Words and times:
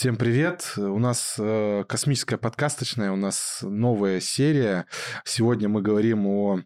Всем 0.00 0.16
привет! 0.16 0.72
У 0.78 0.98
нас 0.98 1.34
э, 1.38 1.84
космическая 1.86 2.38
подкасточная, 2.38 3.12
у 3.12 3.16
нас 3.16 3.58
новая 3.60 4.18
серия. 4.20 4.86
Сегодня 5.26 5.68
мы 5.68 5.82
говорим 5.82 6.26
о 6.26 6.60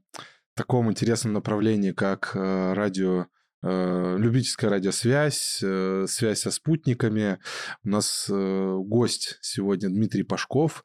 таком 0.55 0.89
интересном 0.89 1.33
направлении, 1.33 1.91
как 1.91 2.31
э, 2.37 2.75
радио 2.75 3.27
любительская 3.65 4.71
радиосвязь, 4.71 5.61
э, 5.63 6.07
связь 6.09 6.41
со 6.41 6.51
спутниками. 6.51 7.39
У 7.85 7.89
нас 7.89 8.27
э, 8.31 8.77
гость 8.81 9.39
сегодня 9.41 9.89
Дмитрий 9.89 10.23
Пашков, 10.23 10.85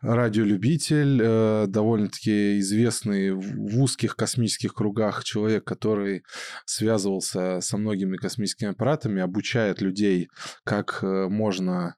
радиолюбитель, 0.00 1.68
довольно-таки 1.68 2.58
известный 2.60 3.32
в 3.32 3.80
узких 3.80 4.16
космических 4.16 4.74
кругах 4.74 5.24
человек, 5.24 5.64
который 5.64 6.24
связывался 6.64 7.60
со 7.60 7.76
многими 7.76 8.16
космическими 8.16 8.70
аппаратами, 8.70 9.22
обучает 9.22 9.80
людей, 9.80 10.28
как 10.64 11.02
можно 11.02 11.96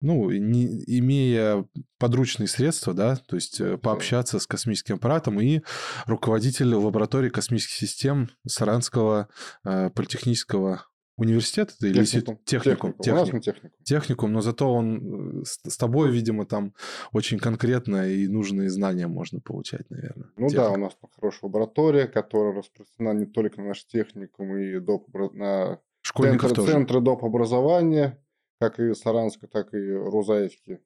ну, 0.00 0.30
не, 0.30 0.82
имея 0.98 1.66
подручные 1.98 2.48
средства, 2.48 2.94
да, 2.94 3.16
то 3.16 3.36
есть 3.36 3.60
э, 3.60 3.78
пообщаться 3.78 4.38
с 4.38 4.46
космическим 4.46 4.96
аппаратом 4.96 5.40
и 5.40 5.60
руководитель 6.06 6.74
лаборатории 6.74 7.30
космических 7.30 7.74
систем 7.74 8.28
Саранского 8.46 9.28
э, 9.64 9.90
политехнического 9.90 10.84
университета 11.16 11.74
или 11.80 12.04
техникум. 12.04 12.38
Техникум. 12.44 12.92
Техникум. 12.98 13.40
техникум. 13.40 13.70
техникум, 13.84 14.32
но 14.32 14.40
зато 14.42 14.70
он 14.70 15.40
э, 15.40 15.44
с, 15.44 15.76
тобой, 15.76 16.10
видимо, 16.12 16.44
там 16.44 16.74
очень 17.12 17.38
конкретно 17.38 18.08
и 18.08 18.28
нужные 18.28 18.68
знания 18.68 19.06
можно 19.06 19.40
получать, 19.40 19.88
наверное. 19.90 20.30
Ну 20.36 20.48
Техник. 20.48 20.56
да, 20.56 20.70
у 20.72 20.76
нас 20.76 20.94
там 21.00 21.10
хорошая 21.14 21.48
лаборатория, 21.48 22.06
которая 22.06 22.54
распространена 22.54 23.18
не 23.18 23.26
только 23.26 23.60
на 23.62 23.68
наш 23.68 23.86
техникум 23.86 24.56
и 24.56 24.78
доп. 24.78 25.08
на 25.32 25.80
Школьников 26.02 26.52
тоже. 26.52 26.72
центры 26.72 27.00
доп. 27.00 27.24
образования 27.24 28.20
как 28.58 28.80
и 28.80 28.94
Саранска, 28.94 29.46
так 29.46 29.74
и 29.74 29.92
Рузаевки. 29.92 30.80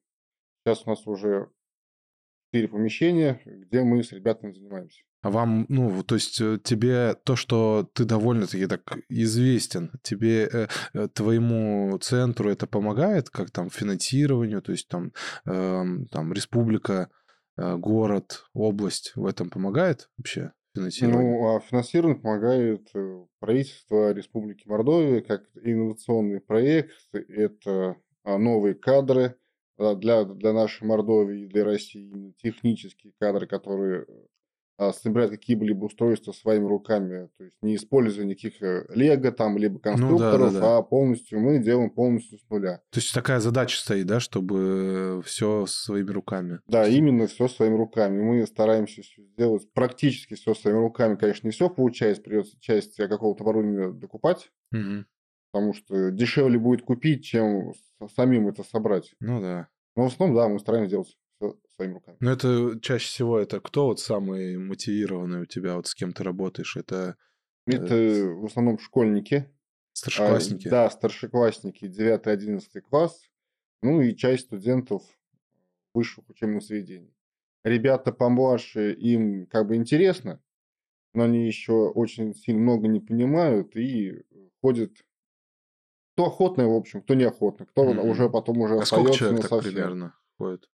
Сейчас 0.63 0.85
у 0.85 0.89
нас 0.89 1.07
уже 1.07 1.49
четыре 2.47 2.67
помещения, 2.67 3.41
где 3.45 3.83
мы 3.83 4.03
с 4.03 4.11
ребятами 4.11 4.51
занимаемся. 4.51 5.01
А 5.21 5.29
вам, 5.29 5.67
ну, 5.69 6.03
то 6.03 6.15
есть 6.15 6.41
э, 6.41 6.57
тебе 6.63 7.13
то, 7.13 7.35
что 7.35 7.87
ты 7.93 8.05
довольно-таки 8.05 8.65
так 8.65 8.81
известен, 9.07 9.91
тебе, 10.01 10.49
э, 10.51 10.67
э, 10.93 11.07
твоему 11.09 11.95
центру 11.99 12.49
это 12.49 12.65
помогает, 12.65 13.29
как 13.29 13.51
там 13.51 13.69
финансированию, 13.69 14.63
то 14.63 14.71
есть 14.71 14.87
там, 14.87 15.13
э, 15.45 15.83
там 16.11 16.33
республика, 16.33 17.09
город, 17.57 18.45
область 18.53 19.11
в 19.15 19.25
этом 19.25 19.49
помогает 19.49 20.09
вообще? 20.17 20.53
Финансирование? 20.73 21.31
Ну, 21.31 21.55
а 21.55 21.59
финансирование 21.59 22.19
помогает 22.19 22.89
э, 22.93 23.25
правительство 23.39 24.11
Республики 24.13 24.67
Мордовия 24.67 25.21
как 25.21 25.43
инновационный 25.55 26.41
проект. 26.41 26.93
Это 27.13 27.97
а, 28.23 28.37
новые 28.37 28.75
кадры 28.75 29.35
для, 29.77 30.25
для 30.25 30.53
нашей 30.53 30.85
Мордовии 30.85 31.43
и 31.43 31.47
для 31.47 31.63
России, 31.63 32.33
технические 32.37 33.13
кадры, 33.19 33.47
которые 33.47 34.05
а, 34.81 34.93
собирать 34.93 35.29
какие-либо 35.29 35.85
устройства 35.85 36.31
своими 36.31 36.65
руками, 36.65 37.29
то 37.37 37.43
есть 37.43 37.55
не 37.61 37.75
используя 37.75 38.25
никаких 38.25 38.59
э, 38.63 38.87
лего 38.89 39.31
там, 39.31 39.55
либо 39.55 39.77
конструкторов, 39.77 40.39
ну, 40.39 40.45
да, 40.45 40.51
да, 40.53 40.59
да. 40.59 40.77
а 40.77 40.81
полностью 40.81 41.39
мы 41.39 41.59
делаем 41.59 41.91
полностью 41.91 42.39
с 42.39 42.49
нуля. 42.49 42.81
То 42.89 42.99
есть 42.99 43.13
такая 43.13 43.39
задача 43.39 43.77
стоит, 43.79 44.07
да, 44.07 44.19
чтобы 44.19 45.21
все 45.23 45.67
своими 45.67 46.09
руками? 46.09 46.61
Да, 46.65 46.87
именно 46.87 47.27
все 47.27 47.47
своими 47.47 47.75
руками. 47.75 48.23
Мы 48.23 48.47
стараемся 48.47 49.03
сделать 49.03 49.71
практически 49.71 50.33
все 50.33 50.55
своими 50.55 50.79
руками. 50.79 51.15
Конечно, 51.15 51.45
не 51.45 51.51
все 51.51 51.69
получается, 51.69 52.23
придется 52.23 52.59
часть 52.59 52.95
какого-то 52.95 53.43
оборудования 53.43 53.91
докупать, 53.91 54.49
угу. 54.73 55.05
потому 55.51 55.75
что 55.75 56.09
дешевле 56.09 56.57
будет 56.57 56.81
купить, 56.81 57.23
чем 57.23 57.73
самим 58.15 58.47
это 58.47 58.63
собрать. 58.63 59.13
Ну 59.19 59.41
да. 59.41 59.67
Но 59.95 60.05
в 60.05 60.07
основном, 60.07 60.35
да, 60.35 60.47
мы 60.47 60.59
стараемся 60.59 60.89
делать 60.89 61.17
своими 61.75 61.93
руками. 61.93 62.17
Ну, 62.19 62.31
это 62.31 62.79
чаще 62.81 63.07
всего 63.07 63.39
это 63.39 63.59
кто 63.59 63.87
вот 63.87 63.99
самый 63.99 64.57
мотивированный 64.57 65.41
у 65.41 65.45
тебя, 65.45 65.75
вот 65.75 65.87
с 65.87 65.95
кем 65.95 66.13
ты 66.13 66.23
работаешь? 66.23 66.75
Это... 66.75 67.17
Это 67.65 67.95
э, 67.95 68.25
в 68.25 68.45
основном 68.45 68.79
школьники. 68.79 69.51
Старшеклассники? 69.93 70.67
А, 70.67 70.71
да, 70.71 70.89
старшеклассники, 70.89 71.85
9-11 71.85 72.81
класс. 72.81 73.21
Ну 73.81 74.01
и 74.01 74.15
часть 74.15 74.45
студентов 74.45 75.03
высших 75.93 76.29
учебных 76.29 76.63
заведений. 76.63 77.13
Ребята 77.63 78.11
помладше, 78.11 78.93
им 78.93 79.45
как 79.47 79.67
бы 79.67 79.75
интересно, 79.75 80.41
но 81.13 81.23
они 81.23 81.45
еще 81.45 81.89
очень 81.89 82.33
сильно 82.33 82.61
много 82.61 82.87
не 82.87 82.99
понимают 82.99 83.75
и 83.75 84.23
ходят 84.61 84.91
кто 86.13 86.25
охотный, 86.25 86.65
в 86.65 86.73
общем, 86.73 87.01
кто 87.01 87.13
неохотный, 87.13 87.65
кто 87.65 87.91
mm-hmm. 87.91 88.09
уже 88.09 88.29
потом 88.29 88.59
уже 88.59 88.75
а 88.75 88.81
остается 88.81 89.13
сколько 89.13 89.17
человек 89.17 89.49
так 89.49 89.63
примерно 89.63 90.15
ходит? 90.37 90.69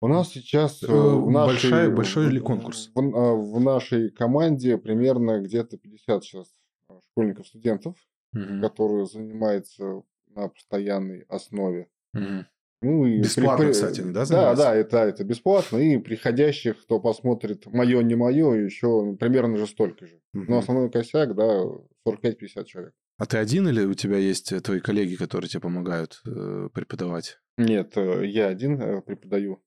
У 0.00 0.08
нас 0.08 0.30
сейчас 0.30 0.82
э, 0.82 0.86
в 0.86 1.30
нашей, 1.30 1.70
Большая, 1.70 1.90
большой 1.90 2.30
ли 2.30 2.38
конкурс? 2.38 2.90
В, 2.94 3.00
а, 3.00 3.34
в 3.34 3.60
нашей 3.60 4.10
команде 4.10 4.76
примерно 4.76 5.40
где-то 5.40 5.78
50 5.78 6.24
сейчас 6.24 6.48
а, 6.88 7.00
школьников, 7.10 7.46
студентов, 7.46 7.96
угу. 8.34 8.60
которые 8.60 9.06
занимаются 9.06 10.02
на 10.34 10.48
постоянной 10.48 11.24
основе. 11.28 11.88
Угу. 12.12 12.44
Ну, 12.82 13.06
и 13.06 13.20
бесплатно, 13.20 13.64
при... 13.64 13.72
кстати, 13.72 14.02
да, 14.02 14.26
Да, 14.26 14.54
да, 14.54 14.74
это, 14.74 14.98
это 14.98 15.24
бесплатно. 15.24 15.78
И 15.78 15.96
приходящих, 15.96 16.82
кто 16.82 17.00
посмотрит 17.00 17.64
мое, 17.66 18.02
не 18.02 18.16
мое, 18.16 18.52
еще 18.52 19.16
примерно 19.18 19.56
же 19.56 19.66
столько 19.66 20.06
же. 20.06 20.20
Угу. 20.34 20.44
Но 20.46 20.58
основной 20.58 20.90
косяк, 20.90 21.34
да, 21.34 21.62
45-50 22.06 22.64
человек. 22.66 22.92
А 23.18 23.24
ты 23.24 23.38
один 23.38 23.66
или 23.66 23.82
у 23.82 23.94
тебя 23.94 24.18
есть 24.18 24.52
э, 24.52 24.60
твои 24.60 24.80
коллеги, 24.80 25.14
которые 25.14 25.48
тебе 25.48 25.62
помогают 25.62 26.20
э, 26.26 26.68
преподавать? 26.74 27.38
Нет, 27.56 27.96
э, 27.96 28.26
я 28.26 28.48
один 28.48 29.00
преподаю 29.00 29.62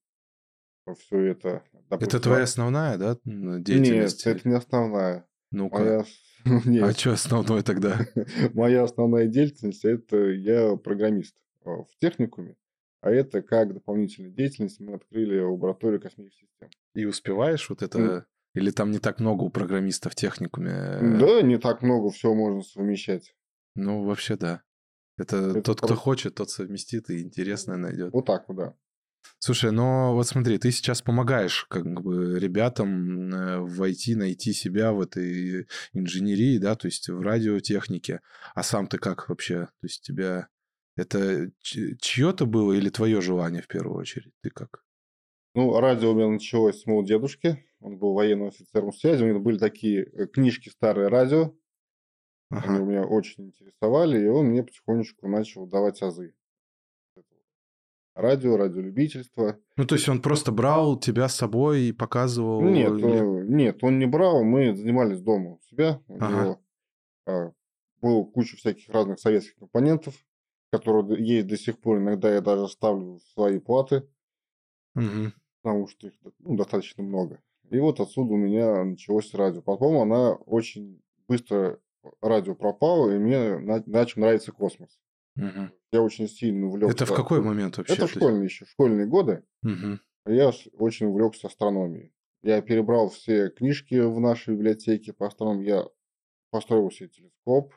все 0.98 1.18
это. 1.18 1.62
Допустим, 1.88 2.08
это 2.08 2.20
твоя 2.20 2.42
основная, 2.44 2.98
да, 2.98 3.16
деятельность? 3.24 4.26
Нет, 4.26 4.36
это 4.36 4.48
не 4.48 4.54
основная. 4.54 5.26
Ну-ка. 5.50 5.78
Моя... 5.78 6.04
А 6.86 6.92
что 6.92 7.12
основное 7.12 7.62
тогда? 7.62 8.06
Моя 8.54 8.82
основная 8.84 9.26
деятельность– 9.26 9.84
это 9.84 10.16
я 10.16 10.76
программист 10.76 11.36
в 11.64 11.86
техникуме, 12.00 12.56
а 13.02 13.10
это 13.10 13.42
как 13.42 13.74
дополнительная 13.74 14.30
деятельность 14.30 14.80
мы 14.80 14.94
открыли 14.94 15.38
лабораторию 15.40 16.00
космических 16.00 16.48
систем. 16.48 16.70
И 16.94 17.04
успеваешь 17.04 17.68
вот 17.68 17.82
это... 17.82 18.26
Или 18.54 18.70
там 18.70 18.90
не 18.90 18.98
так 18.98 19.20
много 19.20 19.44
у 19.44 19.50
программистов 19.50 20.12
в 20.12 20.16
техникуме? 20.16 20.98
Да, 21.20 21.40
не 21.42 21.58
так 21.58 21.82
много, 21.82 22.10
все 22.10 22.34
можно 22.34 22.62
совмещать. 22.62 23.32
Ну, 23.76 24.02
вообще 24.02 24.36
да. 24.36 24.62
Это, 25.18 25.36
это 25.36 25.54
тот, 25.54 25.64
просто... 25.80 25.86
кто 25.86 25.94
хочет, 25.94 26.34
тот 26.34 26.50
совместит 26.50 27.10
и 27.10 27.22
интересное 27.22 27.76
найдет. 27.76 28.12
Вот 28.12 28.24
так 28.24 28.48
вот, 28.48 28.56
да. 28.56 28.74
Слушай, 29.38 29.72
но 29.72 30.14
вот 30.14 30.26
смотри, 30.26 30.58
ты 30.58 30.70
сейчас 30.70 31.00
помогаешь 31.00 31.64
как 31.70 32.02
бы 32.02 32.38
ребятам 32.38 33.32
э, 33.32 33.58
войти, 33.60 34.14
найти 34.14 34.52
себя 34.52 34.92
в 34.92 35.00
этой 35.00 35.66
инженерии, 35.94 36.58
да, 36.58 36.74
то 36.76 36.86
есть 36.86 37.08
в 37.08 37.20
радиотехнике. 37.20 38.20
А 38.54 38.62
сам 38.62 38.86
ты 38.86 38.98
как 38.98 39.28
вообще? 39.28 39.66
То 39.80 39.86
есть 39.86 40.02
тебя 40.02 40.48
это 40.96 41.50
чье-то 41.60 42.44
было 42.44 42.74
или 42.74 42.90
твое 42.90 43.22
желание 43.22 43.62
в 43.62 43.68
первую 43.68 43.96
очередь? 43.96 44.34
Ты 44.42 44.50
как? 44.50 44.84
Ну, 45.54 45.78
радио 45.80 46.12
у 46.12 46.14
меня 46.14 46.28
началось 46.28 46.82
с 46.82 46.86
моего 46.86 47.02
дедушки. 47.02 47.64
Он 47.80 47.98
был 47.98 48.12
военным 48.12 48.48
офицером 48.48 48.92
связи. 48.92 49.24
У 49.24 49.26
него 49.26 49.40
были 49.40 49.56
такие 49.56 50.04
э, 50.04 50.26
книжки 50.26 50.68
старые 50.68 51.08
радио. 51.08 51.54
Ага. 52.50 52.74
Они 52.74 52.84
меня 52.84 53.04
очень 53.04 53.46
интересовали, 53.46 54.22
и 54.22 54.26
он 54.26 54.46
мне 54.46 54.62
потихонечку 54.62 55.28
начал 55.28 55.66
давать 55.66 56.02
азы 56.02 56.34
радио, 58.20 58.56
радиолюбительство. 58.56 59.58
Ну, 59.76 59.86
то 59.86 59.94
есть 59.94 60.08
он 60.08 60.20
просто 60.20 60.52
брал 60.52 60.98
тебя 60.98 61.28
с 61.28 61.36
собой 61.36 61.82
и 61.82 61.92
показывал? 61.92 62.62
Нет, 62.62 62.92
или... 62.92 63.40
Э, 63.40 63.44
нет, 63.46 63.82
он 63.82 63.98
не 63.98 64.06
брал, 64.06 64.44
мы 64.44 64.74
занимались 64.74 65.20
дома 65.20 65.52
у 65.52 65.60
себя. 65.60 66.00
У 66.08 66.16
ага. 66.16 66.28
него 66.28 66.60
а, 67.26 67.52
было 68.00 68.24
куча 68.24 68.56
всяких 68.56 68.88
разных 68.90 69.18
советских 69.20 69.56
компонентов, 69.56 70.14
которые 70.72 71.24
есть 71.24 71.46
до 71.46 71.56
сих 71.56 71.78
пор. 71.80 71.98
Иногда 71.98 72.32
я 72.32 72.40
даже 72.40 72.68
ставлю 72.68 73.14
в 73.14 73.22
свои 73.32 73.58
платы, 73.58 74.08
угу. 74.94 75.32
потому 75.62 75.88
что 75.88 76.08
их 76.08 76.14
ну, 76.38 76.56
достаточно 76.56 77.02
много. 77.02 77.40
И 77.70 77.78
вот 77.78 78.00
отсюда 78.00 78.32
у 78.34 78.36
меня 78.36 78.84
началось 78.84 79.32
радио. 79.34 79.62
Потом 79.62 80.00
она 80.00 80.32
очень 80.32 81.00
быстро 81.28 81.78
радио 82.20 82.54
пропало, 82.54 83.10
и 83.10 83.18
мне 83.18 83.58
начал 83.86 84.20
нравиться 84.20 84.52
космос. 84.52 84.98
Угу. 85.40 85.70
Я 85.92 86.02
очень 86.02 86.28
сильно 86.28 86.66
увлекся. 86.66 86.94
Это 86.94 87.06
в 87.06 87.16
какой 87.16 87.40
момент 87.40 87.78
вообще? 87.78 87.94
Это 87.94 88.06
школьные 88.06 88.44
еще, 88.44 88.64
школьные 88.66 89.06
годы. 89.06 89.42
Угу. 89.62 89.98
Я 90.26 90.52
очень 90.78 91.06
увлекся 91.06 91.48
астрономией. 91.48 92.12
Я 92.42 92.62
перебрал 92.62 93.08
все 93.10 93.50
книжки 93.50 93.94
в 93.94 94.20
нашей 94.20 94.54
библиотеке 94.54 95.12
по 95.12 95.26
астрономии. 95.26 95.66
Я 95.66 95.84
построил 96.50 96.90
себе 96.90 97.08
телескоп. 97.08 97.74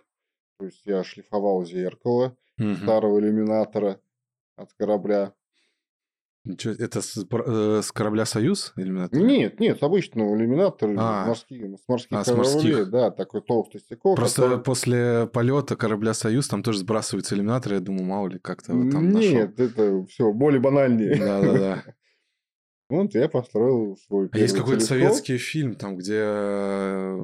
То 0.59 0.65
есть 0.65 0.85
я 0.85 1.03
шлифовал 1.03 1.65
зеркало 1.65 2.37
угу. 2.59 2.75
старого 2.75 3.19
иллюминатора 3.19 3.99
от 4.55 4.73
корабля. 4.73 5.33
Ничего, 6.45 6.73
это 6.77 7.01
с, 7.01 7.17
э, 7.17 7.81
с 7.81 7.91
корабля 7.93 8.25
«Союз» 8.25 8.73
иллюминатор? 8.75 9.17
Нет, 9.17 9.61
нет, 9.61 9.79
с 9.79 9.83
обычного 9.83 10.35
иллюминатора 10.35 10.93
А. 10.97 11.25
морских, 11.27 11.63
с 11.79 11.87
морских 11.87 12.17
А, 12.17 12.23
с 12.23 12.25
кораблей, 12.27 12.53
морских. 12.53 12.89
да, 12.89 13.11
такой 13.11 13.41
толстый 13.41 13.79
стекло. 13.79 14.15
Просто 14.15 14.41
который- 14.41 14.61
после 14.61 15.27
полета 15.31 15.77
корабля 15.77 16.13
«Союз» 16.13 16.49
там 16.49 16.61
тоже 16.61 16.79
сбрасывается 16.79 17.35
иллюминатор. 17.35 17.73
Я 17.75 17.79
думаю, 17.79 18.03
мало 18.03 18.27
ли 18.27 18.39
как-то 18.39 18.73
вот 18.73 18.91
там 18.91 19.09
нашел. 19.11 19.31
Нет, 19.31 19.57
это 19.59 20.05
все 20.07 20.33
более 20.33 20.59
банальнее. 20.59 21.15
Да-да-да. 21.15 21.83
Вот 22.89 23.15
я 23.15 23.27
построил 23.29 23.97
свой 23.97 24.29
А 24.31 24.37
есть 24.37 24.55
какой-то 24.55 24.85
советский 24.85 25.37
фильм, 25.37 25.75
там, 25.75 25.97
где 25.97 26.19
э, 26.21 27.17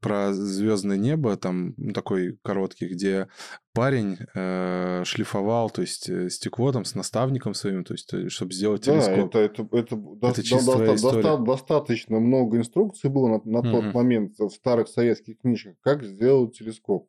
про 0.00 0.32
звездное 0.32 0.96
небо, 0.96 1.36
там 1.36 1.74
ну, 1.78 1.92
такой 1.92 2.38
короткий, 2.42 2.86
где 2.86 3.28
парень 3.72 4.18
э, 4.34 5.02
шлифовал, 5.04 5.70
то 5.70 5.80
есть 5.80 6.08
э, 6.08 6.28
стекло 6.28 6.70
там 6.72 6.84
с 6.84 6.94
наставником 6.94 7.54
своим, 7.54 7.82
то 7.84 7.94
есть, 7.94 8.30
чтобы 8.30 8.52
сделать 8.52 8.84
Да, 8.84 8.92
телескоп. 9.00 9.28
это, 9.34 9.38
это, 9.38 9.68
это, 9.76 9.96
до- 9.96 10.28
Это 10.28 10.42
до- 10.42 10.58
история. 10.58 10.86
доста- 10.92 11.38
достаточно 11.38 12.20
много 12.20 12.58
инструкций 12.58 13.10
было 13.10 13.28
на, 13.28 13.40
на 13.44 13.62
тот 13.62 13.84
Мгм. 13.84 13.92
момент 13.92 14.38
в 14.38 14.50
старых 14.50 14.88
советских 14.88 15.38
книжках, 15.38 15.74
как 15.80 16.04
сделать 16.04 16.56
телескоп. 16.58 17.08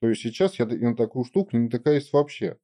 То 0.00 0.08
есть 0.08 0.20
сейчас 0.20 0.58
я 0.58 0.66
на 0.66 0.94
такую 0.94 1.24
штуку 1.24 1.56
не 1.56 1.64
натыкаюсь 1.64 2.12
вообще. 2.12 2.58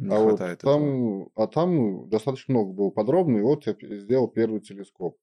Не 0.00 0.14
а 0.14 0.18
вот 0.18 0.28
хватает 0.30 0.58
этого. 0.58 0.74
там, 0.74 1.28
а 1.34 1.46
там 1.46 2.08
достаточно 2.08 2.54
много 2.54 2.72
было 2.72 2.90
подробно, 2.90 3.38
и 3.38 3.42
вот 3.42 3.66
я 3.66 3.76
сделал 3.98 4.28
первый 4.28 4.60
телескоп. 4.60 5.18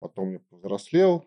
Потом 0.00 0.32
я 0.32 0.40
повзрослел, 0.50 1.24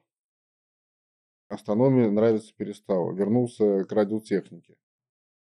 астрономия 1.50 2.10
нравится 2.10 2.54
перестала, 2.56 3.12
вернулся 3.14 3.84
к 3.86 3.92
радиотехнике. 3.92 4.76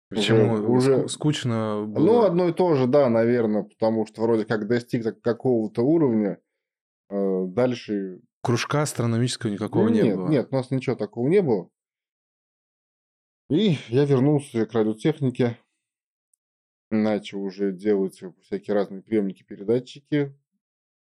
Почему? 0.10 0.54
уже- 0.72 1.00
Ску- 1.00 1.08
Скучно 1.10 1.84
было? 1.88 2.06
Ну, 2.06 2.22
одно 2.24 2.48
и 2.50 2.54
то 2.54 2.76
же, 2.76 2.86
да, 2.86 3.10
наверное, 3.10 3.64
потому 3.64 4.06
что 4.06 4.22
вроде 4.22 4.46
как 4.46 4.68
достиг 4.68 5.20
какого-то 5.22 5.82
уровня, 5.82 6.40
э, 7.10 7.46
дальше... 7.48 8.22
Кружка 8.44 8.84
астрономического 8.84 9.50
никакого 9.50 9.84
Ну, 9.86 9.90
не 9.90 10.02
нет, 10.04 10.16
было. 10.18 10.28
нет, 10.30 10.48
у 10.52 10.56
нас 10.56 10.70
ничего 10.70 10.96
такого 10.96 11.28
не 11.28 11.42
было. 11.42 11.70
И 13.50 13.78
я 13.90 14.06
вернулся 14.06 14.66
к 14.68 14.74
радиотехнике, 14.74 15.58
начал 16.90 17.42
уже 17.44 17.72
делать 17.74 18.22
всякие 18.42 18.74
разные 18.76 19.02
приемники-передатчики. 19.04 20.36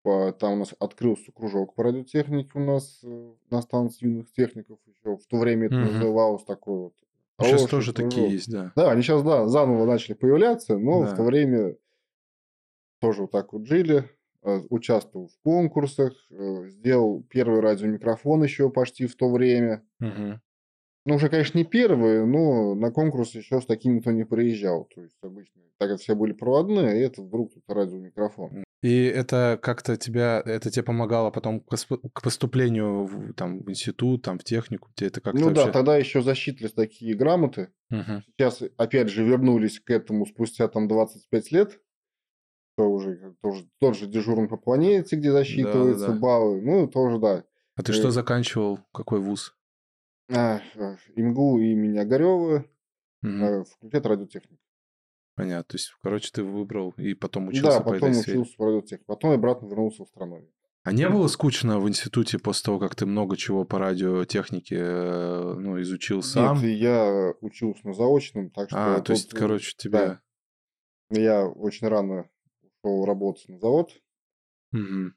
Там 0.05 0.53
у 0.55 0.57
нас 0.57 0.75
открылся 0.79 1.31
кружок 1.33 1.75
по 1.75 1.83
радиотехнике 1.85 2.53
у 2.55 2.61
нас 2.65 3.01
э, 3.05 3.35
на 3.51 3.61
станции 3.63 4.07
юных 4.07 4.33
техников 4.33 4.79
еще. 4.87 5.17
В 5.19 5.27
то 5.27 5.39
время 5.39 5.67
это 5.69 5.77
Мгм. 5.77 5.85
называлось 5.85 6.45
такой 6.45 6.79
вот. 6.79 6.95
Сейчас 7.41 7.65
хороший 7.65 7.67
тоже 7.67 7.93
такие 7.93 8.25
кружок. 8.25 8.33
есть, 8.33 8.51
да. 8.51 8.73
Да, 8.77 8.91
они 8.93 9.03
сейчас, 9.03 9.23
да, 9.23 9.47
заново 9.49 9.85
начали 9.87 10.15
появляться, 10.15 10.79
но 10.79 11.05
Да. 11.05 11.07
в 11.07 11.13
то 11.15 11.23
время 11.23 11.77
тоже 13.01 13.23
вот 13.23 13.31
так 13.33 13.53
вот 13.53 13.67
жили, 13.67 14.11
э, 14.43 14.61
участвовал 14.71 15.29
в 15.29 15.39
конкурсах, 15.43 16.13
э, 16.31 16.69
сделал 16.69 17.23
первый 17.29 17.61
радиомикрофон 17.61 18.43
еще 18.43 18.71
почти 18.71 19.07
в 19.07 19.17
то 19.17 19.31
время. 19.31 19.85
Мгм. 20.01 20.41
Ну, 21.07 21.15
уже, 21.15 21.29
конечно, 21.31 21.57
не 21.57 21.65
первый, 21.65 22.27
но 22.27 22.75
на 22.75 22.91
конкурс 22.91 23.35
еще 23.35 23.61
с 23.61 23.67
таким 23.67 23.97
никто 23.97 24.11
не 24.13 24.25
приезжал. 24.25 24.85
То 24.95 25.01
есть 25.03 25.17
обычно, 25.23 25.63
так 25.79 25.91
как 25.91 26.01
все 26.01 26.15
были 26.15 26.33
проводные, 26.33 26.99
и 26.99 27.03
это 27.03 27.23
вдруг 27.23 27.55
тут 27.55 27.63
радиомикрофон. 27.69 28.65
И 28.83 29.05
это 29.05 29.59
как-то 29.63 29.97
тебя, 29.97 30.43
это 30.45 30.71
тебе 30.71 30.83
помогало 30.83 31.31
потом 31.31 31.61
к 31.61 32.23
поступлению 32.23 33.05
в, 33.05 33.33
там, 33.35 33.61
в 33.63 33.71
институт, 33.71 34.23
там, 34.23 34.39
в 34.39 34.45
технику? 34.45 34.91
Тебе 34.95 35.09
это 35.09 35.21
как-то 35.21 35.39
Ну 35.41 35.51
да, 35.51 35.63
вообще- 35.63 35.73
тогда 35.73 35.97
еще 35.97 36.23
засчитывались 36.23 36.73
такие 36.75 37.15
грамоты. 37.15 37.69
Мгм. 37.91 38.23
Сейчас, 38.37 38.63
опять 38.77 39.09
же, 39.09 39.25
вернулись 39.25 39.81
к 39.81 39.91
этому 39.91 40.27
спустя 40.27 40.69
там 40.69 40.87
25 40.89 41.51
лет. 41.53 41.81
То 42.77 42.85
уже 42.91 43.17
как- 43.17 43.35
тоже, 43.43 43.69
тот 43.81 43.97
же 43.97 44.07
дежурный 44.07 44.49
по 44.49 44.57
планете, 44.57 45.17
где 45.17 45.31
засчитываются 45.33 46.07
Да-да-да. 46.07 46.21
баллы. 46.21 46.61
Ну, 46.63 46.87
тоже, 46.89 47.19
да. 47.19 47.45
А 47.77 47.83
ты 47.83 47.93
Э, 47.93 47.95
что 47.95 48.11
заканчивал? 48.11 48.81
Какой 48.93 49.21
вуз? 49.21 49.55
А, 50.33 50.61
а, 50.77 50.97
ИМГУ 51.17 51.59
имени 51.59 51.99
Огарева, 51.99 52.65
Мгм. 53.23 53.45
э, 53.45 53.65
факультет 53.65 54.07
радиотехники. 54.07 54.63
Понятно. 55.35 55.65
То 55.65 55.75
есть, 55.77 55.93
короче, 56.03 56.31
ты 56.33 56.43
выбрал 56.43 56.91
и 56.97 57.15
потом 57.15 57.49
учился 57.49 57.79
Да, 57.79 57.81
по 57.81 57.93
потом 57.93 58.11
этой 58.11 58.21
учился 58.21 58.55
в 58.57 58.61
радиотехнике. 58.63 59.05
Потом 59.07 59.31
обратно 59.31 59.67
вернулся 59.67 60.05
в 60.05 60.07
астрономию. 60.07 60.53
А 60.83 60.93
не 60.93 61.09
было 61.09 61.27
скучно 61.29 61.79
в 61.79 61.89
институте 61.89 62.39
после 62.39 62.65
того, 62.65 62.79
как 62.79 62.95
ты 62.95 63.05
много 63.05 63.37
чего 63.37 63.65
по 63.65 63.79
радиотехнике 63.79 64.77
э, 64.79 65.55
ну, 65.59 65.81
изучил 65.83 66.23
сам? 66.23 66.57
Нет, 66.57 66.79
я 66.79 67.33
учился 67.41 67.87
на 67.87 67.93
заочном, 67.93 68.51
так 68.51 68.71
что... 68.71 68.97
А, 68.97 69.01
то 69.01 69.13
есть, 69.13 69.31
тут, 69.31 69.37
э, 69.37 69.41
короче, 69.41 69.75
тебе... 69.77 70.21
Я 71.11 71.47
очень 71.47 71.89
рано 71.89 72.31
ушел 72.63 73.05
работать 73.05 73.49
на 73.49 73.59
завод. 73.59 73.91
Мгм. 74.73 75.17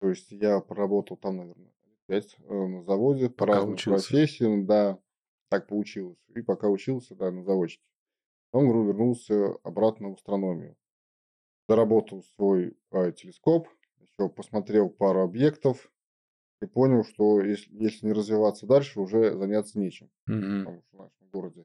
То 0.00 0.08
есть 0.10 0.30
я 0.30 0.60
проработал 0.60 1.16
там, 1.16 1.38
наверное, 1.38 1.72
пять 2.10 2.36
на 2.48 2.82
заводе 2.82 3.30
по 3.30 3.46
разным 3.46 3.74
учился. 3.74 4.10
профессиям, 4.10 4.66
да, 4.66 4.98
так 5.48 5.66
получилось. 5.66 6.18
И 6.34 6.42
пока 6.42 6.68
учился, 6.68 7.14
да, 7.14 7.30
на 7.30 7.42
заводчике. 7.44 7.84
Потом, 8.50 8.86
вернулся 8.86 9.54
обратно 9.62 10.10
в 10.10 10.14
астрономию. 10.14 10.76
Доработал 11.68 12.24
свой 12.36 12.76
а, 12.90 13.12
телескоп, 13.12 13.68
еще 14.00 14.28
посмотрел 14.28 14.90
пару 14.90 15.20
объектов 15.20 15.92
и 16.60 16.66
понял, 16.66 17.04
что 17.04 17.40
если, 17.40 17.72
если 17.76 18.06
не 18.06 18.12
развиваться 18.12 18.66
дальше, 18.66 19.00
уже 19.00 19.36
заняться 19.36 19.78
нечем 19.78 20.10
Мгм. 20.26 20.58
потому 20.58 20.82
что 20.82 20.96
в 20.96 21.00
нашем 21.00 21.30
городе. 21.32 21.64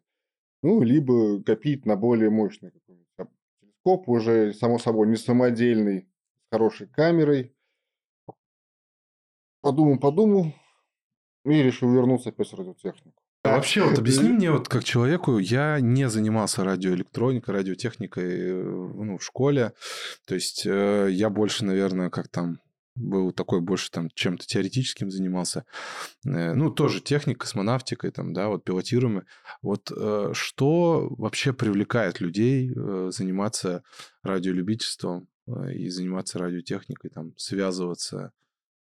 Ну, 0.63 0.81
либо 0.81 1.43
копить 1.43 1.85
на 1.85 1.95
более 1.95 2.29
мощный 2.29 2.71
какой-нибудь 2.71 3.07
там 3.15 3.29
телескоп, 3.61 4.09
уже, 4.09 4.53
само 4.53 4.79
собой, 4.79 5.07
не 5.07 5.15
самодельный, 5.15 6.01
с 6.01 6.51
хорошей 6.51 6.87
камерой. 6.87 7.55
Подумал, 9.65 9.97
подумал 9.97 10.53
и 11.43 11.63
решил 11.63 11.91
вернуться 11.91 12.29
опять 12.29 12.51
в 12.51 12.53
радиотехнику. 12.53 13.19
А 13.41 13.55
вообще, 13.55 13.81
вот 13.83 13.97
объясни 13.97 14.29
мне, 14.29 14.51
вот 14.51 14.67
как 14.67 14.83
человеку, 14.83 15.39
я 15.39 15.79
не 15.79 16.07
занимался 16.07 16.63
радиоэлектроникой, 16.63 17.51
радиотехникой 17.55 18.41
э, 18.41 18.63
ну, 18.63 19.17
в 19.17 19.23
школе. 19.23 19.73
То 20.27 20.35
есть 20.35 20.67
э, 20.67 21.07
я 21.09 21.31
больше, 21.31 21.65
наверное, 21.65 22.11
как 22.11 22.27
там 22.27 22.59
был 22.93 23.31
такой 23.31 23.59
больше 23.61 23.89
там 23.89 24.11
чем-то 24.13 24.45
теоретическим 24.45 25.09
занимался. 25.09 25.65
Э, 26.27 26.53
Ну, 26.53 26.69
тоже 26.69 27.01
техник, 27.01 27.39
космонавтикой, 27.39 28.11
там, 28.11 28.33
да, 28.33 28.49
вот 28.49 28.65
пилотируемый. 28.65 29.23
Вот 29.63 29.91
что 30.33 31.07
вообще 31.17 31.53
привлекает 31.53 32.19
людей 32.19 32.69
заниматься 33.09 33.81
радиолюбительством 34.21 35.27
и 35.73 35.89
заниматься 35.89 36.37
радиотехникой, 36.37 37.09
там, 37.09 37.35
связываться, 37.35 38.31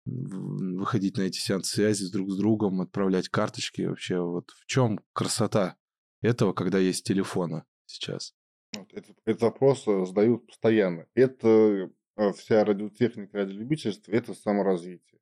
выходить 0.04 1.16
на 1.16 1.22
эти 1.22 1.38
сеансы 1.38 1.74
связи 1.76 2.10
друг 2.10 2.30
с 2.30 2.36
другом, 2.36 2.80
отправлять 2.80 3.28
карточки 3.28 3.82
вообще. 3.82 4.20
Вот 4.20 4.50
в 4.50 4.66
чем 4.66 5.00
красота 5.12 5.76
этого, 6.22 6.52
когда 6.52 6.78
есть 6.78 7.04
телефона 7.04 7.64
сейчас? 7.86 8.34
Этот, 8.92 9.16
этот 9.24 9.42
вопрос 9.42 9.86
э, 9.88 10.06
задают 10.06 10.46
постоянно. 10.46 11.06
Это 11.14 11.90
э, 12.16 12.32
вся 12.32 12.64
радиотехника, 12.64 13.38
радиолюбительство, 13.38 14.12
это 14.12 14.34
саморазвитие. 14.34 15.20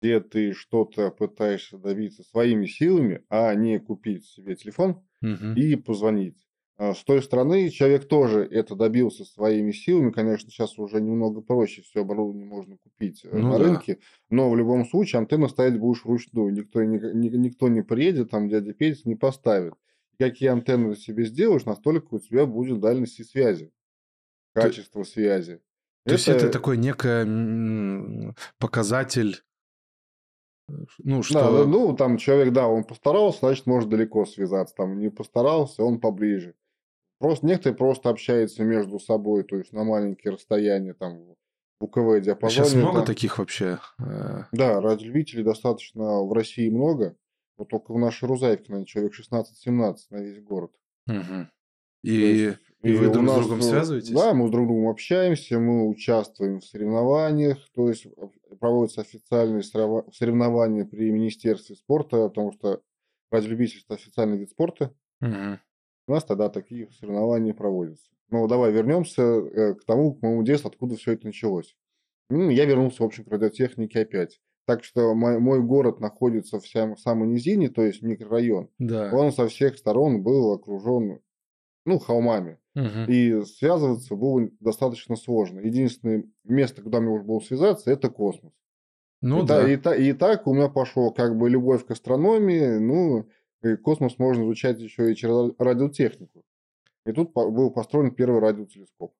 Где 0.00 0.20
ты 0.20 0.52
что-то 0.52 1.10
пытаешься 1.10 1.78
добиться 1.78 2.24
своими 2.24 2.66
силами, 2.66 3.24
а 3.28 3.54
не 3.54 3.78
купить 3.78 4.26
себе 4.26 4.56
телефон 4.56 5.06
Мгм. 5.20 5.54
и 5.54 5.76
позвонить. 5.76 6.48
А 6.78 6.94
С 6.94 7.04
той 7.04 7.22
стороны, 7.22 7.68
человек 7.68 8.08
тоже 8.08 8.40
это 8.50 8.74
добился 8.74 9.24
своими 9.24 9.72
силами. 9.72 10.10
Конечно, 10.10 10.50
сейчас 10.50 10.78
уже 10.78 11.00
немного 11.00 11.40
проще, 11.42 11.82
все 11.82 12.00
оборудование 12.00 12.46
можно 12.46 12.76
купить 12.78 13.20
э, 13.24 13.28
Ну 13.32 13.50
на 13.52 13.58
да. 13.58 13.64
рынке, 13.64 13.98
но 14.30 14.50
в 14.50 14.56
любом 14.56 14.84
случае 14.86 15.20
антенну 15.20 15.48
ставить 15.48 15.78
будешь 15.78 16.04
вручную. 16.04 16.52
Никто, 16.52 16.82
ни- 16.82 16.98
ни- 17.14 17.36
никто 17.36 17.68
не 17.68 17.82
приедет, 17.82 18.30
там 18.30 18.48
дядя 18.48 18.72
Петя 18.72 19.02
не 19.04 19.16
поставит. 19.16 19.74
Какие 20.18 20.48
антенны 20.48 20.94
ты 20.94 21.00
себе 21.00 21.24
сделаешь, 21.24 21.66
настолько 21.66 22.14
у 22.14 22.18
тебя 22.18 22.46
будет 22.46 22.80
дальности 22.80 23.22
связи, 23.22 23.70
качество 24.54 25.02
связи. 25.04 25.60
То 26.04 26.12
есть 26.14 26.26
это 26.28 26.48
такой 26.48 26.78
некий 26.78 28.34
показатель, 28.58 29.42
э, 30.68 30.72
ну, 30.98 31.18
Да, 31.18 31.22
что... 31.22 31.66
ну, 31.66 31.94
там 31.94 32.16
человек, 32.16 32.52
да, 32.52 32.66
он 32.66 32.84
постарался, 32.84 33.40
значит, 33.40 33.66
может 33.66 33.88
далеко 33.88 34.24
связаться. 34.24 34.74
Там 34.74 34.98
не 34.98 35.10
постарался, 35.10 35.84
он 35.84 36.00
поближе. 36.00 36.54
Просто 37.22 37.46
некоторые 37.46 37.76
просто 37.76 38.10
общаются 38.10 38.64
между 38.64 38.98
собой, 38.98 39.44
то 39.44 39.56
есть 39.56 39.72
на 39.72 39.84
маленькие 39.84 40.32
расстояния, 40.32 40.92
там, 40.92 41.24
в 41.80 41.84
УКВ 41.84 42.20
диапазоне. 42.20 42.64
сейчас 42.64 42.74
много 42.74 42.98
там. 42.98 43.06
таких 43.06 43.38
вообще? 43.38 43.78
э, 44.00 44.44
Да, 44.50 44.80
радиолюбителей 44.80 45.44
достаточно 45.44 46.20
в 46.22 46.32
России 46.32 46.68
много. 46.68 47.16
Вот 47.56 47.68
только 47.68 47.92
в 47.92 47.98
нашей 47.98 48.26
Рузаевке, 48.28 48.72
наверное, 48.72 48.86
человек 48.86 49.12
16-17 49.14 49.96
на 50.10 50.16
весь 50.16 50.42
город. 50.42 50.72
То 51.06 51.48
И, 52.02 52.10
есть, 52.10 52.58
и 52.82 52.92
вы 52.94 53.06
у 53.06 53.12
друг 53.12 53.24
с 53.24 53.28
нас, 53.28 53.38
другом 53.38 53.58
э, 53.60 53.62
связываетесь? 53.62 54.10
Да, 54.10 54.34
мы 54.34 54.48
с 54.48 54.50
друг 54.50 54.66
другом 54.66 54.88
общаемся, 54.88 55.60
мы 55.60 55.88
участвуем 55.88 56.58
в 56.58 56.64
соревнованиях, 56.64 57.58
то 57.74 57.88
есть 57.88 58.06
проводятся 58.58 59.02
официальные 59.02 59.62
сорев- 59.62 60.12
соревнования 60.12 60.84
при 60.84 61.12
Министерстве 61.12 61.76
спорта, 61.76 62.28
потому 62.28 62.50
что 62.52 62.80
радиолюбительство– 63.30 63.94
официальный 63.96 64.38
вид 64.38 64.50
спорта. 64.50 64.92
Мгм. 65.20 65.60
У 66.06 66.12
нас 66.12 66.24
тогда 66.24 66.48
такие 66.48 66.90
соревнования 66.90 67.54
проводятся. 67.54 68.10
Но 68.30 68.46
давай 68.48 68.72
вернемся 68.72 69.22
э, 69.22 69.74
к 69.74 69.84
тому, 69.84 70.14
к 70.14 70.22
моему 70.22 70.42
детству, 70.42 70.68
откуда 70.68 70.96
все 70.96 71.12
это 71.12 71.26
началось. 71.26 71.76
Ну, 72.30 72.48
я 72.50 72.64
вернулся, 72.64 73.02
в 73.02 73.06
общем, 73.06 73.24
к 73.24 73.28
радиотехнике 73.30 74.00
опять. 74.00 74.40
Так 74.64 74.84
что 74.84 75.14
мой, 75.14 75.38
мой 75.38 75.60
город 75.60 76.00
находится 76.00 76.58
в 76.60 76.66
сам, 76.66 76.96
самой 76.96 77.28
низине, 77.28 77.68
то 77.68 77.82
есть 77.82 78.00
микрорайон. 78.02 78.68
Да. 78.78 79.10
Он 79.12 79.32
со 79.32 79.48
всех 79.48 79.76
сторон 79.76 80.22
был 80.22 80.52
окружен, 80.52 81.20
ну, 81.84 81.98
холмами. 81.98 82.58
Мгм. 82.74 83.04
И 83.08 83.42
связываться 83.44 84.14
было 84.16 84.48
достаточно 84.60 85.16
сложно. 85.16 85.60
Единственное 85.60 86.24
место, 86.44 86.80
куда 86.82 87.00
мне 87.00 87.10
можно 87.10 87.26
было 87.26 87.40
связаться, 87.40 87.90
это 87.90 88.08
космос. 88.08 88.52
Ну 89.20 89.44
и, 89.44 89.46
да. 89.46 89.60
та- 89.62 89.68
и, 89.70 89.76
та- 89.76 89.96
и 89.96 90.12
так 90.14 90.46
у 90.46 90.54
меня 90.54 90.68
пошел 90.68 91.12
как 91.12 91.36
бы 91.36 91.50
любовь 91.50 91.84
к 91.84 91.90
астрономии, 91.90 92.78
ну, 92.78 93.28
и 93.62 93.76
космос 93.76 94.18
можно 94.18 94.44
изучать 94.44 94.80
еще 94.80 95.12
и 95.12 95.16
через 95.16 95.54
радиотехнику. 95.58 96.44
И 97.06 97.12
тут 97.12 97.32
был 97.32 97.70
построен 97.70 98.14
первый 98.14 98.40
радиотелескоп. 98.40 99.14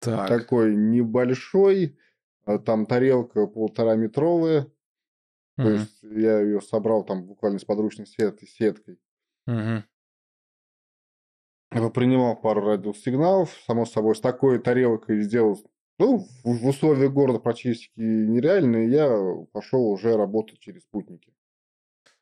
Так. 0.00 0.28
Такой 0.28 0.76
небольшой, 0.76 1.98
а 2.44 2.58
там 2.58 2.86
тарелка 2.86 3.46
полтора 3.46 3.96
метровая, 3.96 4.70
то 5.56 5.64
Мгм. 5.64 5.72
есть 5.72 6.02
я 6.02 6.40
ее 6.40 6.60
собрал 6.60 7.04
там 7.04 7.24
буквально 7.24 7.58
с 7.58 7.64
подручной 7.64 8.06
сет- 8.06 8.40
сеткой. 8.48 8.98
Я 11.70 11.90
принимал 11.90 12.36
пару 12.36 12.62
радиосигналов, 12.62 13.50
само 13.66 13.84
собой, 13.84 14.14
с 14.16 14.20
такой 14.20 14.58
тарелкой 14.58 15.20
сделал, 15.20 15.58
ну, 15.98 16.18
в, 16.18 16.26
в 16.44 16.66
условиях 16.66 17.12
города 17.12 17.40
практически 17.40 18.00
нереально, 18.00 18.84
и 18.86 18.90
я 18.90 19.10
пошел 19.52 19.86
уже 19.90 20.16
работать 20.16 20.60
через 20.60 20.82
спутники. 20.82 21.34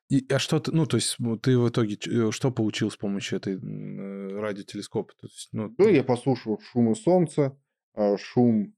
И, 0.09 0.25
а 0.33 0.39
что 0.39 0.61
ты, 0.61 0.71
ну, 0.73 0.87
то 0.87 0.97
есть 0.97 1.17
ты 1.43 1.59
в 1.59 1.69
итоге 1.69 1.99
э, 2.07 2.31
что 2.31 2.53
получил 2.53 2.91
с 2.91 2.97
помощью 2.97 3.39
этой 3.39 3.55
э, 3.55 4.39
радиотелескопа? 4.41 5.13
То 5.21 5.27
есть, 5.27 5.49
ну, 5.53 5.75
Ну, 5.77 5.89
я 5.89 6.05
послушал 6.05 6.61
шумы 6.61 6.95
солнца, 6.95 7.59
а, 7.95 8.17
шум 8.17 8.75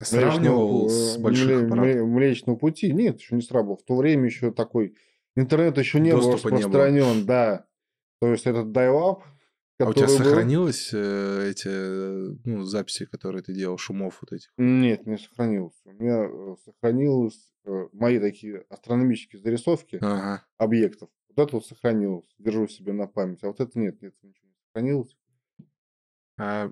сравнивал 0.00 0.82
Млечного, 0.84 0.88
с 0.88 1.16
э, 1.16 1.20
больших 1.20 1.62
аппаратов? 1.64 2.06
Млечного 2.06 2.56
пути. 2.56 2.92
Нет, 2.92 3.18
еще 3.18 3.34
не 3.34 3.42
срабатывал. 3.42 3.78
В 3.78 3.84
то 3.84 3.96
время 3.96 4.26
еще 4.26 4.52
такой 4.52 4.94
интернет 5.34 5.76
еще 5.78 5.98
не 5.98 6.12
был 6.12 6.20
Доступа 6.22 6.54
не 6.54 6.62
было. 6.62 6.84
распространен, 6.84 7.26
да. 7.26 7.66
То 8.20 8.28
есть 8.28 8.46
этот 8.46 8.66
dial-up, 8.68 9.22
А 9.80 9.88
у 9.90 9.92
тебя 9.94 10.06
был- 10.06 10.16
сохранилось 10.16 10.90
э, 10.92 11.50
эти 11.50 11.68
э, 11.68 12.34
ну, 12.44 12.64
записи, 12.64 13.06
которые 13.06 13.42
ты 13.42 13.54
делал, 13.54 13.78
шумов 13.78 14.18
вот 14.22 14.32
этих? 14.32 14.50
Нет, 14.56 15.06
не 15.06 15.18
сохранился. 15.18 15.78
У 15.84 15.92
меня 15.92 16.24
э, 16.24 16.56
сохранилось 16.64 17.52
э, 17.64 17.88
мои 17.92 18.18
такие 18.18 18.64
астрономические 18.70 19.40
зарисовки 19.40 19.98
Ага. 20.02 20.44
объектов. 20.56 21.10
Вот 21.28 21.46
это 21.46 21.56
вот 21.56 21.66
сохранилось. 21.66 22.26
Держу 22.38 22.66
себе 22.66 22.92
на 22.92 23.06
память. 23.06 23.44
А 23.44 23.48
вот 23.48 23.60
это 23.60 23.78
нет, 23.78 24.02
нет, 24.02 24.14
ничего 24.22 24.48
не 24.48 24.54
сохранилось. 24.66 25.16
А, 26.38 26.70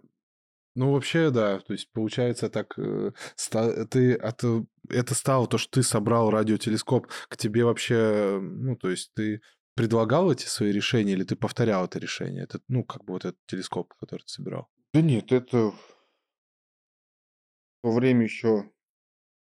ну, 0.74 0.92
вообще, 0.92 1.30
да. 1.30 1.58
То 1.60 1.72
есть, 1.72 1.90
получается, 1.92 2.48
так 2.50 2.74
э, 2.78 3.12
ста- 3.34 3.86
ты 3.86 4.14
от, 4.14 4.44
э, 4.44 4.64
это 4.90 5.14
стало 5.14 5.46
то, 5.46 5.58
что 5.58 5.70
ты 5.80 5.82
собрал 5.82 6.30
радиотелескоп, 6.30 7.06
к 7.28 7.36
тебе 7.36 7.64
вообще, 7.64 8.38
ну, 8.40 8.76
то 8.76 8.90
есть 8.90 9.12
ты 9.14 9.40
предлагал 9.76 10.32
эти 10.32 10.46
свои 10.46 10.72
решения 10.72 11.12
или 11.12 11.22
ты 11.22 11.36
повторял 11.36 11.84
это 11.84 12.00
решение? 12.00 12.42
Это, 12.42 12.60
ну, 12.66 12.82
как 12.82 13.04
бы 13.04 13.12
вот 13.12 13.24
этот 13.24 13.38
телескоп, 13.46 13.94
который 13.94 14.22
ты 14.22 14.28
собирал. 14.28 14.68
Да 14.92 15.00
нет, 15.02 15.30
это 15.30 15.70
в 15.70 15.76
то 17.82 17.92
время 17.92 18.24
еще 18.24 18.70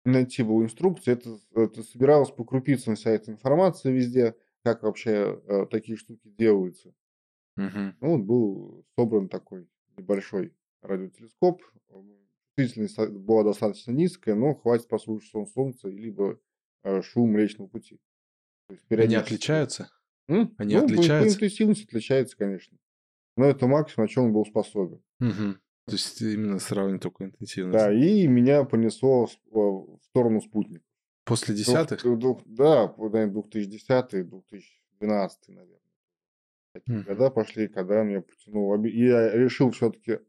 найти 0.04 0.42
было 0.42 0.62
инструкции. 0.62 1.12
Это, 1.12 1.38
это 1.54 1.82
собиралось 1.82 2.30
по 2.30 2.44
крупицам 2.44 2.94
вся 2.94 3.10
эта 3.10 3.32
информация 3.32 3.92
везде, 3.92 4.36
как 4.62 4.82
вообще 4.82 5.40
э, 5.46 5.66
такие 5.70 5.96
штуки 5.96 6.28
делаются. 6.28 6.94
Мгм. 7.56 7.96
Ну, 8.00 8.16
вот 8.16 8.24
был 8.24 8.86
собран 8.98 9.28
такой 9.28 9.68
небольшой 9.96 10.54
радиотелескоп. 10.82 11.62
Чувствительность 12.58 12.98
была 13.12 13.44
достаточно 13.44 13.92
низкая, 13.92 14.34
но 14.34 14.54
хватит 14.54 14.88
послушать 14.88 15.30
сон 15.30 15.46
солнца, 15.46 15.88
либо 15.88 16.38
э, 16.82 17.02
шум 17.02 17.30
Млечного 17.32 17.68
Пути. 17.68 18.00
То 18.68 18.74
есть 18.74 18.86
Они 18.96 19.14
периодически. 19.14 19.24
отличаются? 19.24 19.90
М? 20.30 20.54
Они 20.58 20.74
ну, 20.76 20.84
отличаются? 20.84 21.38
По 21.38 21.44
интенсивности 21.44 21.84
отличается, 21.84 22.36
конечно. 22.36 22.78
Но 23.36 23.46
это 23.46 23.66
максимум, 23.66 24.04
на 24.06 24.08
чем 24.08 24.24
он 24.24 24.32
был 24.32 24.46
способен. 24.46 25.02
Мгм. 25.18 25.60
То 25.86 25.92
есть 25.92 26.20
именно 26.22 26.58
сравнивать 26.58 27.02
только 27.02 27.24
интенсивность. 27.24 27.78
Да, 27.78 27.92
и 27.92 28.26
меня 28.28 28.64
понесло 28.64 29.26
в, 29.26 29.30
в 29.50 29.98
сторону 30.04 30.40
спутника. 30.40 30.84
После 31.24 31.54
Двух- 31.54 31.66
десятых? 31.66 32.02
двух- 32.02 32.42
да, 32.46 32.94
наверное, 32.96 33.26
2010 33.28 34.28
2012 34.28 35.48
наверное. 35.48 35.80
Такие 36.72 36.98
Мгм. 36.98 37.06
года 37.06 37.30
пошли, 37.30 37.66
когда 37.66 38.04
меня 38.04 38.20
потянуло. 38.22 38.80
И 38.86 39.04
я 39.04 39.32
решил 39.36 39.72
все-таки, 39.72 40.20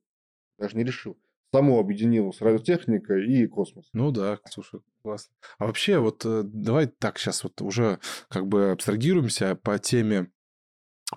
даже 0.57 0.75
не 0.75 0.83
решил, 0.83 1.17
само 1.53 1.79
объединилось 1.79 2.41
радиотехника 2.41 3.15
и 3.15 3.45
космос. 3.47 3.89
Ну 3.93 4.11
да, 4.11 4.39
слушай, 4.49 4.81
классно. 5.01 5.33
А 5.57 5.65
вообще, 5.65 5.99
вот 5.99 6.25
э, 6.25 6.43
давай 6.45 6.87
так 6.87 7.17
сейчас 7.17 7.43
вот 7.43 7.61
уже 7.61 7.99
как 8.29 8.47
бы 8.47 8.71
абстрагируемся 8.71 9.55
по 9.55 9.77
теме 9.79 10.31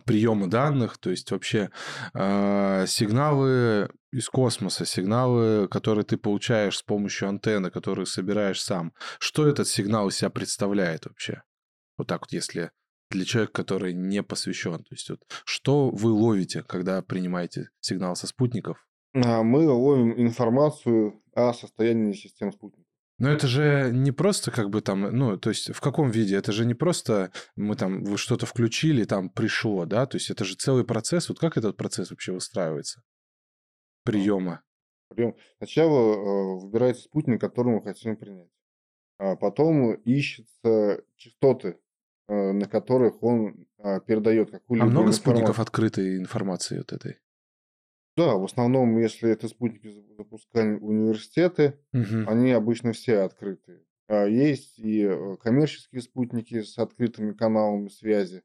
приема 0.04 0.50
данных, 0.50 0.98
то 0.98 1.10
есть 1.10 1.30
вообще 1.30 1.70
э, 2.14 2.84
сигналы 2.88 3.88
из 4.12 4.28
космоса, 4.28 4.84
сигналы, 4.84 5.68
которые 5.68 6.04
ты 6.04 6.16
получаешь 6.16 6.78
с 6.78 6.82
помощью 6.82 7.28
антенны, 7.28 7.70
которые 7.70 8.06
собираешь 8.06 8.62
сам. 8.62 8.92
Что 9.20 9.46
этот 9.46 9.68
сигнал 9.68 10.08
из 10.08 10.16
себя 10.16 10.30
представляет 10.30 11.06
вообще? 11.06 11.42
Вот 11.96 12.08
так 12.08 12.22
вот, 12.22 12.32
если 12.32 12.72
для 13.10 13.24
человека, 13.24 13.52
который 13.52 13.92
не 13.92 14.22
посвящен. 14.22 14.78
То 14.78 14.94
есть 14.94 15.08
вот, 15.10 15.20
что 15.44 15.90
вы 15.90 16.10
ловите, 16.10 16.62
когда 16.64 17.00
принимаете 17.02 17.70
сигнал 17.80 18.16
со 18.16 18.26
спутников? 18.26 18.84
А 19.14 19.42
мы 19.42 19.68
ловим 19.68 20.12
информацию 20.20 21.22
о 21.34 21.52
состоянии 21.52 22.12
систем 22.12 22.52
спутников. 22.52 22.84
Но 23.18 23.30
это 23.30 23.46
же 23.46 23.90
не 23.92 24.10
просто 24.10 24.50
как 24.50 24.70
бы 24.70 24.80
там, 24.80 25.02
ну, 25.02 25.36
то 25.36 25.50
есть 25.50 25.72
в 25.72 25.80
каком 25.80 26.10
виде? 26.10 26.36
Это 26.36 26.50
же 26.50 26.66
не 26.66 26.74
просто 26.74 27.30
мы 27.54 27.76
там, 27.76 28.16
что-то 28.16 28.44
включили, 28.44 29.04
там 29.04 29.30
пришло, 29.30 29.86
да? 29.86 30.04
То 30.06 30.16
есть 30.16 30.30
это 30.30 30.44
же 30.44 30.56
целый 30.56 30.84
процесс. 30.84 31.28
Вот 31.28 31.38
как 31.38 31.56
этот 31.56 31.76
процесс 31.76 32.10
вообще 32.10 32.32
выстраивается? 32.32 33.02
Приема. 34.02 34.62
Прием. 35.08 35.36
Сначала 35.58 36.14
э, 36.14 36.60
выбирается 36.60 37.04
спутник, 37.04 37.40
который 37.40 37.74
мы 37.74 37.82
хотим 37.82 38.16
принять. 38.16 38.50
А 39.18 39.36
потом 39.36 39.94
ищутся 39.94 41.02
частоты, 41.16 41.78
э, 42.28 42.52
на 42.52 42.66
которых 42.66 43.22
он 43.22 43.68
э, 43.78 44.00
передает 44.00 44.48
А 44.48 44.58
какую-либо 44.58 44.86
много 44.88 45.10
информацию. 45.10 45.22
спутников 45.22 45.60
открытой 45.60 46.18
информации 46.18 46.78
вот 46.78 46.92
этой? 46.92 47.20
Да, 48.16 48.34
в 48.36 48.44
основном, 48.44 48.98
если 48.98 49.30
это 49.30 49.48
спутники 49.48 49.88
за- 49.88 50.02
запускали 50.16 50.74
университеты, 50.76 51.78
Мгм. 51.92 52.28
они 52.28 52.52
обычно 52.52 52.92
все 52.92 53.18
открытые. 53.20 53.80
А 54.08 54.26
есть 54.26 54.78
и 54.78 55.02
э, 55.02 55.36
коммерческие 55.42 56.00
спутники 56.02 56.62
с 56.62 56.78
открытыми 56.78 57.32
каналами 57.32 57.88
связи. 57.88 58.42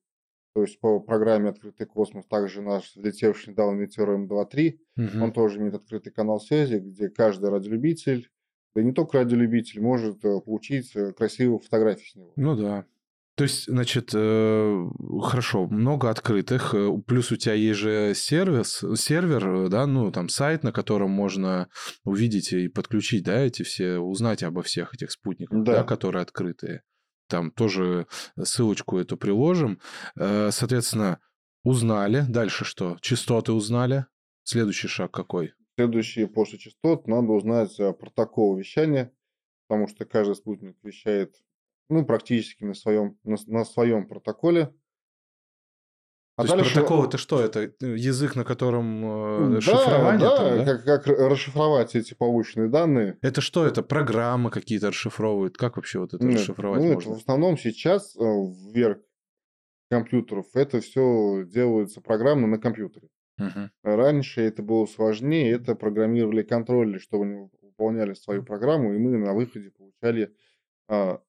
То 0.56 0.64
есть 0.64 0.80
по 0.80 1.00
программе 1.00 1.50
«Открытый 1.50 1.86
космос» 1.86 2.26
также 2.26 2.62
наш 2.62 2.96
летевший 2.96 3.52
недавно 3.54 3.78
метеор 3.80 4.10
М2-3, 4.12 4.80
Мгм. 4.96 5.22
он 5.24 5.32
тоже 5.34 5.60
имеет 5.60 5.76
открытый 5.76 6.12
канал 6.12 6.40
связи, 6.40 6.76
где 6.78 7.10
каждый 7.10 7.50
радиолюбитель, 7.52 8.30
да 8.74 8.82
и 8.82 8.86
не 8.86 8.94
только 8.94 9.20
радиолюбитель, 9.20 9.82
может 9.82 10.26
э, 10.26 10.42
получить 10.42 10.96
э, 10.96 11.12
красивые 11.14 11.60
фотографии 11.60 12.10
с 12.10 12.16
него. 12.16 12.34
Ну 12.36 12.56
да. 12.56 12.86
То 13.40 13.44
есть, 13.44 13.68
значит, 13.68 14.10
э, 14.14 14.86
хорошо, 15.22 15.66
много 15.68 16.10
открытых, 16.10 16.74
э, 16.76 16.92
плюс 17.08 17.32
у 17.32 17.38
тебя 17.38 17.54
есть 17.54 17.80
же 17.80 18.12
сервис, 18.14 18.84
сервер, 18.98 19.48
э, 19.48 19.70
да, 19.70 19.88
ну, 19.88 20.12
там 20.12 20.28
сайт, 20.28 20.64
на 20.64 20.74
котором 20.74 21.12
можно 21.12 21.70
увидеть 22.04 22.52
и 22.52 22.68
подключить, 22.68 23.24
да, 23.24 23.40
эти 23.40 23.64
все, 23.64 23.98
узнать 23.98 24.44
обо 24.44 24.62
всех 24.62 24.94
этих 24.94 25.10
спутниках, 25.12 25.64
да, 25.64 25.72
Да. 25.72 25.84
которые 25.86 26.22
открытые. 26.24 26.84
Там 27.30 27.50
тоже 27.52 28.08
ссылочку 28.38 28.98
эту 28.98 29.16
приложим. 29.16 29.80
Э, 30.20 30.50
Соответственно, 30.52 31.22
узнали. 31.64 32.26
Дальше 32.28 32.66
что? 32.66 32.98
Частоты 33.00 33.54
узнали. 33.54 34.06
Следующий 34.44 34.90
шаг 34.90 35.12
какой? 35.12 35.54
Следующие 35.78 36.28
после 36.28 36.60
частот 36.60 37.08
надо 37.08 37.32
узнать 37.32 37.80
э, 37.80 37.94
протокол 37.94 38.58
вещания, 38.58 39.14
потому 39.70 39.88
что 39.88 40.04
каждый 40.04 40.36
спутник 40.36 40.76
вещает 40.84 41.38
ну, 41.90 42.06
практически 42.06 42.64
на 42.64 42.74
своем, 42.74 43.18
на, 43.24 43.38
на 43.48 43.66
своем 43.66 44.08
протоколе. 44.08 44.74
А 46.38 46.46
То 46.46 46.56
есть 46.56 46.74
протокол 46.74 47.04
это 47.04 47.18
что? 47.18 47.42
Это 47.42 47.74
язык, 47.82 48.38
на 48.38 48.46
котором 48.46 49.52
э, 49.52 49.56
Да, 49.56 49.62
шифрование 49.62 50.20
да, 50.22 50.38
там, 50.38 50.58
да? 50.58 50.66
Как, 50.78 51.06
как 51.06 51.08
расшифровать 51.08 51.96
эти 51.96 52.14
полученные 52.14 52.70
данные. 52.70 53.18
Это 53.22 53.42
что? 53.42 53.66
Это 53.66 53.84
программы 53.84 54.50
какие-то 54.50 54.88
расшифровывают? 54.88 55.58
Как 55.58 55.76
вообще 55.76 56.00
вот 56.00 56.14
это 56.14 56.26
Нет, 56.26 56.40
расшифровать 56.40 56.82
ну, 56.82 56.86
это 56.88 56.96
можно? 56.96 57.14
в 57.14 57.18
основном 57.18 57.58
сейчас 57.58 58.16
э, 58.16 58.22
вверх 58.22 59.00
компьютеров 59.90 60.46
это 60.54 60.80
все 60.80 61.44
делается 61.46 62.00
программно 62.00 62.48
на 62.48 62.58
компьютере. 62.58 63.10
Мгм. 63.38 63.72
Раньше 63.84 64.42
это 64.42 64.62
было 64.62 64.86
сложнее, 64.86 65.52
это 65.52 65.76
программировали 65.76 66.44
контроллеры, 66.44 67.00
чтобы 67.00 67.26
они 67.26 67.50
выполняли 67.62 68.14
свою 68.14 68.44
программу, 68.44 68.94
и 68.94 68.98
мы 68.98 69.18
на 69.18 69.34
выходе 69.34 69.72
получали 69.72 70.34
а, 70.88 71.22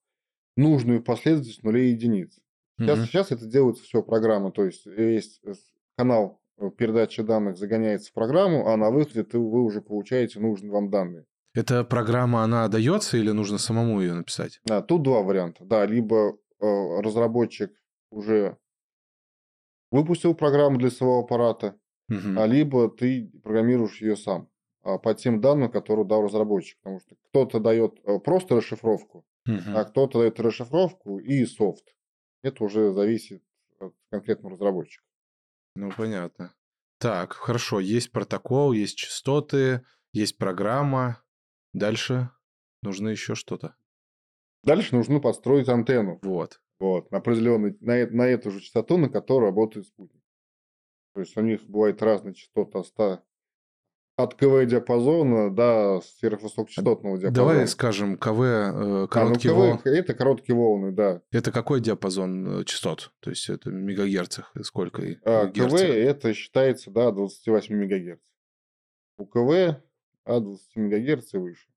нужную 0.55 1.03
последовательность 1.03 1.63
нулей 1.63 1.89
и 1.89 1.93
единиц. 1.93 2.39
Сейчас, 2.79 2.97
Мгм. 2.99 3.07
сейчас 3.07 3.31
это 3.31 3.45
делается 3.45 3.83
все 3.83 4.01
программа, 4.01 4.51
то 4.51 4.63
есть 4.65 4.85
есть 4.85 5.39
э, 5.45 5.53
канал 5.97 6.41
передача 6.77 7.23
данных 7.23 7.57
загоняется 7.57 8.11
в 8.11 8.13
программу, 8.13 8.67
а 8.67 8.77
на 8.77 8.91
выходе 8.91 9.23
ты, 9.23 9.39
вы 9.39 9.63
уже 9.63 9.81
получаете 9.81 10.39
нужные 10.39 10.71
вам 10.71 10.89
данные. 10.89 11.25
Эта 11.53 11.83
программа, 11.83 12.43
она 12.43 12.67
дается 12.67 13.17
или 13.17 13.31
нужно 13.31 13.57
самому 13.57 13.99
ее 14.01 14.13
написать? 14.13 14.59
Да, 14.65 14.81
тут 14.81 15.03
два 15.03 15.21
варианта. 15.21 15.65
Да, 15.65 15.85
либо 15.85 16.37
э, 16.59 17.01
разработчик 17.01 17.71
уже 18.09 18.57
выпустил 19.91 20.33
программу 20.33 20.77
для 20.77 20.89
своего 20.89 21.19
аппарата, 21.19 21.75
Мгм. 22.07 22.37
а 22.39 22.45
либо 22.45 22.89
ты 22.89 23.31
программируешь 23.43 24.01
ее 24.01 24.15
сам 24.15 24.49
а, 24.83 24.97
по 24.97 25.13
тем 25.13 25.41
данным, 25.41 25.71
которые 25.71 26.05
дал 26.07 26.23
разработчик. 26.23 26.77
Потому 26.81 26.99
что 27.01 27.15
кто-то 27.29 27.59
дает 27.59 27.99
э, 28.05 28.19
просто 28.19 28.55
расшифровку, 28.55 29.25
Мгм. 29.45 29.75
а 29.75 29.85
кто-то 29.85 30.19
дает 30.19 30.39
расшифровку 30.39 31.19
и 31.19 31.45
софт. 31.45 31.95
Это 32.43 32.63
уже 32.63 32.91
зависит 32.93 33.43
от 33.79 33.95
конкретного 34.09 34.53
разработчика. 34.53 35.03
Ну, 35.75 35.91
понятно. 35.95 36.53
Так, 36.99 37.33
хорошо, 37.33 37.79
есть 37.79 38.11
протокол, 38.11 38.73
есть 38.73 38.97
частоты, 38.97 39.83
есть 40.13 40.37
программа. 40.37 41.23
Дальше 41.73 42.29
нужно 42.83 43.09
еще 43.09 43.33
что-то. 43.35 43.75
Дальше 44.63 44.95
нужно 44.95 45.19
построить 45.19 45.69
антенну. 45.69 46.19
Вот. 46.21 46.61
Вот, 46.79 47.11
на 47.11 47.19
определенный, 47.19 47.77
на, 47.79 48.07
на 48.07 48.27
эту 48.27 48.51
же 48.51 48.59
частоту, 48.59 48.97
на 48.97 49.09
которой 49.09 49.45
работает 49.45 49.87
спутник. 49.87 50.23
То 51.13 51.19
есть 51.19 51.37
у 51.37 51.41
них 51.41 51.63
бывает 51.67 52.01
разные 52.01 52.33
частоты 52.33 52.77
от 52.77 52.87
100 52.87 53.23
от 54.23 54.35
КВ 54.35 54.65
диапазона 54.65 55.53
до 55.53 56.01
сверхвысокочастотного 56.21 57.17
диапазона. 57.17 57.31
Давай 57.31 57.67
скажем, 57.67 58.17
КВ, 58.17 58.41
э, 58.41 59.07
А, 59.11 59.25
ну, 59.29 59.35
КВ 59.35 59.53
волн. 59.53 59.81
это 59.85 60.13
короткие 60.13 60.55
волны, 60.55 60.91
да. 60.91 61.21
Это 61.31 61.51
какой 61.51 61.81
диапазон 61.81 62.61
э, 62.61 62.63
частот? 62.65 63.11
То 63.19 63.29
есть 63.29 63.49
это 63.49 63.69
мегагерцах 63.69 64.51
и 64.55 64.63
сколько? 64.63 65.01
А 65.25 65.47
КВ 65.47 65.75
это 65.77 66.33
считается 66.33 66.91
до 66.91 67.11
28 67.11 67.75
МГц. 67.75 68.19
У 69.17 69.25
КВ 69.25 69.81
от 70.25 70.43
20 70.43 70.75
МГц 70.75 71.33
и 71.33 71.37
выше. 71.37 71.67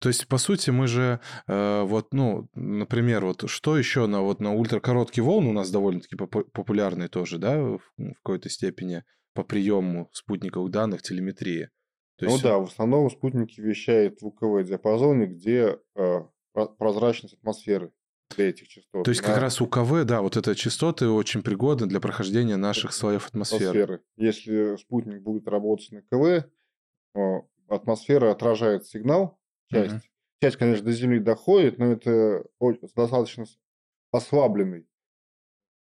То 0.00 0.08
есть, 0.08 0.26
по 0.28 0.38
сути, 0.38 0.70
мы 0.70 0.86
же 0.86 1.20
э, 1.46 1.82
вот, 1.82 2.14
ну, 2.14 2.48
например, 2.54 3.26
вот 3.26 3.50
что 3.50 3.76
еще 3.76 4.06
на 4.06 4.22
вот 4.22 4.40
на 4.40 4.54
ультракороткий 4.54 5.22
волн 5.22 5.46
у 5.46 5.52
нас 5.52 5.70
довольно-таки 5.70 6.16
попу- 6.16 6.44
популярный 6.50 7.08
тоже, 7.08 7.36
да, 7.36 7.60
в, 7.60 7.80
в 7.98 8.14
какой-то 8.22 8.48
степени 8.48 9.04
по 9.34 9.44
приему 9.44 10.08
спутниковых 10.12 10.70
данных, 10.70 11.02
телеметрии. 11.02 11.68
То 12.20 12.26
Ну 12.26 12.32
есть, 12.32 12.42
да, 12.42 12.58
в 12.58 12.64
основном 12.64 13.10
спутники 13.10 13.60
вещают 13.60 14.20
в 14.20 14.26
УКВ 14.26 14.62
диапазоне, 14.66 15.26
где 15.26 15.78
э, 15.96 16.20
про- 16.52 16.66
прозрачность 16.66 17.34
атмосферы 17.34 17.92
для 18.36 18.50
этих 18.50 18.68
частот. 18.68 19.04
то 19.04 19.10
есть 19.10 19.22
как 19.22 19.36
на 19.36 19.40
раз 19.40 19.60
у 19.60 19.66
КВ, 19.66 20.04
да, 20.04 20.20
вот 20.20 20.36
это 20.36 20.54
частоты 20.54 21.08
очень 21.08 21.42
пригодны 21.42 21.86
для 21.86 21.98
прохождения 21.98 22.56
наших 22.56 22.92
слоев 22.92 23.26
атмосферы. 23.26 23.64
атмосферы. 23.64 24.02
Если 24.16 24.76
спутник 24.76 25.22
будет 25.22 25.48
работать 25.48 25.90
на 25.92 26.02
КВ, 26.02 26.44
э, 27.16 27.20
атмосфера 27.68 28.30
отражает 28.30 28.86
сигнал, 28.86 29.40
часть. 29.70 29.92
Мгм. 29.92 30.02
Часть, 30.42 30.56
конечно, 30.56 30.84
до 30.84 30.92
Земли 30.92 31.18
доходит, 31.20 31.78
но 31.78 31.92
это 31.92 32.44
достаточно 32.94 33.44
ослабленный 34.12 34.86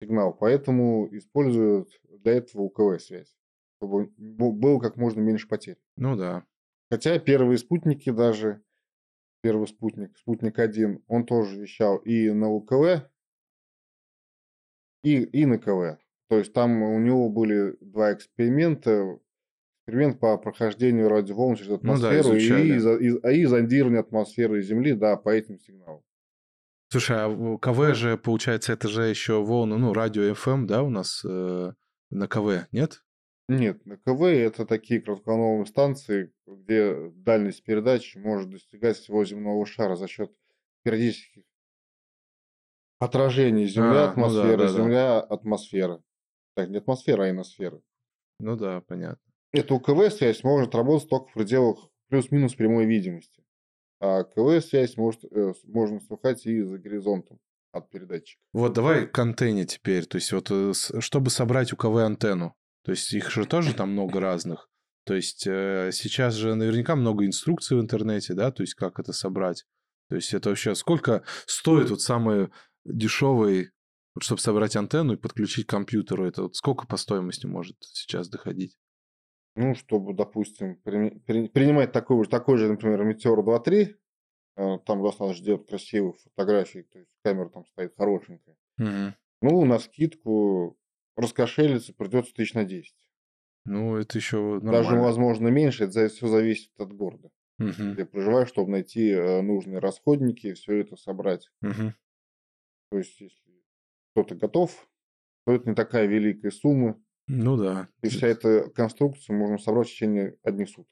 сигнал, 0.02 0.34
поэтому 0.34 1.08
используют 1.12 1.90
для 2.10 2.34
этого 2.34 2.64
УКВ 2.64 3.02
связь, 3.02 3.36
чтобы 3.80 4.12
было 4.18 4.80
как 4.80 4.98
можно 4.98 5.22
меньше 5.22 5.48
потерь. 5.48 5.78
Ну 5.96 6.16
да. 6.16 6.44
Хотя 6.92 7.18
первые 7.20 7.58
спутники 7.58 8.10
даже, 8.10 8.62
первый 9.42 9.68
спутник, 9.68 10.18
спутник 10.18 10.60
1, 10.60 11.04
он 11.08 11.26
тоже 11.26 11.60
вещал 11.62 11.98
и 11.98 12.30
на 12.32 12.50
УКВ, 12.50 13.10
и, 15.04 15.22
и 15.24 15.46
на 15.46 15.58
КВ. 15.58 15.98
То 16.30 16.38
есть 16.38 16.54
там 16.54 16.82
у 16.84 17.00
него 17.00 17.30
были 17.30 17.76
два 17.82 18.14
эксперимента. 18.14 19.18
Эксперимент 19.88 20.20
по 20.20 20.38
прохождению 20.38 21.10
радиоволн 21.10 21.56
через 21.56 21.70
Ну 21.70 21.78
да, 22.00 22.10
атмосферу 22.12 22.38
изучали. 22.38 22.76
и, 22.76 22.78
за- 22.78 22.96
и, 22.98 23.20
а 23.24 23.32
и 23.32 23.46
зондирование 23.46 24.02
атмосферы 24.02 24.62
Земли, 24.62 24.94
да, 24.94 25.16
по 25.16 25.30
этим 25.30 25.58
сигналам. 25.60 26.04
Слушай, 26.92 27.18
а 27.20 27.58
КВ 27.58 27.96
же, 27.96 28.18
получается, 28.18 28.74
это 28.74 28.88
же 28.88 29.04
еще 29.04 29.42
волны, 29.44 29.78
ну, 29.78 29.94
радио 29.94 30.24
FM, 30.34 30.66
да, 30.66 30.84
у 30.84 30.90
нас 30.90 31.24
э, 31.26 31.74
на 32.12 32.28
КВ, 32.28 32.68
нет? 32.72 33.04
Нет, 33.50 33.86
на 33.86 33.98
КВ 33.98 34.24
это 34.24 34.66
такие 34.66 35.02
коротковолновые 35.02 35.66
станции, 35.66 36.32
где 36.46 37.10
дальность 37.12 37.64
передачи 37.64 38.18
может 38.18 38.50
достигать 38.50 38.98
всего 38.98 39.26
земного 39.26 39.66
шара 39.66 39.96
за 39.96 40.08
счет 40.08 40.32
периодических 40.84 41.44
отражений 43.00 43.66
Земля, 43.68 43.90
А, 43.90 43.92
ну 43.92 43.94
да, 43.94 44.10
атмосфера, 44.12 44.58
да, 44.58 44.64
да. 44.64 44.70
Земля, 44.70 45.20
атмосфера. 45.20 46.04
Так, 46.56 46.70
не 46.70 46.78
атмосфера, 46.78 47.24
а 47.24 47.30
иносфера. 47.30 47.82
Ну 48.40 48.56
да, 48.56 48.82
понятно. 48.82 49.24
Эта 49.52 49.74
УКВ-связь 49.74 50.44
может 50.44 50.76
работать 50.76 51.10
только 51.10 51.28
в 51.30 51.34
пределах 51.34 51.90
плюс-минус 52.10 52.56
прямой 52.56 52.86
видимости. 52.86 53.44
А 54.00 54.24
КВ-связь 54.24 54.96
может, 54.98 55.24
э, 55.26 55.54
можно 55.66 56.00
слыхать 56.00 56.46
и 56.46 56.62
за 56.62 56.78
горизонтом 56.78 57.40
от 57.72 57.90
передатчика. 57.90 58.42
Вот 58.54 58.74
давай 58.74 59.08
к 59.08 59.18
антенне 59.20 59.66
теперь. 59.66 60.06
То 60.06 60.18
есть 60.18 60.32
вот 60.32 60.50
э, 60.52 60.74
чтобы 61.00 61.30
собрать 61.30 61.74
у 61.74 61.78
КВ 61.78 61.98
антенну, 61.98 62.56
то 62.90 62.94
есть 62.94 63.14
их 63.14 63.30
же 63.30 63.46
тоже 63.46 63.76
там 63.76 63.92
много 63.92 64.20
разных. 64.20 64.68
То 65.06 65.14
есть 65.14 65.46
э, 65.46 65.92
сейчас 65.94 66.34
же 66.34 66.56
наверняка 66.56 66.96
много 66.96 67.24
инструкций 67.24 67.78
в 67.78 67.82
интернете, 67.82 68.34
да, 68.34 68.52
то 68.52 68.64
есть 68.64 68.74
как 68.74 69.00
это 69.00 69.14
собрать. 69.14 69.66
То 70.10 70.16
есть 70.16 70.34
это 70.34 70.50
вообще 70.50 70.74
сколько 70.74 71.24
стоит 71.46 71.92
вот 71.92 72.02
самый 72.02 72.50
дешевый, 72.86 73.70
вот 74.16 74.24
чтобы 74.24 74.42
собрать 74.42 74.76
антенну 74.76 75.14
и 75.14 75.18
подключить 75.18 75.68
к 75.68 75.70
компьютеру, 75.70 76.26
это 76.26 76.42
вот 76.42 76.56
сколько 76.56 76.88
по 76.88 76.98
стоимости 76.98 77.46
может 77.46 77.78
сейчас 77.80 78.28
доходить? 78.28 78.76
Ну, 79.56 79.76
чтобы, 79.76 80.16
допустим, 80.16 80.78
при- 80.78 81.20
при- 81.28 81.48
принимать 81.48 81.92
такой, 81.92 82.26
такой 82.26 82.58
же, 82.58 82.70
например, 82.70 83.04
Метеор 83.04 83.44
2.3, 83.44 83.98
э, 84.56 84.80
там 84.84 85.04
достаточно 85.04 85.46
делать 85.46 85.68
красивые 85.68 86.14
фотографии, 86.14 86.88
то 86.92 86.98
есть 86.98 87.16
камера 87.24 87.50
там 87.50 87.68
стоит 87.68 87.94
хорошенькая. 87.96 88.58
Мгм. 88.78 89.14
Ну, 89.44 89.66
на 89.66 89.78
скидку 89.78 90.76
раскошелиться 91.16 91.94
придется 91.94 92.34
тысяч 92.34 92.54
на 92.54 92.64
10. 92.66 92.96
Ну, 93.66 93.98
это 93.98 94.18
еще 94.18 94.60
Даже, 94.62 94.66
нормально. 94.90 95.02
возможно, 95.04 95.48
меньше, 95.50 95.84
это 95.86 96.08
все 96.08 96.28
зависит 96.28 96.72
от 96.80 96.94
города, 96.94 97.30
Мгм. 97.58 97.94
где 97.94 98.06
проживаешь, 98.06 98.48
чтобы 98.50 98.72
найти 98.72 99.10
э, 99.10 99.42
нужные 99.42 99.80
расходники, 99.80 100.54
все 100.54 100.78
это 100.78 100.96
собрать. 100.96 101.50
Мгм. 101.62 101.94
То 102.92 102.98
есть, 102.98 103.20
если 103.20 103.62
кто-то 104.14 104.36
готов, 104.36 104.90
то 105.46 105.54
это 105.54 105.70
не 105.70 105.76
такая 105.76 106.06
великая 106.08 106.52
сумма, 106.52 107.00
Ну 107.28 107.58
да. 107.58 107.90
и 108.02 108.08
вся 108.10 108.28
эта 108.28 108.70
конструкция 108.70 109.36
можно 109.36 109.58
собрать 109.58 109.88
в 109.88 109.92
течение 109.92 110.38
одних 110.44 110.70
суток. 110.70 110.88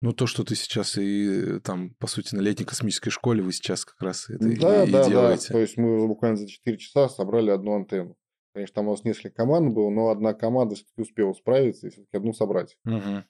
Ну, 0.00 0.12
то, 0.12 0.28
что 0.28 0.44
ты 0.44 0.54
сейчас 0.54 0.96
и 0.96 1.56
э, 1.56 1.60
там, 1.60 1.94
по 1.94 2.06
сути, 2.06 2.34
на 2.36 2.40
летней 2.40 2.64
космической 2.66 3.10
школе, 3.10 3.42
вы 3.42 3.52
сейчас 3.52 3.84
как 3.84 4.00
раз 4.00 4.30
это 4.30 4.46
и- 4.48 4.56
Да, 4.56 4.84
и, 4.84 4.92
да, 4.92 5.02
да. 5.02 5.08
делаете. 5.08 5.48
То 5.52 5.58
есть 5.58 5.76
мы 5.76 6.06
буквально 6.06 6.36
за 6.36 6.46
4 6.46 6.76
часа 6.78 7.08
собрали 7.08 7.50
одну 7.50 7.74
антенну. 7.74 8.16
Конечно, 8.58 8.74
там 8.74 8.88
у 8.88 8.90
нас 8.90 9.04
несколько 9.04 9.30
команд 9.36 9.72
было, 9.72 9.88
но 9.88 10.08
одна 10.08 10.34
команда 10.34 10.74
все-таки 10.74 11.00
успела 11.02 11.32
справиться 11.32 11.86
и 11.86 11.90
все-таки 11.90 12.16
одну 12.16 12.32
собрать. 12.32 12.76
Мгм. 12.82 13.24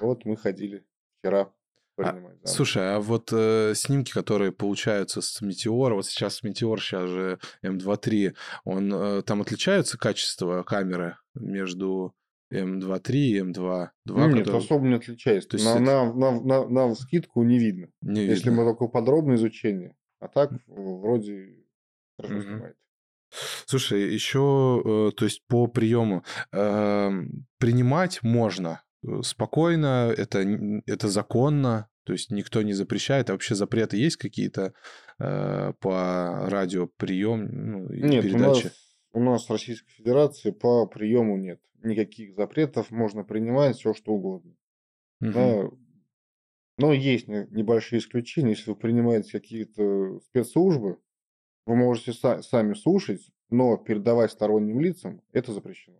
Вот 0.00 0.24
мы 0.24 0.38
ходили 0.38 0.86
вчера 1.20 1.52
А, 1.98 2.12
принимать. 2.12 2.40
да. 2.40 2.48
Слушай, 2.48 2.94
а 2.96 2.98
вот 3.00 3.28
э, 3.30 3.74
снимки, 3.74 4.10
которые 4.10 4.52
получаются 4.52 5.20
с 5.20 5.42
Метеора, 5.42 5.96
вот 5.96 6.06
сейчас 6.06 6.42
Метеор, 6.42 6.80
сейчас 6.80 7.10
же 7.10 7.38
М2.3, 7.62 8.34
он, 8.64 8.90
э, 8.90 9.22
там 9.22 9.42
отличаются 9.42 9.98
качество 9.98 10.62
камеры 10.62 11.18
между 11.34 12.14
М2.3 12.50 13.12
и 13.16 13.38
М2.2, 13.40 13.90
Ну, 14.06 14.28
Нет, 14.28 14.38
которые 14.38 14.62
особо 14.64 14.86
не 14.86 14.94
отличается. 14.94 15.50
То 15.50 15.56
есть 15.58 15.66
на, 15.66 15.72
это- 15.72 15.80
на, 15.82 16.14
на, 16.14 16.40
на, 16.40 16.68
на 16.88 16.94
вскидку 16.94 17.42
не 17.42 17.58
видно. 17.58 17.88
не 18.00 18.22
Если 18.24 18.48
видно. 18.48 18.64
мы 18.64 18.72
такое 18.72 18.88
подробное 18.88 19.36
изучение. 19.36 19.94
А 20.20 20.28
так 20.28 20.52
вроде 20.66 21.66
хорошо 22.16 22.34
Мгм. 22.36 22.44
снимает. 22.44 22.76
Слушай, 23.66 24.12
еще, 24.12 25.12
то 25.16 25.24
есть 25.24 25.46
по 25.46 25.66
приему 25.66 26.24
эм, 26.52 27.46
принимать 27.58 28.22
можно 28.22 28.82
э, 29.02 29.22
спокойно, 29.22 30.12
это, 30.16 30.38
это 30.86 31.08
законно, 31.08 31.88
то 32.04 32.12
есть 32.12 32.30
никто 32.30 32.62
не 32.62 32.72
запрещает. 32.72 33.28
А 33.28 33.34
вообще 33.34 33.54
запреты 33.54 33.98
есть 33.98 34.16
какие-то 34.16 34.72
э, 35.18 35.72
по 35.78 36.48
радиоприем 36.48 37.48
ну, 37.50 37.92
и 37.92 38.02
Нет, 38.02 38.24
у 38.24 38.28
передаче? 38.28 38.64
нас, 38.64 38.96
у 39.12 39.20
нас 39.22 39.46
в 39.46 39.52
Российской 39.52 39.90
Федерации 39.90 40.50
по 40.50 40.86
приему 40.86 41.36
нет. 41.36 41.60
Никаких 41.82 42.34
запретов, 42.34 42.90
можно 42.90 43.24
принимать 43.24 43.76
все, 43.76 43.92
что 43.92 44.12
угодно. 44.12 44.54
Мгм. 45.20 45.32
Да, 45.32 45.70
но 46.78 46.92
есть 46.92 47.28
не- 47.28 47.46
небольшие 47.50 47.98
исключения. 47.98 48.50
Если 48.50 48.70
вы 48.70 48.76
принимаете 48.76 49.32
какие-то 49.32 50.20
спецслужбы, 50.20 50.98
вы 51.68 51.76
можете 51.76 52.12
са- 52.12 52.42
сами 52.42 52.72
слушать, 52.72 53.30
но 53.50 53.76
передавать 53.76 54.32
сторонним 54.32 54.80
лицам 54.80 55.20
это 55.32 55.52
запрещено. 55.52 55.98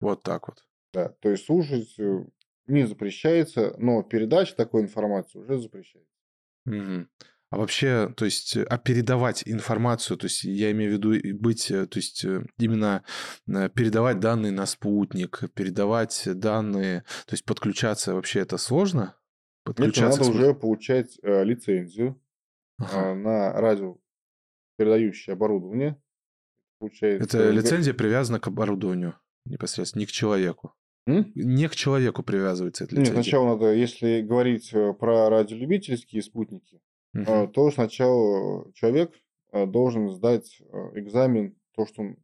Вот 0.00 0.24
так 0.24 0.48
вот. 0.48 0.66
Да, 0.92 1.10
то 1.20 1.30
есть 1.30 1.44
слушать 1.44 1.94
э, 2.00 2.24
не 2.66 2.86
запрещается, 2.86 3.76
но 3.78 4.02
передача 4.02 4.56
такой 4.56 4.82
информации 4.82 5.38
уже 5.38 5.58
запрещается. 5.58 6.10
Мгм. 6.64 7.08
А 7.50 7.58
вообще, 7.58 8.12
то 8.16 8.24
есть, 8.24 8.56
а 8.56 8.78
передавать 8.78 9.44
информацию, 9.46 10.16
то 10.16 10.26
есть 10.26 10.42
я 10.42 10.72
имею 10.72 10.90
в 10.90 10.94
виду 10.94 11.38
быть, 11.38 11.68
то 11.68 11.88
есть 11.94 12.26
именно 12.58 13.04
передавать 13.46 14.18
данные 14.18 14.50
на 14.50 14.66
спутник, 14.66 15.44
передавать 15.54 16.28
данные, 16.34 17.02
то 17.26 17.34
есть 17.34 17.44
подключаться 17.44 18.14
вообще 18.14 18.40
это 18.40 18.58
сложно? 18.58 19.14
Подключаться 19.62 20.22
это 20.22 20.30
надо 20.32 20.38
уже 20.38 20.54
получать 20.54 21.18
э, 21.22 21.44
лицензию 21.44 22.20
ага. 22.78 23.10
э, 23.10 23.14
на 23.14 23.52
радио 23.52 23.98
передающее 24.76 25.34
оборудование. 25.34 26.00
Получается, 26.78 27.38
это 27.38 27.50
лицензия 27.50 27.94
привязана 27.94 28.38
к 28.38 28.48
оборудованию 28.48 29.14
непосредственно, 29.46 30.00
не 30.00 30.06
к 30.06 30.12
человеку. 30.12 30.74
М? 31.06 31.30
Не 31.34 31.68
к 31.68 31.76
человеку 31.76 32.22
привязывается 32.22 32.84
эта 32.84 32.96
лицензия. 32.96 33.14
Нет, 33.14 33.24
сначала 33.24 33.46
надо, 33.54 33.72
если 33.72 34.22
говорить 34.22 34.72
э, 34.72 34.92
про 34.92 35.30
радиолюбительские 35.30 36.22
спутники, 36.22 36.80
угу. 37.14 37.46
то 37.48 37.70
сначала 37.70 38.72
человек 38.74 39.12
э, 39.52 39.66
должен 39.66 40.10
сдать 40.10 40.60
экзамен, 40.94 41.56
то, 41.74 41.86
что 41.86 42.02
он, 42.02 42.16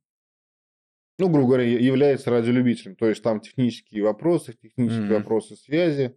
ну, 1.19 1.29
грубо 1.29 1.49
говоря, 1.49 1.65
является 1.65 2.31
радиолюбителем. 2.31 2.97
То 2.97 3.09
есть 3.09 3.23
там 3.23 3.41
технические 3.41 4.03
вопросы, 4.03 4.55
технические 4.55 5.07
угу. 5.07 5.15
вопросы 5.15 5.57
связи, 5.57 6.17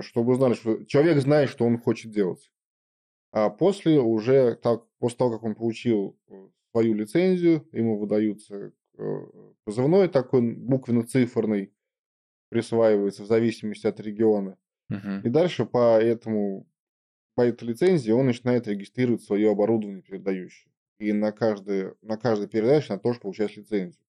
чтобы 0.00 0.34
знали, 0.34 0.54
что 0.54 0.84
человек 0.84 1.18
знает, 1.18 1.48
что 1.50 1.64
он 1.64 1.78
хочет 1.78 2.10
делать. 2.10 2.50
А 3.36 3.50
после 3.50 3.98
уже, 3.98 4.54
так, 4.54 4.84
после 5.00 5.18
того, 5.18 5.32
как 5.32 5.42
он 5.42 5.56
получил 5.56 6.16
свою 6.70 6.94
лицензию, 6.94 7.66
ему 7.72 7.98
выдаются 7.98 8.72
позывной 9.64 10.06
такой 10.08 10.54
буквенно-циферный, 10.54 11.72
присваивается 12.48 13.24
в 13.24 13.26
зависимости 13.26 13.88
от 13.88 13.98
региона. 13.98 14.56
Uh-huh. 14.88 15.20
И 15.24 15.28
дальше 15.30 15.64
по 15.64 16.00
этому 16.00 16.68
по 17.34 17.42
этой 17.42 17.64
лицензии 17.64 18.12
он 18.12 18.26
начинает 18.26 18.68
регистрировать 18.68 19.24
свое 19.24 19.50
оборудование 19.50 20.02
передающее. 20.02 20.70
И 21.00 21.12
на 21.12 21.32
каждой, 21.32 21.94
на 22.02 22.16
каждой 22.16 22.46
передаче 22.46 22.92
она 22.92 23.00
тоже 23.00 23.18
получает 23.18 23.56
лицензию. 23.56 24.00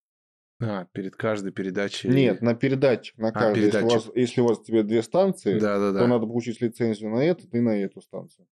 А, 0.62 0.86
перед 0.92 1.16
каждой 1.16 1.52
передачей... 1.52 2.10
Нет, 2.10 2.44
на 2.44 2.54
передатчик, 2.54 3.18
на 3.18 3.30
а, 3.30 3.32
каждой. 3.32 3.64
А, 3.64 3.66
если, 3.66 3.82
у 3.82 3.90
вас, 3.90 4.12
если 4.14 4.42
у 4.42 4.46
вас 4.46 4.62
тебе 4.62 4.84
две 4.84 5.02
станции, 5.02 5.58
да, 5.58 5.80
да, 5.80 5.94
да. 5.94 6.02
то 6.02 6.08
надо 6.08 6.28
получить 6.28 6.62
лицензию 6.62 7.10
на 7.10 7.26
эту 7.26 7.48
и 7.48 7.60
на 7.60 7.76
эту 7.76 8.02
станцию. 8.02 8.46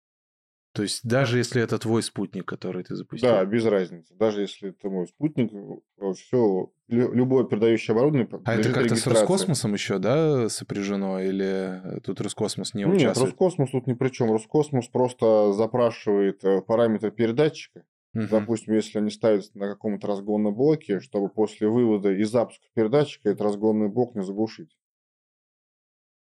То 0.73 0.81
есть 0.81 1.07
даже 1.07 1.37
если 1.37 1.61
это 1.61 1.77
твой 1.77 2.01
спутник, 2.01 2.45
который 2.45 2.83
ты 2.83 2.95
запустил? 2.95 3.29
Да, 3.29 3.45
без 3.45 3.63
разницы. 3.65 4.13
Даже 4.15 4.41
если 4.41 4.69
это 4.69 4.89
мой 4.89 5.07
спутник, 5.07 5.51
э, 5.53 6.13
все, 6.13 6.71
любое 6.87 7.43
передающее 7.43 7.93
оборудование 7.93 8.27
А 8.43 8.55
это 8.55 8.73
как-то 8.73 8.95
с 8.95 9.05
Роскосмосом 9.05 9.73
еще, 9.73 9.99
да, 9.99 10.49
сопряжено? 10.49 11.19
Или 11.19 11.99
тут 12.03 12.21
Роскосмос 12.21 12.73
не 12.73 12.85
участвует? 12.85 13.15
Нет, 13.15 13.17
Роскосмос 13.17 13.69
тут 13.69 13.85
ни 13.85 13.93
при 13.93 14.09
чем. 14.09 14.31
Роскосмос 14.31 14.87
просто 14.87 15.53
запрашивает 15.53 16.43
э, 16.43 16.61
параметры 16.61 17.11
передатчика. 17.11 17.85
Угу. 18.15 18.27
Допустим, 18.31 18.73
если 18.73 18.97
они 18.97 19.11
ставятся 19.11 19.51
на 19.55 19.67
каком-то 19.67 20.07
разгонном 20.07 20.55
блоке, 20.55 20.99
чтобы 20.99 21.29
после 21.29 21.67
вывода 21.67 22.11
и 22.11 22.23
запуска 22.23 22.65
передатчика 22.73 23.29
этот 23.29 23.41
разгонный 23.41 23.89
блок 23.89 24.15
не 24.15 24.23
заглушить. 24.23 24.75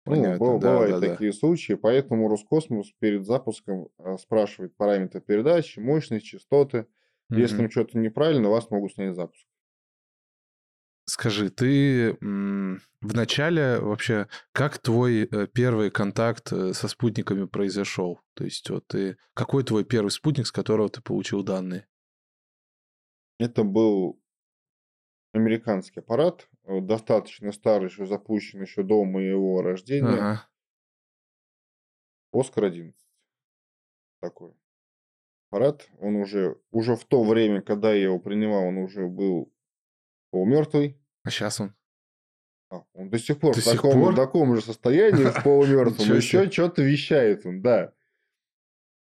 Понятно, 0.06 0.46
ну, 0.46 0.60
да, 0.60 0.74
бывают 0.74 1.02
да, 1.02 1.10
такие 1.10 1.32
да. 1.32 1.38
случаи, 1.38 1.74
поэтому 1.74 2.30
Роскосмос 2.30 2.92
перед 3.00 3.26
запуском 3.26 3.90
э, 3.98 4.18
спрашивает 4.20 4.78
параметры 4.78 5.20
передачи, 5.20 5.80
мощность, 5.80 6.28
частоты. 6.28 6.86
Угу. 7.32 7.40
Если 7.40 7.60
им 7.64 7.72
что-то 7.72 7.98
неправильно, 7.98 8.50
вас 8.50 8.70
могут 8.70 8.94
снять 8.94 9.16
запуск. 9.16 9.48
Скажи, 11.08 11.50
ты 11.50 12.18
в 12.22 13.16
начале 13.16 13.80
вообще, 13.80 14.28
как 14.52 14.78
твой 14.80 15.24
э, 15.24 15.48
первый 15.48 15.90
контакт 15.92 16.52
э, 16.52 16.74
со 16.74 16.88
спутниками 16.88 17.46
произошел? 17.46 18.20
То 18.34 18.44
есть, 18.44 18.70
вот 18.70 18.88
ты, 18.88 19.18
какой 19.34 19.64
твой 19.64 19.86
первый 19.86 20.10
спутник, 20.10 20.48
с 20.48 20.52
которого 20.52 20.90
ты 20.90 21.02
получил 21.02 21.44
данные? 21.44 21.88
Это 23.40 23.64
был 23.64 24.20
американский 25.34 26.00
аппарат, 26.00 26.48
достаточно 26.68 27.52
старый, 27.52 27.90
еще 27.90 28.06
запущен 28.06 28.62
еще 28.62 28.84
до 28.84 29.04
моего 29.04 29.62
рождения. 29.62 30.08
Ага. 30.08 30.50
Оскар 32.32 32.66
11. 32.66 32.96
Такой 34.20 34.54
аппарат. 35.50 35.88
Он 36.00 36.16
уже, 36.18 36.58
уже 36.72 36.96
в 36.96 37.06
то 37.06 37.24
время, 37.24 37.62
когда 37.62 37.94
я 37.94 38.04
его 38.04 38.20
принимал, 38.20 38.66
он 38.66 38.78
уже 38.78 39.08
был 39.08 39.54
полумертвый. 40.32 41.00
А 41.24 41.30
сейчас 41.30 41.60
он? 41.62 41.74
А, 42.70 42.84
он 42.94 43.10
до 43.10 43.20
сих 43.20 43.40
пор 43.40 43.56
до 43.56 43.62
в 43.62 43.64
таком, 43.64 43.94
пор? 43.94 44.14
в 44.14 44.16
таком 44.16 44.56
же 44.56 44.62
состоянии, 44.62 45.24
в 45.24 45.44
полумертвом. 45.44 46.16
Еще 46.16 46.50
что-то 46.52 46.82
вещает 46.82 47.46
он, 47.46 47.62
да. 47.62 47.94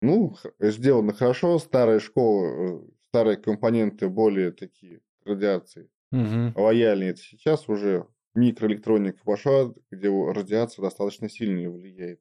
Ну, 0.01 0.37
сделано 0.61 1.13
хорошо. 1.13 1.59
Старая 1.59 1.99
школа, 1.99 2.47
э, 2.47 2.81
старые 3.09 3.37
компоненты 3.37 4.09
более 4.09 4.53
такие 4.53 5.01
радиации 5.25 5.91
угу. 6.13 6.53
лояльнее. 6.55 7.11
Это 7.11 7.21
сейчас 7.21 7.69
уже 7.69 8.07
микроэлектроника 8.35 9.21
пошла, 9.25 9.73
где 9.91 10.09
радиация 10.09 10.83
достаточно 10.83 11.29
сильно 11.29 11.71
влияет. 11.71 12.21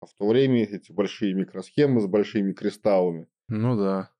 А 0.00 0.06
в 0.06 0.14
то 0.14 0.28
время 0.28 0.62
эти 0.62 0.92
большие 0.92 1.34
микросхемы 1.34 2.00
с 2.00 2.06
большими 2.06 2.52
кристаллами. 2.52 3.28
Ну 3.48 3.76
да. 3.76 4.10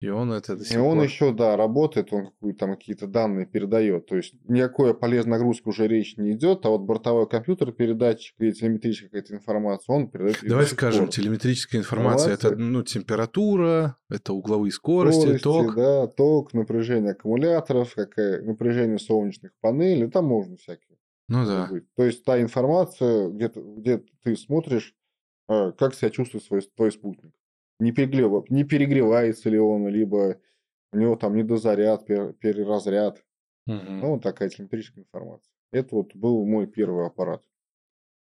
И 0.00 0.08
он 0.08 0.32
это 0.32 0.56
до 0.56 0.64
сих 0.64 0.76
И 0.76 0.78
он 0.78 1.02
еще, 1.02 1.32
да, 1.32 1.56
работает, 1.56 2.12
он 2.12 2.26
какие-то 2.26 2.58
там 2.58 2.76
какие-то 2.76 3.06
данные 3.08 3.46
передает. 3.46 4.06
То 4.06 4.16
есть 4.16 4.34
никакой 4.44 4.94
полезной 4.94 5.32
нагрузки 5.32 5.68
уже 5.68 5.88
речь 5.88 6.16
не 6.16 6.32
идет, 6.32 6.64
а 6.66 6.68
вот 6.68 6.82
бортовой 6.82 7.28
компьютер, 7.28 7.72
передатчик 7.72 8.36
или 8.38 8.52
телеметрическая 8.52 9.08
какая-то 9.08 9.34
информация, 9.34 9.96
он 9.96 10.08
передает. 10.08 10.38
Давай 10.42 10.66
скажем, 10.66 11.06
пор. 11.06 11.14
телеметрическая 11.14 11.80
информация 11.80 12.34
это 12.34 12.54
ну, 12.54 12.84
температура, 12.84 13.96
это 14.08 14.32
угловые 14.34 14.70
скорости, 14.70 15.20
скорости 15.20 15.42
ток. 15.42 15.74
Да, 15.74 16.06
ток, 16.06 16.54
напряжение 16.54 17.12
аккумуляторов, 17.12 17.94
какое 17.94 18.42
напряжение 18.42 19.00
солнечных 19.00 19.50
панелей, 19.60 20.08
там 20.08 20.26
можно 20.26 20.56
всякие. 20.56 20.96
Ну 21.26 21.44
да. 21.44 21.66
Быть. 21.70 21.92
То 21.96 22.04
есть 22.04 22.24
та 22.24 22.40
информация, 22.40 23.30
где, 23.30 23.50
где 23.52 24.04
ты 24.22 24.36
смотришь, 24.36 24.94
э, 25.48 25.72
как 25.72 25.94
себя 25.94 26.10
чувствует 26.10 26.44
свой, 26.44 26.62
твой 26.76 26.92
спутник 26.92 27.32
не, 27.78 27.92
перегрев, 27.92 28.48
не 28.50 28.64
перегревается 28.64 29.50
ли 29.50 29.58
он, 29.58 29.88
либо 29.88 30.40
у 30.92 30.98
него 30.98 31.16
там 31.16 31.36
недозаряд, 31.36 32.06
переразряд. 32.06 33.22
Угу. 33.66 33.76
Ну, 33.76 34.10
вот 34.14 34.22
такая 34.22 34.48
телеметрическая 34.48 35.04
информация. 35.04 35.52
Это 35.72 35.94
вот 35.94 36.14
был 36.14 36.44
мой 36.46 36.66
первый 36.66 37.06
аппарат. 37.06 37.42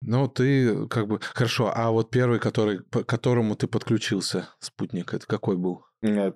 Ну, 0.02 0.28
ты 0.28 0.88
как 0.88 1.08
бы... 1.08 1.20
Хорошо, 1.22 1.72
а 1.74 1.92
вот 1.92 2.10
первый, 2.10 2.40
который, 2.40 2.80
к 2.80 3.04
которому 3.04 3.56
ты 3.56 3.68
подключился, 3.68 4.50
спутник, 4.60 5.14
это 5.14 5.26
какой 5.28 5.58
был? 5.58 5.84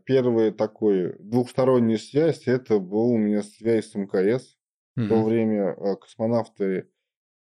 Первый 0.06 0.52
такой 0.52 1.16
двухсторонняя 1.20 1.98
связь, 1.98 2.48
это 2.48 2.80
был 2.80 3.12
у 3.12 3.18
меня 3.18 3.42
связь 3.44 3.92
с 3.92 3.96
МКС. 3.96 4.58
Угу. 4.96 5.06
В 5.06 5.10
то 5.10 5.24
время 5.24 5.76
э, 5.78 5.96
космонавты 5.96 6.90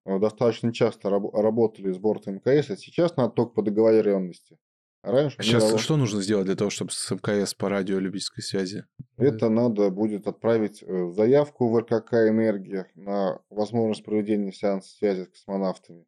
э, 0.04 0.18
достаточно 0.18 0.72
часто 0.72 1.10
работали 1.10 1.92
с 1.92 1.98
борта 1.98 2.32
МКС, 2.32 2.70
а 2.70 2.76
сейчас 2.76 3.16
надо 3.16 3.34
только 3.34 3.52
по 3.52 3.62
договоренности. 3.62 4.58
Раньше 5.06 5.40
Сейчас 5.40 5.62
давал... 5.62 5.78
что 5.78 5.96
нужно 5.96 6.20
сделать 6.20 6.46
для 6.46 6.56
того, 6.56 6.68
чтобы 6.68 6.90
с 6.90 7.10
МКС 7.12 7.54
по 7.54 7.68
радио 7.68 8.00
любительской 8.00 8.42
связи? 8.42 8.84
Это 9.16 9.48
надо 9.48 9.88
будет 9.90 10.26
отправить 10.26 10.82
э, 10.82 11.12
заявку 11.12 11.68
в 11.68 11.78
РКК 11.78 12.12
«Энергия» 12.14 12.90
на 12.96 13.40
возможность 13.48 14.04
проведения 14.04 14.52
сеанса 14.52 14.90
связи 14.96 15.22
с 15.22 15.28
космонавтами, 15.28 16.06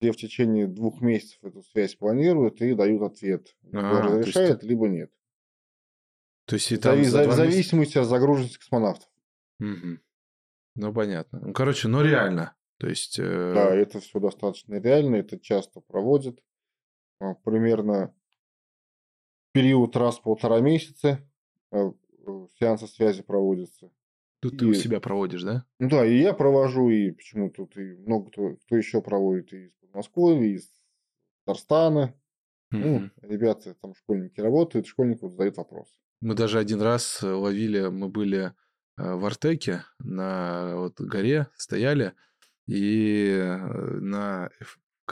где 0.00 0.12
в 0.12 0.16
течение 0.16 0.66
двух 0.66 1.02
месяцев 1.02 1.44
эту 1.44 1.62
связь 1.62 1.94
планируют 1.94 2.62
и 2.62 2.72
дают 2.72 3.02
ответ. 3.02 3.54
Либо 3.64 3.98
а, 3.98 4.02
разрешает, 4.02 4.50
есть... 4.50 4.62
либо 4.62 4.88
нет. 4.88 5.12
То 6.46 6.54
есть 6.54 6.72
и 6.72 6.78
там 6.78 7.02
в, 7.02 7.04
за, 7.04 7.28
в 7.28 7.32
зависимости 7.32 7.98
от 7.98 8.06
загруженности 8.06 8.56
космонавтов. 8.56 9.10
Угу. 9.60 9.98
Ну, 10.76 10.94
понятно. 10.94 11.40
Ну, 11.48 11.52
короче, 11.52 11.88
ну 11.88 12.02
реально. 12.02 12.56
То 12.78 12.88
есть... 12.88 13.18
Э... 13.18 13.52
Да, 13.54 13.74
это 13.74 14.00
все 14.00 14.18
достаточно 14.20 14.76
реально, 14.76 15.16
это 15.16 15.38
часто 15.38 15.82
проводят. 15.82 16.40
А, 17.20 17.34
примерно 17.34 18.14
период 19.52 19.96
раз 19.96 20.18
в 20.18 20.22
полтора 20.22 20.60
месяца 20.60 21.20
э, 21.70 21.92
э, 22.26 22.46
сеансы 22.58 22.86
связи 22.86 23.22
проводятся. 23.22 23.90
Тут 24.40 24.54
и... 24.54 24.56
ты 24.58 24.66
у 24.66 24.74
себя 24.74 25.00
проводишь, 25.00 25.42
да? 25.42 25.64
Ну 25.78 25.88
да, 25.88 26.04
и 26.04 26.18
я 26.18 26.32
провожу, 26.32 26.90
и 26.90 27.10
почему 27.12 27.50
тут 27.50 27.76
и 27.76 27.96
много 27.96 28.30
кто, 28.30 28.56
кто 28.56 28.76
еще 28.76 29.00
проводит 29.00 29.52
и 29.52 29.66
из 29.66 29.72
Подмосковья, 29.74 30.48
из 30.48 30.68
Татарстана. 31.44 32.14
Mm-hmm. 32.74 33.10
Ну, 33.22 33.28
ребята, 33.28 33.74
там 33.74 33.94
школьники 33.94 34.40
работают, 34.40 34.86
школьник 34.86 35.22
вот 35.22 35.32
задает 35.32 35.56
вопрос. 35.58 35.88
Мы 36.20 36.34
даже 36.34 36.58
один 36.58 36.80
раз 36.80 37.22
ловили, 37.22 37.88
мы 37.88 38.08
были 38.08 38.52
в 38.96 39.24
Артеке 39.24 39.84
на 39.98 40.76
вот 40.76 41.00
горе, 41.00 41.48
стояли, 41.56 42.14
и 42.66 43.36
на, 44.00 44.50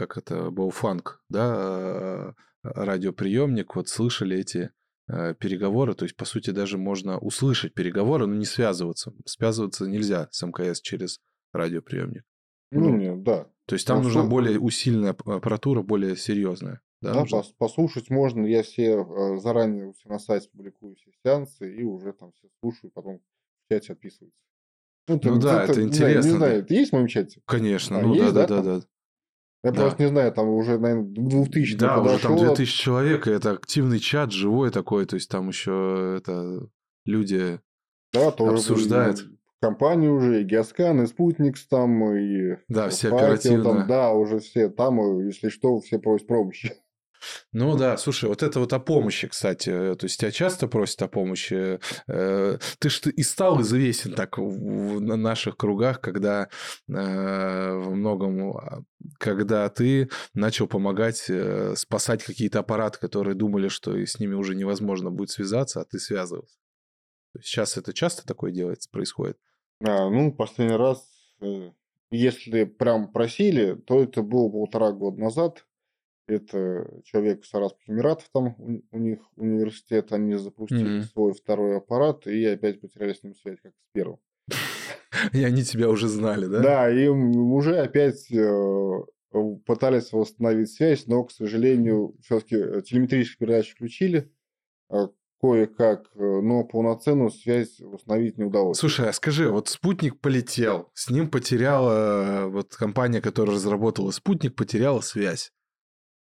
как 0.00 0.16
это, 0.16 0.50
был 0.50 0.70
фанк, 0.70 1.22
да, 1.28 2.34
радиоприемник, 2.62 3.76
вот 3.76 3.88
слышали 3.88 4.38
эти 4.38 4.70
э, 5.08 5.34
переговоры, 5.34 5.94
то 5.94 6.04
есть, 6.06 6.16
по 6.16 6.24
сути, 6.24 6.50
даже 6.50 6.78
можно 6.78 7.18
услышать 7.18 7.74
переговоры, 7.74 8.26
но 8.26 8.34
не 8.34 8.46
связываться. 8.46 9.12
Связываться 9.26 9.86
нельзя 9.86 10.28
с 10.30 10.42
МКС 10.42 10.80
через 10.80 11.20
радиоприемник. 11.52 12.24
Ну, 12.72 12.96
нет, 12.96 13.22
да. 13.22 13.46
То 13.66 13.74
есть 13.74 13.86
там 13.86 13.98
а 13.98 14.02
нужна 14.02 14.24
более 14.24 14.58
усиленная 14.58 15.10
аппаратура, 15.10 15.82
более 15.82 16.16
серьезная. 16.16 16.80
Да, 17.02 17.12
Да, 17.12 17.24
пос- 17.24 17.52
послушать 17.58 18.08
можно. 18.08 18.46
Я 18.46 18.62
все 18.62 19.02
э, 19.04 19.38
заранее 19.38 19.86
у 19.86 19.94
себя 19.94 20.12
на 20.14 20.18
сайте 20.18 20.48
публикую 20.48 20.94
все 20.96 21.10
сеансы 21.22 21.74
и 21.74 21.82
уже 21.84 22.12
там 22.14 22.32
все 22.32 22.48
слушаю, 22.60 22.90
потом 22.90 23.18
в 23.18 23.72
чате 23.72 23.92
отписываются. 23.92 24.44
Ну, 25.08 25.20
Ну 25.22 25.38
да, 25.38 25.64
это 25.64 25.82
не 25.82 25.92
знаю, 25.92 26.12
интересно, 26.14 26.30
Не 26.30 26.32
да. 26.32 26.36
знаю, 26.38 26.58
это 26.60 26.74
есть 26.74 26.90
в 26.90 26.92
моем 26.94 27.06
чате? 27.06 27.42
Конечно, 27.46 27.98
А, 27.98 28.02
ну 28.02 28.14
есть, 28.14 28.34
да, 28.34 28.46
да, 28.46 28.62
да, 28.62 28.78
да. 28.78 28.86
Я 29.62 29.73
Да. 29.73 29.77
просто 29.83 30.03
не 30.03 30.09
знаю, 30.09 30.33
там 30.33 30.49
уже, 30.49 30.79
наверное, 30.79 31.05
к 31.05 31.12
2000 31.12 31.77
Да, 31.77 32.01
уже 32.01 32.18
там 32.18 32.33
подошло. 32.37 32.46
2000 32.46 32.83
человек, 32.83 33.27
и 33.27 33.31
это 33.31 33.53
активный 33.53 33.99
чат, 33.99 34.33
живой 34.33 34.70
такой, 34.70 35.05
то 35.07 35.16
есть 35.16 35.31
там 35.31 35.49
еще 35.49 36.14
это 36.18 36.66
люди 37.05 37.61
Да, 38.12 38.31
тоже 38.31 38.55
обсуждают. 38.55 39.27
компании 39.61 40.09
уже, 40.09 40.40
и 40.40 40.44
Геоскан, 40.44 41.03
и 41.03 41.07
Спутникс 41.07 41.66
там, 41.66 42.03
и 42.16 42.57
Да, 42.68 42.88
все 42.88 43.09
оперативно. 43.09 43.64
там, 43.64 43.87
да, 43.87 44.12
уже 44.12 44.38
все 44.38 44.70
там, 44.70 45.20
если 45.27 45.51
что, 45.51 45.79
все 45.81 45.99
просят 45.99 46.27
помощи. 46.27 46.73
Ну 47.52 47.76
да, 47.76 47.96
слушай, 47.96 48.28
вот 48.28 48.42
это 48.42 48.61
вот 48.61 48.72
о 48.72 48.80
помощи, 48.80 49.28
кстати. 49.28 49.70
э, 49.70 49.94
То 49.94 50.06
есть 50.06 50.20
тебя 50.20 50.30
часто 50.30 50.68
просят 50.68 51.02
о 51.02 51.09
помощи. 51.09 51.78
Э, 52.09 52.59
Ты 52.78 52.90
ж 52.90 53.00
и 53.06 53.22
стал 53.22 53.61
известен 53.62 54.14
так 54.14 54.38
в 54.38 54.50
в 54.50 55.00
на 55.00 55.16
наших 55.16 55.56
кругах, 55.56 56.00
когда 56.00 56.48
э, 56.88 56.92
во 56.92 57.90
многом, 57.90 58.56
а, 58.56 58.83
когда 59.18 59.68
ты 59.68 60.11
начал 60.35 60.66
помогать 60.66 61.30
спасать 61.74 62.22
какие-то 62.24 62.61
аппараты, 62.61 62.98
которые 62.98 63.35
думали, 63.35 63.68
что 63.68 63.96
с 63.96 64.18
ними 64.18 64.35
уже 64.35 64.54
невозможно 64.54 65.11
будет 65.11 65.30
связаться, 65.30 65.80
а 65.80 65.85
ты 65.85 65.98
связывался. 65.98 66.56
Сейчас 67.40 67.76
это 67.76 67.92
часто 67.92 68.26
такое 68.26 68.52
делается, 68.52 68.88
происходит? 68.90 69.38
А, 69.83 70.11
ну, 70.11 70.33
последний 70.33 70.76
раз, 70.76 71.04
если 72.11 72.64
прям 72.64 73.12
просили, 73.12 73.74
то 73.74 74.02
это 74.02 74.22
было 74.22 74.48
полтора 74.50 74.92
года 74.92 75.20
назад. 75.20 75.64
Это 76.37 76.88
человек 77.05 77.45
из 77.45 77.53
Арабских 77.55 77.88
Эмиратов, 77.88 78.29
там 78.33 78.55
у, 78.59 78.81
у 78.90 78.99
них 78.99 79.19
университет, 79.37 80.12
они 80.12 80.35
запустили 80.37 80.99
Мгм. 80.99 81.03
свой 81.05 81.33
второй 81.35 81.77
аппарат, 81.79 82.27
и 82.27 82.45
опять 82.45 82.81
потеряли 82.81 83.12
с 83.14 83.23
ним 83.23 83.35
связь, 83.35 83.59
как 83.62 83.73
с 83.73 83.93
первым. 83.93 84.19
И 85.33 85.43
они 85.45 85.62
тебя 85.64 85.88
уже 85.88 86.09
знали, 86.09 86.47
да? 86.47 86.61
Да, 86.62 86.90
и 86.90 87.05
м- 87.07 87.53
уже 87.53 87.77
опять 87.79 88.31
э, 88.33 88.93
пытались 89.66 90.12
восстановить 90.12 90.71
связь, 90.73 91.07
но, 91.07 91.25
к 91.25 91.33
сожалению, 91.33 92.14
все-таки 92.23 92.57
телеметрические 92.83 93.47
передачи 93.47 93.73
включили 93.73 94.33
э, 94.90 95.09
кое-как, 95.40 96.11
э, 96.14 96.19
но 96.21 96.64
полноценную 96.64 97.31
связь 97.31 97.81
восстановить 97.81 98.38
не 98.38 98.45
удалось. 98.45 98.79
Слушай, 98.79 99.09
а 99.09 99.12
скажи, 99.12 99.51
вот 99.51 99.69
спутник 99.69 100.21
полетел, 100.21 100.90
с 100.95 101.11
ним 101.11 101.29
потеряла, 101.29 102.47
вот 102.47 102.75
компания, 102.77 103.21
которая 103.21 103.57
разработала 103.57 104.11
спутник, 104.12 104.55
потеряла 104.55 105.01
связь. 105.01 105.53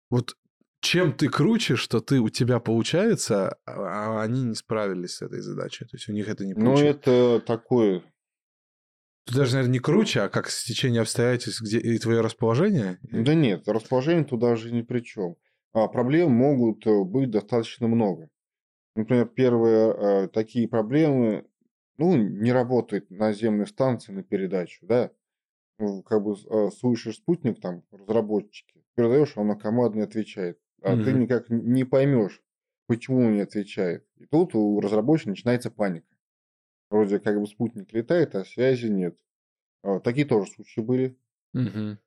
Вот 0.09 0.35
чем 0.81 1.13
ты 1.13 1.27
круче, 1.29 1.75
что 1.75 1.99
ты 2.01 2.19
у 2.19 2.29
тебя 2.29 2.59
получается, 2.59 3.57
а 3.65 4.17
а 4.19 4.21
они 4.21 4.43
не 4.43 4.55
справились 4.55 5.15
с 5.15 5.21
этой 5.21 5.41
задачей, 5.41 5.85
то 5.85 5.95
есть 5.97 6.07
у 6.09 6.13
них 6.13 6.29
это 6.29 6.45
не 6.45 6.53
Ну, 6.53 6.65
получилось. 6.65 6.95
это 6.95 7.41
такое 7.45 8.03
Тут 9.25 9.35
даже, 9.35 9.53
наверное, 9.53 9.73
не 9.73 9.79
круче, 9.79 10.21
а 10.21 10.29
как 10.29 10.49
стечение 10.49 11.01
обстоятельств, 11.01 11.61
где 11.61 11.79
и 11.79 11.97
твое 11.99 12.21
расположение. 12.21 12.97
Да 13.01 13.33
нет, 13.33 13.67
расположение 13.67 14.23
тут 14.23 14.39
даже 14.39 14.71
ни 14.71 14.81
при 14.83 15.01
чем. 15.01 15.35
А 15.73 15.87
проблем 15.87 16.31
могут 16.31 16.87
э, 16.87 17.03
быть 17.03 17.29
достаточно 17.29 17.87
много. 17.87 18.29
Например, 18.95 19.27
первые 19.27 20.25
э, 20.25 20.27
такие 20.29 20.67
проблемы, 20.69 21.45
ну, 21.97 22.15
не 22.15 22.51
работает 22.51 23.09
наземная 23.11 23.65
станция 23.65 24.15
на 24.15 24.23
передачу, 24.23 24.85
да. 24.87 25.11
Ну, 25.79 26.03
как 26.03 26.23
бы 26.23 26.35
э, 26.35 26.69
слышишь 26.71 27.17
спутник, 27.17 27.61
там, 27.61 27.83
разработчики, 27.91 28.76
передаешь, 28.97 29.37
он 29.37 29.47
на 29.49 29.57
команду 29.57 29.97
не 29.99 30.03
отвечает. 30.05 30.59
А 30.83 30.97
ты 30.97 31.13
Мгм. 31.13 31.19
никак 31.19 31.49
не 31.49 31.85
поймешь, 31.85 32.43
почему 32.87 33.19
он 33.27 33.35
не 33.35 33.41
отвечает. 33.41 34.07
И 34.17 34.25
тут 34.27 34.55
у 34.55 34.79
разработчика 34.81 35.31
начинается 35.31 35.71
паника. 35.71 36.07
Вроде 36.89 37.19
как 37.19 37.39
бы 37.39 37.47
спутник 37.47 37.93
летает, 37.93 38.35
а 38.35 38.45
связи 38.45 38.87
нет. 38.87 39.17
А, 39.83 39.99
Такие 40.01 40.27
тоже 40.27 40.51
случаи 40.51 40.81
были. 40.81 41.17
Мгм. 41.53 41.97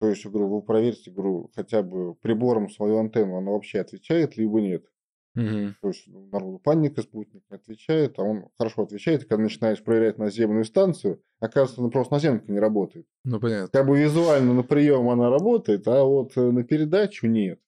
То 0.00 0.08
есть, 0.10 0.26
говорю, 0.26 0.48
вы 0.48 0.62
проверьте, 0.62 1.10
говорю, 1.10 1.50
хотя 1.54 1.82
бы 1.82 2.14
прибором 2.14 2.68
свою 2.68 2.98
антенну, 2.98 3.38
она 3.38 3.52
вообще 3.52 3.80
отвечает, 3.80 4.36
либо 4.36 4.60
нет. 4.60 4.84
Мгм. 5.34 5.76
То 5.80 5.88
есть, 5.88 6.04
ну, 6.06 6.28
народу 6.30 6.58
паника, 6.58 7.02
спутник 7.02 7.42
не 7.50 7.56
отвечает, 7.56 8.18
а 8.18 8.22
он 8.22 8.48
хорошо 8.58 8.82
отвечает. 8.82 9.22
И 9.22 9.26
когда 9.26 9.42
начинаешь 9.44 9.82
проверять 9.82 10.18
наземную 10.18 10.64
станцию, 10.64 11.22
оказывается, 11.40 11.80
ну, 11.80 11.90
просто 11.90 12.14
наземка 12.14 12.52
не 12.52 12.58
работает. 12.58 13.06
Ну, 13.24 13.40
понятно. 13.40 13.68
Как 13.68 13.86
бы 13.86 13.98
визуально 13.98 14.52
на 14.52 14.62
прием 14.62 15.08
она 15.08 15.30
работает, 15.30 15.88
а 15.88 16.04
вот 16.04 16.36
э, 16.36 16.40
на 16.50 16.64
передачу 16.64 17.26
нет. 17.26 17.60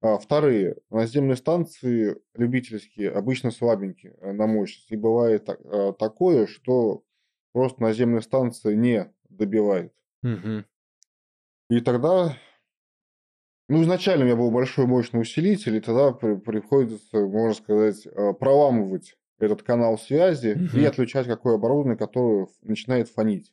А 0.00 0.16
вторые, 0.18 0.76
наземные 0.90 1.36
станции 1.36 2.16
любительские, 2.34 3.10
обычно 3.10 3.50
слабенькие 3.50 4.14
э, 4.20 4.32
на 4.32 4.46
мощность. 4.46 4.92
И 4.92 4.96
бывает 4.96 5.44
так- 5.44 5.60
э, 5.64 5.92
такое, 5.98 6.46
что 6.46 7.02
просто 7.52 7.82
наземная 7.82 8.20
станция 8.20 8.76
не 8.76 9.12
добивает. 9.28 9.92
Мгм. 10.22 10.64
И 11.70 11.80
тогда, 11.80 12.36
ну, 13.68 13.82
изначально 13.82 14.24
у 14.24 14.26
меня 14.26 14.36
был 14.36 14.50
большой 14.50 14.86
мощный 14.86 15.20
усилитель, 15.20 15.76
и 15.76 15.80
тогда 15.80 16.12
при- 16.12 16.36
приходится, 16.36 17.18
можно 17.18 17.54
сказать, 17.54 18.06
э, 18.06 18.32
проламывать 18.32 19.16
этот 19.38 19.62
канал 19.62 19.98
связи 19.98 20.48
и 20.72 20.78
Мгм. 20.78 20.86
отключать 20.86 21.26
какое 21.26 21.54
оборудование, 21.54 21.96
которое 21.96 22.48
начинает 22.62 23.08
фонить. 23.08 23.52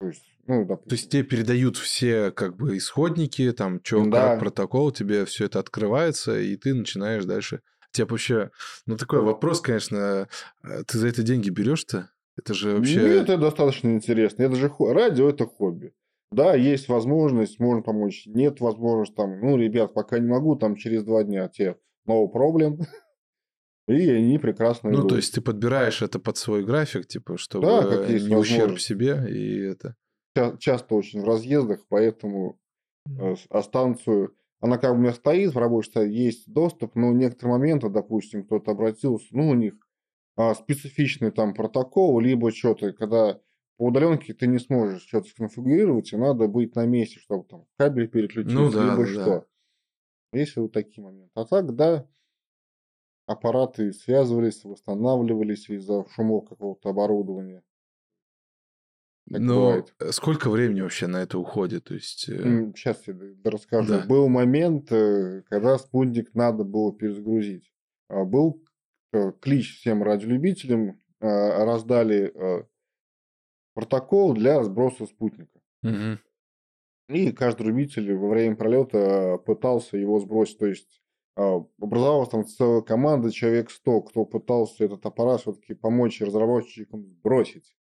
То 0.00 0.08
есть, 0.08 0.24
ну, 0.46 0.64
допустим. 0.64 0.88
То 0.88 0.94
есть 0.94 1.10
тебе 1.10 1.22
передают 1.22 1.76
все 1.76 2.30
как 2.30 2.56
бы 2.56 2.76
исходники, 2.76 3.52
там, 3.52 3.80
что, 3.82 4.04
Да. 4.06 4.30
как 4.30 4.40
протокол, 4.40 4.90
тебе 4.90 5.24
все 5.24 5.46
это 5.46 5.58
открывается, 5.60 6.38
и 6.38 6.56
ты 6.56 6.74
начинаешь 6.74 7.24
дальше. 7.24 7.60
Тебе 7.92 8.06
вообще, 8.06 8.50
ну 8.86 8.96
такой 8.96 9.20
вопрос, 9.20 9.60
конечно, 9.60 10.28
э, 10.64 10.82
ты 10.86 10.98
за 10.98 11.08
это 11.08 11.22
деньги 11.22 11.48
берешь-то? 11.50 12.10
Это 12.36 12.52
же 12.54 12.74
вообще... 12.74 13.02
Нет, 13.02 13.22
это 13.24 13.38
достаточно 13.38 13.88
интересно. 13.90 14.42
Это 14.42 14.56
же 14.56 14.68
радио 14.80 15.28
это 15.28 15.46
хобби. 15.46 15.92
Да, 16.34 16.54
есть 16.54 16.88
возможность, 16.88 17.60
можно 17.60 17.82
помочь. 17.82 18.24
Нет 18.26 18.60
возможности, 18.60 19.14
там, 19.14 19.40
ну, 19.40 19.56
ребят, 19.56 19.94
пока 19.94 20.18
не 20.18 20.28
могу, 20.28 20.56
там 20.56 20.74
через 20.76 21.04
два 21.04 21.22
дня 21.22 21.48
тебе 21.48 21.78
новый 22.06 22.30
проблем. 22.30 22.80
И 23.86 24.08
они 24.10 24.38
прекрасно 24.38 24.90
Ну, 24.90 25.00
идут. 25.00 25.10
то 25.10 25.16
есть 25.16 25.34
ты 25.34 25.40
подбираешь 25.40 26.00
это 26.00 26.18
под 26.18 26.36
свой 26.38 26.64
график, 26.64 27.06
типа, 27.06 27.36
чтобы 27.36 27.66
Да, 27.66 27.82
как 27.84 28.08
есть 28.08 28.26
не 28.26 28.34
ущерб 28.34 28.80
себе, 28.80 29.22
и 29.28 29.60
это... 29.60 29.94
Ча- 30.34 30.56
часто 30.58 30.94
очень 30.94 31.20
в 31.20 31.24
разъездах, 31.24 31.84
поэтому 31.88 32.58
э, 33.06 33.34
а 33.50 33.62
станцию, 33.62 34.34
она 34.60 34.78
как 34.78 34.92
бы 34.92 34.96
у 34.96 35.00
меня 35.02 35.12
стоит 35.12 35.54
в 35.54 35.58
рабочей 35.58 35.90
стадии, 35.90 36.14
есть 36.14 36.50
доступ, 36.50 36.94
но 36.96 37.10
в 37.10 37.14
некоторые 37.14 37.58
моменты, 37.58 37.90
допустим, 37.90 38.44
кто-то 38.44 38.70
обратился, 38.70 39.26
ну, 39.32 39.50
у 39.50 39.54
них 39.54 39.74
а, 40.36 40.54
специфичный 40.54 41.30
там 41.30 41.54
протокол, 41.54 42.18
либо 42.20 42.50
что-то, 42.50 42.92
когда 42.92 43.38
по 43.76 43.86
удаленке 43.86 44.34
ты 44.34 44.46
не 44.46 44.58
сможешь 44.58 45.02
что-то 45.02 45.28
сконфигурировать, 45.28 46.12
и 46.12 46.16
надо 46.16 46.46
быть 46.48 46.74
на 46.76 46.86
месте, 46.86 47.18
чтобы 47.18 47.44
там 47.48 47.66
кабель 47.76 48.08
переключить, 48.08 48.52
Ну 48.52 48.70
да, 48.70 48.82
либо 48.92 49.04
да, 49.04 49.12
что. 49.12 49.24
да. 50.32 50.38
Есть 50.38 50.56
вот 50.56 50.72
такие 50.72 51.02
моменты. 51.04 51.30
А 51.34 51.44
так, 51.44 51.74
да, 51.74 52.06
аппараты 53.26 53.92
связывались, 53.92 54.64
восстанавливались 54.64 55.68
из-за 55.70 56.04
шумов 56.10 56.48
какого-то 56.48 56.90
оборудования. 56.90 57.62
Так 59.30 59.40
Но 59.40 59.54
бывает. 59.68 59.94
э, 60.00 60.12
сколько 60.12 60.50
времени 60.50 60.82
вообще 60.82 61.06
на 61.06 61.22
это 61.22 61.38
уходит? 61.38 61.84
То 61.84 61.94
есть... 61.94 62.28
э, 62.28 62.72
Сейчас 62.76 63.06
я 63.06 63.14
д- 63.14 63.36
расскажу. 63.50 63.88
Да. 63.88 64.06
Был 64.06 64.28
момент, 64.28 64.92
э, 64.92 65.42
когда 65.48 65.78
спутник 65.78 66.34
надо 66.34 66.64
было 66.64 66.94
перезагрузить. 66.94 67.72
А, 68.08 68.24
Был 68.24 68.62
э, 69.14 69.32
клич 69.40 69.78
всем 69.78 70.02
радиолюбителям, 70.02 71.00
э, 71.20 71.64
раздали 71.64 72.32
э, 72.34 72.64
протокол 73.74 74.34
для 74.34 74.62
сброса 74.62 75.06
спутника. 75.06 75.60
мгм. 75.82 76.18
И 77.08 77.32
каждый 77.32 77.66
любитель 77.66 78.14
во 78.14 78.28
время 78.28 78.56
пролета 78.56 79.36
пытался 79.44 79.98
его 79.98 80.18
сбросить. 80.20 80.58
То 80.58 80.66
есть 80.66 81.02
э, 81.36 81.60
образовалась 81.78 82.30
там 82.30 82.46
целая 82.46 82.80
команда, 82.80 83.30
человек 83.30 83.70
100, 83.70 84.02
кто 84.02 84.24
пытался 84.24 84.84
этот 84.84 85.04
аппарат 85.04 85.42
все-таки 85.42 85.74
помочь 85.74 86.22
разработчикам 86.22 87.06
сбросить. 87.06 87.76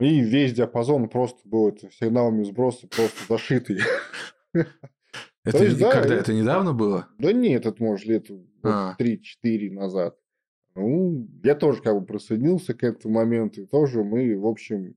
И 0.00 0.20
весь 0.20 0.52
диапазон 0.52 1.08
просто 1.08 1.48
был 1.48 1.68
это, 1.68 1.90
сигналами 1.90 2.42
сброса 2.42 2.86
просто 2.88 3.16
зашитый. 3.28 3.78
Это 5.44 5.62
есть, 5.62 5.76
и 5.76 5.80
да, 5.80 5.90
когда? 5.90 6.14
Это 6.14 6.32
недавно 6.32 6.72
было? 6.72 7.06
Да 7.18 7.30
нет, 7.30 7.66
это 7.66 7.82
может 7.82 8.06
лет 8.06 8.30
вот 8.30 8.46
А. 8.62 8.96
3-4 8.98 9.70
назад. 9.72 10.18
Ну, 10.76 11.28
я 11.44 11.54
тоже 11.54 11.80
как 11.82 11.98
бы 11.98 12.04
присоединился 12.04 12.74
к 12.74 12.82
этому 12.82 13.14
моменту. 13.14 13.62
И 13.62 13.66
тоже 13.66 14.02
мы, 14.02 14.36
в 14.38 14.46
общем, 14.46 14.96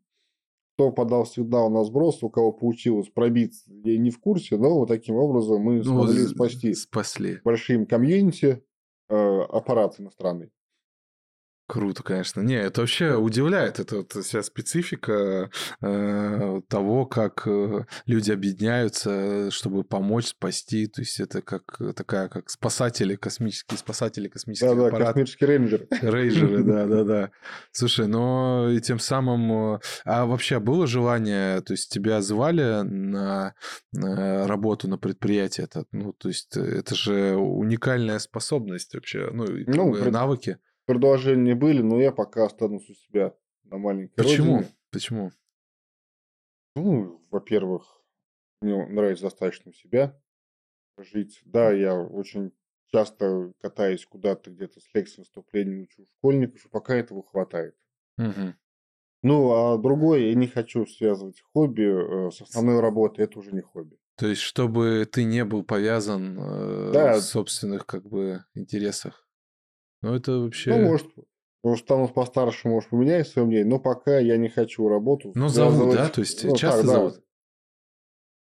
кто 0.75 0.91
подал 0.91 1.25
сигнал 1.25 1.69
на 1.69 1.83
сброс, 1.83 2.21
у 2.23 2.29
кого 2.29 2.51
получилось 2.51 3.09
пробиться, 3.09 3.63
я 3.83 3.97
не 3.97 4.11
в 4.11 4.19
курсе, 4.19 4.57
но 4.57 4.75
вот 4.79 4.87
таким 4.87 5.15
образом 5.15 5.61
мы 5.61 5.77
Ну, 5.77 5.83
смогли 5.83 6.25
спасти 6.25 6.73
Спасли. 6.73 7.39
большим 7.43 7.85
комьюнити 7.85 8.63
э, 9.09 9.15
аппарат 9.15 9.99
иностранный. 9.99 10.51
Круто, 11.67 12.01
конечно. 12.01 12.39
Не, 12.39 12.55
это 12.55 12.79
вообще 12.79 13.15
удивляет. 13.15 13.79
Это 13.81 13.97
вот 13.97 14.13
вся 14.13 14.41
специфика 14.41 15.49
э, 15.81 16.61
того, 16.69 17.05
как 17.05 17.43
э, 17.45 17.85
люди 18.05 18.31
объединяются, 18.31 19.51
чтобы 19.51 19.83
помочь, 19.83 20.27
спасти. 20.27 20.87
То 20.87 21.01
есть 21.01 21.19
это 21.19 21.41
как 21.41 21.77
такая, 21.93 22.29
как 22.29 22.49
спасатели 22.49 23.15
космические, 23.17 23.77
спасатели 23.77 24.29
космических 24.29 24.67
Да-да, 24.69 24.87
аппаратов. 24.87 25.13
космический 25.15 25.45
рейнджер. 25.45 25.87
Рейнджеры, 26.01 26.63
да, 26.63 26.85
да, 26.85 27.03
да. 27.03 27.31
Слушай, 27.73 28.07
но 28.07 28.69
и 28.71 28.79
тем 28.79 28.99
самым... 28.99 29.75
э, 29.75 29.79
А 30.05 30.25
вообще 30.25 30.59
было 30.61 30.87
желание, 30.87 31.59
то 31.61 31.73
есть 31.73 31.91
тебя 31.91 32.21
звали 32.21 32.81
на 32.83 33.53
э, 33.93 34.45
работу 34.45 34.87
на 34.87 34.97
предприятие? 34.97 35.65
Это, 35.65 35.83
ну, 35.91 36.13
то 36.13 36.29
есть 36.29 36.55
это 36.55 36.95
же 36.95 37.35
уникальная 37.35 38.19
способность 38.19 38.93
вообще, 38.93 39.29
ну, 39.33 39.45
Ну, 39.67 40.11
навыки. 40.11 40.59
Предложения 40.87 41.53
были, 41.53 41.81
но 41.81 41.99
я 41.99 42.13
пока 42.13 42.45
останусь 42.45 42.89
у 42.89 42.93
себя 42.93 43.35
на 43.65 43.77
маленькой 43.77 44.15
Почему? 44.15 44.55
родине. 44.55 44.73
Почему? 44.89 45.31
Ну, 46.77 47.21
во-первых, 47.29 48.01
мне 48.61 48.85
нравится 48.87 49.25
достаточно 49.25 49.71
у 49.71 49.73
себя 49.73 50.17
жить. 50.97 51.41
Да, 51.43 51.73
я 51.73 51.93
очень 51.93 52.53
часто 52.87 53.51
катаюсь 53.59 54.05
куда-то 54.05 54.49
где-то 54.49 54.79
с 54.79 54.87
лекцией, 54.93 55.23
выступлением, 55.23 55.81
учу 55.81 56.05
школьников, 56.05 56.65
и 56.65 56.69
пока 56.69 56.95
этого 56.95 57.21
хватает. 57.21 57.75
Мгм. 58.17 58.55
Ну, 59.23 59.51
а 59.51 59.77
другое, 59.77 60.27
я 60.29 60.35
не 60.35 60.47
хочу 60.47 60.85
связывать 60.85 61.41
хобби 61.53 62.27
э, 62.27 62.31
с 62.31 62.41
основной 62.41 62.79
работой, 62.79 63.25
это 63.25 63.39
уже 63.39 63.51
не 63.51 63.61
хобби. 63.61 63.99
То 64.15 64.27
есть, 64.27 64.41
чтобы 64.41 65.05
ты 65.11 65.25
не 65.25 65.43
был 65.43 65.63
повязан 65.63 66.37
э, 66.39 66.91
Да. 66.93 67.13
в 67.15 67.21
собственных, 67.23 67.85
как 67.85 68.07
бы, 68.07 68.45
интересах. 68.53 69.26
Ну, 70.07 70.15
это 70.15 70.39
вообще... 70.39 70.73
Ну, 70.73 70.85
может, 70.87 71.07
может, 71.63 71.85
стану 71.85 72.07
постарше, 72.07 72.69
может, 72.69 72.89
поменяю 72.89 73.25
свое 73.25 73.45
мнение, 73.45 73.65
но 73.65 73.77
пока 73.77 74.19
я 74.19 74.37
не 74.37 74.47
хочу 74.47 74.87
работу 74.87 75.33
Ну, 75.35 75.49
зовут, 75.49 75.95
да? 75.95 76.07
То 76.07 76.21
есть, 76.21 76.45
ну, 76.45 76.55
часто 76.55 76.81
так, 76.81 76.87
да. 76.87 76.93
зовут? 76.93 77.23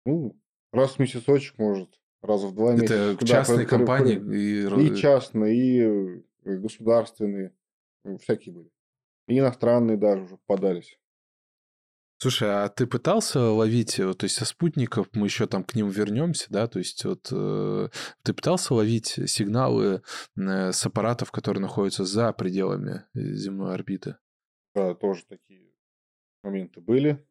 Ну, 0.05 0.41
раз 0.73 0.93
в 0.93 0.99
месяцочек, 0.99 1.59
может, 1.59 1.89
раз 2.23 2.43
в 2.43 2.55
два 2.55 2.75
месяца. 2.75 2.95
Это 2.95 3.27
частные 3.27 3.67
компании 3.67 4.17
и... 4.17 4.89
И 4.89 4.97
частные, 4.97 5.57
и 5.57 6.21
э, 6.45 6.57
государственные, 6.59 7.55
всякие 8.21 8.55
были. 8.55 8.71
И 9.29 9.39
иностранные 9.39 9.97
даже 9.97 10.25
уже 10.25 10.37
попадались. 10.37 10.99
Слушай, 12.25 12.65
а 12.65 12.71
ты 12.71 12.87
пытался 12.87 13.51
ловить, 13.51 13.99
э, 14.01 14.15
то 14.15 14.25
есть 14.25 14.37
со 14.37 14.47
спутников, 14.47 15.09
мы 15.13 15.27
еще 15.27 15.47
там 15.47 15.63
к 15.63 15.75
ним 15.75 15.91
вернемся, 15.91 16.47
да, 16.49 16.67
то 16.67 16.79
есть 16.79 17.05
вот 17.05 17.29
э, 17.31 17.89
ты 18.23 18.33
пытался 18.33 18.73
ловить 18.73 19.09
сигналы 19.27 20.01
э, 20.35 20.73
с 20.73 20.87
аппаратов, 20.87 21.31
которые 21.31 21.61
находятся 21.61 22.07
за 22.07 22.33
пределами 22.33 23.05
земной 23.13 23.75
орбиты? 23.75 24.17
Да, 24.75 24.95
тоже 24.95 25.27
такие 25.29 25.75
моменты 26.43 26.81
были. 26.81 27.23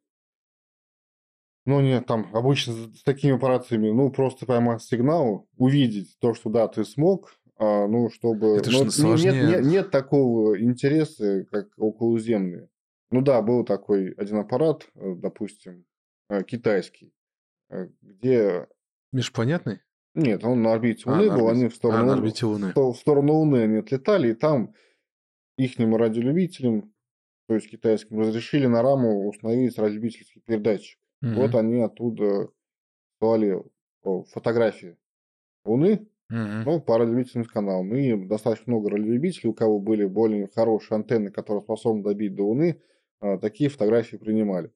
Ну, 1.66 1.82
нет, 1.82 2.06
там 2.06 2.30
обычно 2.32 2.74
с 2.94 3.02
такими 3.02 3.36
операциями, 3.36 3.90
ну, 3.90 4.12
просто 4.12 4.46
поймать 4.46 4.84
сигнал, 4.84 5.48
увидеть 5.58 6.16
то, 6.20 6.36
что 6.36 6.52
да, 6.52 6.68
ты 6.68 6.86
смог, 6.86 7.34
а, 7.58 7.88
ну, 7.88 8.12
чтобы... 8.12 8.58
Это 8.58 8.70
ну, 8.70 8.84
не- 8.84 9.24
нет, 9.24 9.34
нет, 9.34 9.62
нет 9.64 9.90
такого 9.90 10.62
интереса, 10.62 11.48
как 11.50 11.70
околоземные. 11.78 12.70
Ну 13.14 13.22
да, 13.22 13.44
был 13.44 13.64
такой 13.64 14.10
один 14.14 14.38
аппарат, 14.38 14.88
э, 14.96 15.14
допустим, 15.16 15.86
э, 16.30 16.44
китайский, 16.44 17.14
э, 17.70 17.90
где... 18.02 18.68
Межпланетный? 19.12 19.82
Нет, 20.16 20.44
он 20.44 20.64
на 20.64 20.74
орбите 20.74 21.04
А, 21.06 21.12
Луны 21.12 21.28
на 21.30 21.36
был, 21.36 21.48
орбите. 21.48 21.60
они 21.66 21.70
в 21.70 21.76
сторону, 21.76 22.10
А, 22.10 22.14
орбите 22.14 22.46
Луны. 22.48 22.68
в 22.70 22.72
сто- 22.72 22.92
в 22.92 22.98
сторону 22.98 23.34
Луны 23.34 23.58
они 23.66 23.78
отлетали, 23.78 24.30
и 24.32 24.34
там 24.34 24.74
ихним 25.60 25.96
радиолюбителям, 25.96 26.92
то 27.48 27.54
есть 27.54 27.70
китайским, 27.70 28.20
разрешили 28.20 28.66
на 28.66 28.82
раму 28.82 29.28
установить 29.28 29.78
радиолюбительский 29.78 30.42
передатчик. 30.44 31.00
Вот 31.22 31.52
Мгм. 31.52 31.58
они 31.60 31.82
оттуда 31.82 32.50
слали 33.20 33.62
фотографии 34.32 34.98
Луны, 35.66 36.08
Мгм. 36.30 36.64
ну, 36.66 36.82
по 36.82 36.98
радиолюбительным 36.98 37.46
каналам. 37.46 37.94
И 37.96 38.26
достаточно 38.26 38.72
много 38.74 38.90
радиолюбителей, 38.90 39.52
у 39.52 39.54
кого 39.54 39.80
были 39.80 40.06
более 40.06 40.48
хорошие 40.48 40.96
антенны, 40.96 41.30
которые 41.30 41.62
способны 41.62 42.02
добить 42.04 42.34
до 42.34 42.48
Луны, 42.48 42.82
а, 42.82 42.93
такие 43.42 43.70
фотографии 43.70 44.18
принимали. 44.18 44.72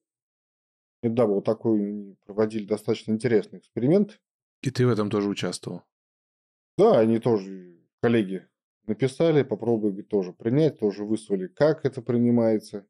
И 1.02 1.08
да, 1.08 1.26
был 1.26 1.42
такой, 1.42 2.16
проводили 2.24 2.64
достаточно 2.66 3.12
интересный 3.12 3.58
эксперимент. 3.60 4.20
И 4.62 4.70
ты 4.70 4.86
в 4.86 4.90
этом 4.90 5.10
тоже 5.10 5.28
участвовал? 5.28 5.82
Да, 6.76 6.98
они 6.98 7.18
тоже, 7.20 7.76
коллеги, 8.02 8.46
написали, 8.86 9.42
попробуй 9.42 9.90
говорит, 9.90 10.08
тоже 10.08 10.32
принять, 10.32 10.78
тоже 10.80 11.04
выслали, 11.04 11.46
как 11.46 11.84
это 11.84 12.02
принимается, 12.02 12.86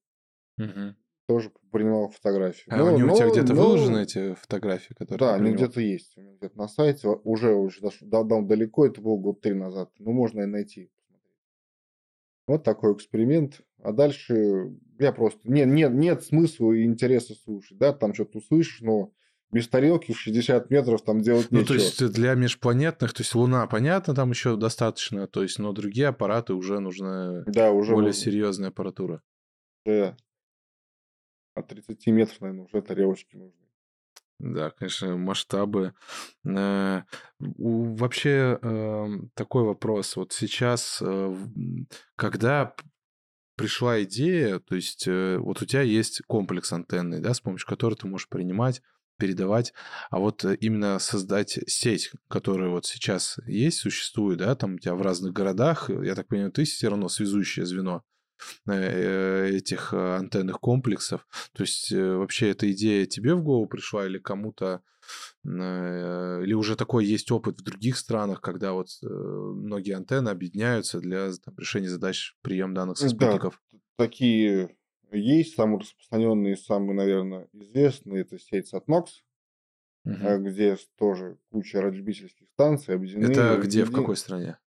Мгм. 0.57 0.97
тоже 1.27 1.53
принимал 1.71 2.09
фотографии. 2.11 2.71
А 2.71 2.77
Но- 2.77 2.87
они 2.89 3.03
у 3.03 3.15
тебя 3.15 3.27
но- 3.27 3.33
где-то 3.33 3.55
но- 3.55 3.63
выложены, 3.63 3.99
эти 4.03 4.35
фотографии, 4.35 4.95
которые 4.95 5.19
Да, 5.19 5.35
они 5.35 5.53
где-то 5.53 5.81
есть. 5.81 6.17
Где-то 6.17 6.57
на 6.57 6.69
сайте. 6.69 7.09
Уже, 7.09 7.53
уже 7.55 7.81
дош- 7.83 7.99
давно 8.03 8.43
далеко, 8.43 8.87
это 8.87 9.01
было 9.03 9.17
год 9.19 9.41
три 9.43 9.53
назад. 9.55 9.91
Ну, 9.99 10.13
можно 10.13 10.43
и 10.43 10.47
найти. 10.47 10.91
Вот 12.49 12.65
такой 12.65 12.95
эксперимент. 12.95 13.61
А 13.83 13.93
дальше 13.93 14.73
я 14.99 15.13
просто... 15.13 15.39
Нет, 15.45 15.69
нет, 15.69 15.93
нет 15.93 16.25
смысла 16.25 16.73
и 16.73 16.85
интереса 16.85 17.35
слушать. 17.35 17.79
Да, 17.79 17.93
там 17.93 18.15
что-то 18.15 18.39
услышишь, 18.39 18.81
но 18.81 19.13
без 19.53 19.69
тарелки 19.69 20.13
в 20.13 20.19
60 20.19 20.71
метров 20.71 21.03
там 21.03 21.21
делать 21.21 21.49
Ну, 21.51 21.61
нечего. 21.61 21.77
то 21.77 21.83
есть 21.83 22.13
для 22.13 22.35
межпланетных, 22.35 23.13
то 23.13 23.21
есть 23.23 23.35
Луна, 23.35 23.67
понятно, 23.67 24.15
там 24.15 24.31
еще 24.31 24.57
достаточно, 24.57 25.27
то 25.27 25.43
есть, 25.43 25.59
но 25.59 25.73
другие 25.73 26.09
аппараты 26.09 26.55
уже 26.55 26.81
нужна 26.81 27.45
да, 27.47 27.71
уже 27.71 27.93
более 27.93 28.09
можно. 28.09 28.21
серьезная 28.21 28.69
аппаратура. 28.71 29.23
Да. 29.87 30.17
От 31.55 31.69
30 31.69 32.07
метров, 32.09 32.41
наверное, 32.41 32.65
уже 32.65 32.83
тарелочки 32.83 33.37
нужны. 33.37 33.68
Да, 34.39 34.71
конечно, 34.71 35.17
масштабы. 35.17 35.95
Э, 36.47 37.03
Вообще 37.39 38.59
эм, 38.63 39.31
такой 39.35 39.65
вопрос. 39.65 40.15
Вот 40.17 40.33
сейчас, 40.33 41.03
э, 41.03 41.37
когда 42.17 42.75
пришла 43.57 44.03
идея, 44.05 44.61
то 44.61 44.77
есть 44.77 45.09
э, 45.09 45.39
вот 45.39 45.61
у 45.63 45.67
тебя 45.67 45.83
есть 45.83 46.23
комплекс 46.29 46.73
антенны, 46.73 47.21
да, 47.21 47.35
с 47.35 47.41
помощью 47.41 47.69
которой 47.69 47.95
ты 47.95 48.07
можешь 48.07 48.29
принимать, 48.29 48.81
передавать, 49.19 49.75
а 50.11 50.21
вот 50.21 50.45
именно 50.45 51.01
создать 51.01 51.59
сеть, 51.67 52.13
которая 52.29 52.69
вот 52.69 52.87
сейчас 52.87 53.39
есть, 53.47 53.79
существует, 53.79 54.39
да, 54.39 54.55
там 54.55 54.75
у 54.75 54.79
тебя 54.79 54.95
в 54.95 55.03
разных 55.03 55.33
городах, 55.33 55.91
я 55.91 56.15
так 56.15 56.29
понимаю, 56.29 56.53
ты 56.53 56.63
все 56.65 56.89
равно 56.89 57.09
связующее 57.09 57.67
звено 57.67 58.05
этих 58.67 59.93
э, 59.93 60.17
антенных 60.17 60.61
комплексов. 60.61 61.27
То 61.53 61.63
есть 61.63 61.93
э, 61.93 62.17
вообще 62.17 62.51
эта 62.51 62.71
идея 62.73 63.07
тебе 63.07 63.35
в 63.35 63.43
голову 63.43 63.67
пришла 63.67 64.07
или 64.07 64.19
кому-то, 64.19 64.83
э, 65.45 65.49
или 65.49 66.55
уже 66.55 66.77
такой 66.77 67.05
есть 67.07 67.31
опыт 67.31 67.59
в 67.59 67.63
других 67.63 67.97
странах, 67.97 68.41
когда 68.41 68.73
вот 68.73 68.89
э, 69.03 69.07
многие 69.07 69.97
антенны 69.97 70.29
объединяются 70.29 71.01
для 71.01 71.31
там, 71.45 71.55
решения 71.57 71.89
задач 71.89 72.37
прием 72.43 72.75
данных 72.75 72.99
со 72.99 73.05
Да. 73.05 73.11
спутников? 73.11 73.61
Такие 73.97 74.77
есть. 75.11 75.55
Самые 75.55 75.81
распространенные, 75.81 76.57
самые, 76.57 76.95
наверное, 76.95 77.49
известные, 77.53 78.23
это 78.23 78.39
сеть 78.39 78.73
Satnox. 78.73 79.07
А, 80.05 80.39
где 80.39 80.77
тоже 80.97 81.39
куча 81.51 81.83
радиолюбительских 81.83 82.49
станций 82.49 82.95
объединены. 82.95 83.31
Это 83.31 83.61
где, 83.63 83.85
в 83.85 83.93
какой 83.93 84.17
стране? 84.17 84.59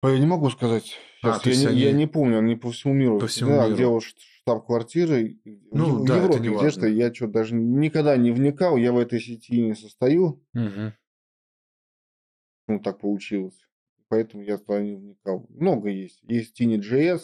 А 0.00 0.10
Я 0.10 0.18
не 0.18 0.26
могу 0.26 0.48
сказать. 0.50 0.96
А, 1.22 1.40
я, 1.44 1.52
не, 1.72 1.80
я 1.80 1.88
они- 1.90 1.98
не 1.98 2.06
помню, 2.06 2.38
они 2.38 2.54
по 2.54 2.70
всему 2.70 2.94
миру. 2.94 3.18
По 3.18 3.26
всему 3.26 3.50
Да, 3.56 3.64
миру. 3.68 3.74
где 3.98 4.06
ш- 4.06 4.14
штаб-квартиры. 4.42 5.38
Ну 5.72 6.02
в, 6.02 6.04
да, 6.06 6.20
в 6.20 6.24
это 6.30 6.38
Европе 6.44 6.48
не 6.48 6.56
где-то. 6.70 6.86
Я 6.86 7.12
что 7.12 7.26
даже 7.26 7.54
никогда 7.56 8.16
не 8.16 8.30
вникал. 8.30 8.76
Я 8.76 8.92
в 8.92 8.98
этой 8.98 9.20
сети 9.20 9.60
не 9.60 9.74
состою. 9.74 10.44
Мгм. 10.52 10.94
Ну, 12.68 12.78
так 12.80 13.00
получилось. 13.00 13.58
Поэтому 14.08 14.42
я 14.44 14.58
туда 14.58 14.80
не 14.80 14.94
вникал. 14.94 15.46
Много 15.48 15.88
есть. 15.88 16.20
Есть 16.22 16.60
Tiny.js 16.60 17.20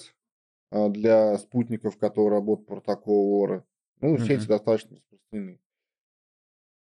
а, 0.72 0.88
для 0.88 1.38
спутников, 1.38 1.96
которые 1.98 2.30
работают 2.40 2.66
по 2.68 2.74
протоколу 2.74 3.40
ОРы. 3.40 3.64
Ну, 4.00 4.18
сети 4.18 4.32
Мгм. 4.40 4.46
достаточно 4.48 4.96
распространены. 4.96 5.60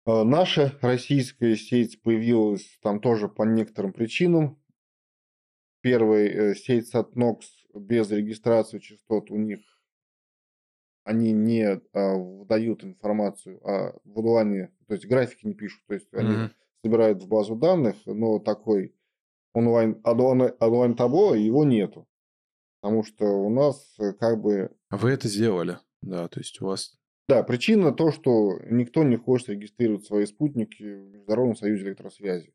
А, 0.07 0.23
Наша 0.25 0.79
российская 0.81 1.57
сеть 1.57 2.01
появилась 2.03 2.79
там 2.83 3.01
тоже 3.01 3.29
по 3.29 3.43
некоторым 3.43 3.93
причинам. 3.93 4.62
Первая 5.83 6.29
э, 6.29 6.55
сеть 6.55 6.93
Satnox 6.95 7.41
без 7.75 8.11
регистрации 8.11 8.79
частот 8.79 9.31
у 9.31 9.37
них 9.37 9.61
они 11.05 11.33
не 11.33 11.81
а, 11.93 12.15
выдают 12.15 12.85
информацию 12.85 13.61
о 13.69 13.99
выдувании, 14.05 14.71
то 14.87 14.95
есть 14.95 15.07
графики 15.07 15.47
не 15.47 15.55
пишут, 15.55 15.83
то 15.87 15.95
есть 15.95 16.13
они 16.15 16.37
Мгм. 16.37 16.53
собирают 16.85 17.23
в 17.23 17.29
базу 17.29 17.57
данных, 17.57 17.97
но 18.07 18.39
такой 18.39 18.95
онлайн, 19.53 20.01
онлайн, 20.05 20.55
онлайн 20.61 20.95
табло 20.95 21.35
его 21.35 21.65
нету. 21.65 22.07
Потому 22.81 23.05
что 23.05 23.25
у 23.25 23.51
нас 23.51 23.95
э, 23.99 24.13
как 24.13 24.41
бы... 24.41 24.71
А 24.91 24.97
вы 24.97 25.11
это 25.11 25.29
сделали, 25.29 25.79
да, 26.01 26.29
то 26.29 26.41
есть 26.41 26.61
у 26.61 26.67
вас... 26.67 26.97
Да, 27.29 27.43
причина 27.43 27.93
то, 27.93 28.11
что 28.11 28.59
никто 28.69 29.05
не 29.05 29.17
хочет 29.17 29.51
регистрировать 29.51 30.05
свои 30.05 30.27
спутники 30.27 30.83
в 30.83 31.09
Международном 31.11 31.57
союзе 31.57 31.85
электросвязи. 31.85 32.53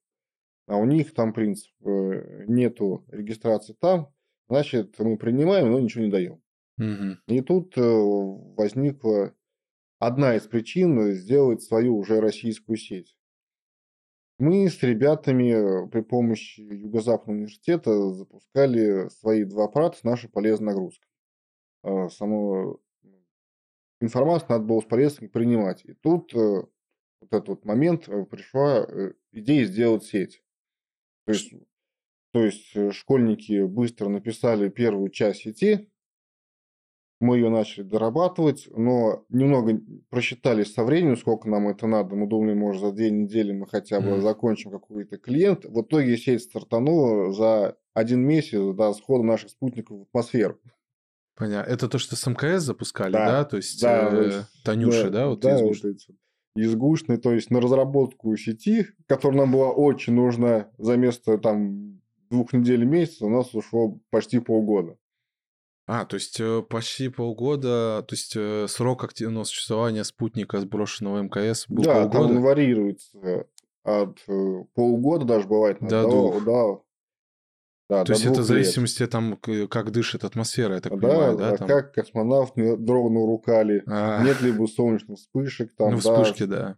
А 0.67 0.75
у 0.75 0.85
них 0.85 1.13
там 1.13 1.33
принцип, 1.33 1.71
э, 1.85 2.45
нету 2.47 3.05
регистрации 3.09 3.73
там, 3.79 4.13
значит, 4.49 4.99
мы 4.99 5.17
принимаем, 5.17 5.71
но 5.71 5.79
ничего 5.79 6.03
не 6.03 6.11
даем. 6.11 6.41
Мгм. 6.77 7.19
И 7.27 7.41
тут 7.41 7.77
э, 7.77 7.81
возникла 7.81 9.33
одна 9.99 10.35
из 10.35 10.43
причин 10.43 11.13
сделать 11.13 11.63
свою 11.63 11.97
уже 11.97 12.19
российскую 12.19 12.77
сеть. 12.77 13.17
Мы 14.39 14.69
с 14.69 14.83
ребятами 14.83 15.85
э, 15.85 15.87
при 15.87 16.01
помощи 16.01 16.59
Юго-Западного 16.59 17.37
университета 17.37 18.11
запускали 18.11 19.09
свои 19.09 19.45
два 19.45 19.65
аппарата 19.65 19.97
с 19.97 20.03
нашей 20.03 20.29
полезной 20.29 20.73
нагрузкой. 20.73 21.09
Э, 21.83 22.09
Саму 22.09 22.79
информацию 24.01 24.49
надо 24.49 24.65
было 24.65 24.81
с 24.81 24.85
полезной 24.85 25.29
принимать. 25.29 25.83
И 25.85 25.93
тут 25.93 26.33
вот 26.33 26.69
этот 27.21 27.47
вот 27.47 27.65
момент 27.65 28.05
пришла 28.29 28.85
идея 29.31 29.65
сделать 29.65 30.03
сеть. 30.03 30.43
То 31.27 31.33
есть, 31.33 31.53
то 32.31 32.43
есть 32.43 32.71
э, 32.75 32.91
школьники 32.91 33.63
быстро 33.65 34.07
написали 34.07 34.69
первую 34.69 35.09
часть 35.09 35.41
сети, 35.41 35.89
мы 37.19 37.37
ее 37.37 37.49
начали 37.49 37.83
дорабатывать, 37.83 38.67
но 38.69 39.25
немного 39.29 39.81
просчитались 40.09 40.73
со 40.73 40.83
временем, 40.83 41.17
сколько 41.17 41.49
нам 41.49 41.67
это 41.67 41.87
надо. 41.87 42.15
Мы 42.15 42.27
думали, 42.27 42.53
может, 42.53 42.81
за 42.81 42.91
две 42.91 43.09
недели 43.11 43.51
мы 43.51 43.67
хотя 43.67 43.99
бы 43.99 44.11
Мгм. 44.11 44.21
закончим 44.21 44.71
какой-то 44.71 45.17
клиент. 45.17 45.65
В 45.65 45.81
итоге 45.81 46.15
сеть 46.15 46.43
стартанула 46.43 47.33
за 47.33 47.75
один 47.93 48.21
месяц 48.21 48.59
до 48.75 48.93
схода 48.93 49.23
наших 49.23 49.49
спутников 49.49 49.97
в 49.97 50.01
атмосферу. 50.03 50.59
Понятно. 51.35 51.69
Это 51.71 51.89
то, 51.89 51.97
что 51.97 52.15
с 52.15 52.25
МКС 52.27 52.61
запускали, 52.63 53.13
Да, 53.13 53.25
да? 53.25 53.45
То 53.45 53.57
есть 53.57 53.81
да, 53.81 54.09
э, 54.13 54.43
Танюши, 54.63 55.09
да? 55.09 55.27
Вот 55.27 55.39
да, 55.41 55.55
из 55.55 55.61
вот 55.83 55.85
эти 55.91 56.15
вот 56.57 56.65
изгушные, 56.65 57.17
то 57.17 57.31
есть 57.31 57.51
на 57.51 57.61
разработку 57.61 58.35
сети, 58.37 58.87
которая 59.07 59.39
нам 59.39 59.51
была 59.51 59.69
очень 59.71 60.13
нужна 60.13 60.69
за 60.77 60.97
место 60.97 61.37
там 61.37 62.01
двух 62.29 62.53
недель 62.53 62.83
месяца, 62.85 63.25
у 63.25 63.29
нас 63.29 63.53
ушло 63.53 63.97
почти 64.09 64.39
полгода. 64.39 64.97
А, 65.89 66.03
то 66.05 66.15
есть 66.15 66.37
э, 66.41 66.61
почти 66.63 67.07
полгода, 67.07 68.03
то 68.05 68.13
есть 68.13 68.33
э, 68.35 68.67
срок 68.67 69.05
активного 69.05 69.45
существования 69.45 70.03
спутника, 70.03 70.59
сброшенного 70.59 71.21
МКС, 71.21 71.65
был 71.69 71.83
да, 71.83 72.01
там 72.03 72.11
полгода? 72.11 72.33
он 72.35 72.41
варьируется 72.41 73.47
от 73.83 74.19
э, 74.27 74.63
полгода 74.73 75.23
даже 75.25 75.47
бывает 75.47 75.77
До 75.79 76.03
до, 76.03 76.09
двух. 76.09 76.43
до- 76.43 76.83
да, 77.89 78.03
То 78.03 78.13
есть 78.13 78.23
это 78.25 78.33
в 78.35 78.37
лет. 78.37 78.45
зависимости 78.45 79.05
там, 79.07 79.37
как 79.69 79.91
дышит 79.91 80.23
атмосфера, 80.23 80.75
я 80.75 80.81
так 80.81 80.99
Да, 80.99 81.07
понимаю, 81.07 81.37
да? 81.37 81.49
а 81.53 81.57
там? 81.57 81.67
как 81.67 81.93
космонавт 81.93 82.57
не 82.57 82.75
дрова 82.75 83.07
урукали, 83.07 83.83
А, 83.87 84.23
нет 84.23 84.41
ли 84.41 84.51
бы 84.51 84.67
солнечных 84.67 85.17
вспышек 85.19 85.73
там, 85.75 85.91
ну, 85.93 86.01
да, 86.01 86.21
вспышки, 86.23 86.43
да. 86.43 86.77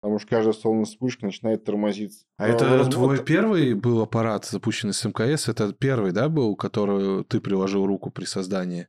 потому 0.00 0.18
что 0.18 0.28
каждая 0.28 0.52
солнечная 0.52 0.84
вспышка 0.92 1.26
начинает 1.26 1.64
тормозиться. 1.64 2.26
А 2.36 2.46
Но 2.48 2.54
это 2.54 2.64
разработка- 2.66 2.90
твой 2.92 3.24
первый 3.24 3.74
был 3.74 4.02
аппарат, 4.02 4.44
запущенный 4.44 4.92
с 4.94 5.04
МКС? 5.04 5.48
Это 5.48 5.72
первый, 5.72 6.12
да, 6.12 6.28
был, 6.28 6.56
который 6.56 7.24
ты 7.24 7.40
приложил 7.40 7.86
руку 7.86 8.10
при 8.10 8.24
создании? 8.26 8.88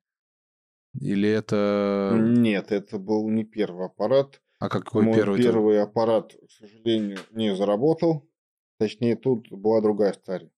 Или 1.00 1.30
это... 1.30 2.12
Нет, 2.22 2.72
это 2.72 3.00
был 3.00 3.28
не 3.30 3.44
первый 3.46 3.86
аппарат. 3.88 4.42
А 4.60 4.70
какой 4.70 5.04
Мой 5.04 5.16
первый? 5.16 5.42
первый 5.42 5.82
аппарат, 5.82 6.34
к 6.34 6.52
сожалению, 6.52 7.18
не 7.32 7.56
заработал. 7.56 8.30
Точнее, 8.78 9.16
тут 9.16 9.50
была 9.52 9.82
другая 9.82 10.12
история. 10.12 10.52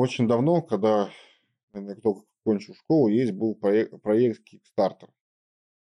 Очень 0.00 0.26
давно, 0.26 0.62
когда 0.62 1.10
я 1.74 1.94
только 1.96 2.22
кончил 2.42 2.74
школу, 2.74 3.08
есть 3.08 3.32
был 3.32 3.54
проект, 3.54 4.00
проект 4.00 4.40
Kickstarter. 4.48 5.10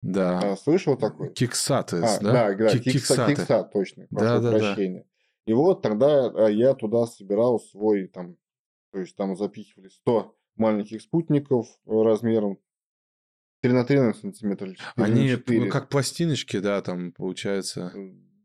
Да. 0.03 0.51
А, 0.51 0.55
слышал 0.55 0.95
такой? 0.95 1.33
Киксатес, 1.33 2.19
А, 2.19 2.23
да? 2.23 2.31
да, 2.31 2.53
да, 2.53 2.69
Ки- 2.69 2.83
Кикса- 2.83 2.91
Киксаты. 2.91 3.35
Киксат, 3.35 3.73
точно, 3.73 4.05
прошу 4.11 4.25
Да, 4.25 4.39
да, 4.39 4.75
да. 4.75 5.03
И 5.47 5.53
вот 5.53 5.81
тогда 5.81 6.27
а, 6.27 6.49
я 6.51 6.75
туда 6.75 7.07
собирал 7.07 7.59
свой 7.59 8.05
там, 8.05 8.37
то 8.91 8.99
есть 8.99 9.15
там 9.15 9.35
запихивали 9.35 9.89
100 9.89 10.35
маленьких 10.55 11.01
спутников 11.01 11.65
э, 11.87 11.91
размером 11.91 12.59
3 13.61 13.71
на 13.73 13.85
3 13.85 14.13
сантиметра 14.13 14.67
или 14.67 14.75
4 14.75 14.91
Они 14.97 15.21
на 15.23 15.29
4. 15.29 15.61
ну, 15.61 15.69
как 15.71 15.89
пластиночки, 15.89 16.59
да, 16.59 16.79
там 16.83 17.11
получается. 17.11 17.91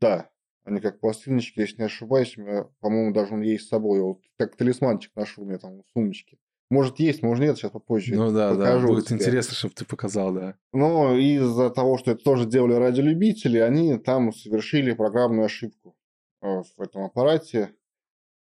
Да, 0.00 0.30
они 0.70 0.80
как 0.80 1.00
пластиночки, 1.00 1.60
если 1.60 1.78
не 1.78 1.84
ошибаюсь, 1.84 2.36
у 2.36 2.42
меня, 2.42 2.64
по-моему, 2.80 3.12
даже 3.12 3.34
он 3.34 3.42
есть 3.42 3.66
с 3.66 3.68
собой. 3.68 3.98
Я 3.98 4.04
Вот 4.04 4.20
как 4.38 4.56
талисманчик 4.56 5.14
нашел 5.16 5.44
у 5.44 5.46
меня 5.46 5.58
там 5.58 5.82
в 5.82 5.88
сумочке. 5.92 6.38
Может 6.70 7.00
есть, 7.00 7.22
может 7.22 7.44
нет, 7.44 7.56
сейчас 7.58 7.72
попозже 7.72 8.14
Ну 8.14 8.30
да, 8.32 8.50
да, 8.54 8.56
покажу 8.58 8.88
будет 8.88 9.06
тебе. 9.06 9.16
интересно, 9.16 9.54
чтобы 9.54 9.74
ты 9.74 9.84
показал, 9.84 10.32
да. 10.32 10.54
Но 10.72 11.16
из-за 11.16 11.70
того, 11.70 11.98
что 11.98 12.12
это 12.12 12.22
тоже 12.22 12.46
делали 12.46 12.74
ради 12.74 13.00
любителей, 13.00 13.58
они 13.60 13.98
там 13.98 14.32
совершили 14.32 14.92
программную 14.92 15.46
ошибку 15.46 15.96
э, 16.42 16.46
в 16.76 16.80
этом 16.80 17.02
аппарате. 17.02 17.74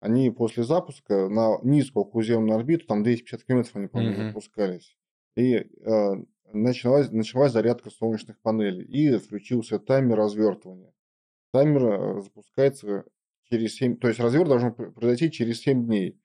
Они 0.01 0.31
после 0.31 0.63
запуска 0.65 1.29
на 1.29 1.59
низкую 1.63 2.05
окруземную 2.07 2.57
орбиту, 2.57 2.87
там 2.87 3.03
250 3.03 3.45
километров 3.47 3.77
они, 3.77 3.87
по-моему, 3.89 4.15
Мгм. 4.17 4.29
запускались, 4.29 4.97
и 5.37 5.55
э, 5.57 6.15
началась, 6.53 7.11
началась 7.11 7.53
зарядка 7.53 7.91
солнечных 7.91 8.41
панелей, 8.41 8.85
и 8.85 9.17
включился 9.19 9.79
таймер 9.81 10.17
развертывания. 10.17 10.93
Таймер 11.53 11.85
э, 12.19 12.21
запускается 12.23 13.05
через 13.51 13.75
7, 13.77 13.97
то 13.97 14.09
есть 14.09 14.21
разверт 14.21 14.49
должен 14.49 14.75
пр- 14.75 14.93
произойти 14.93 15.31
через 15.31 15.61
7 15.61 15.87
дней. 15.87 16.21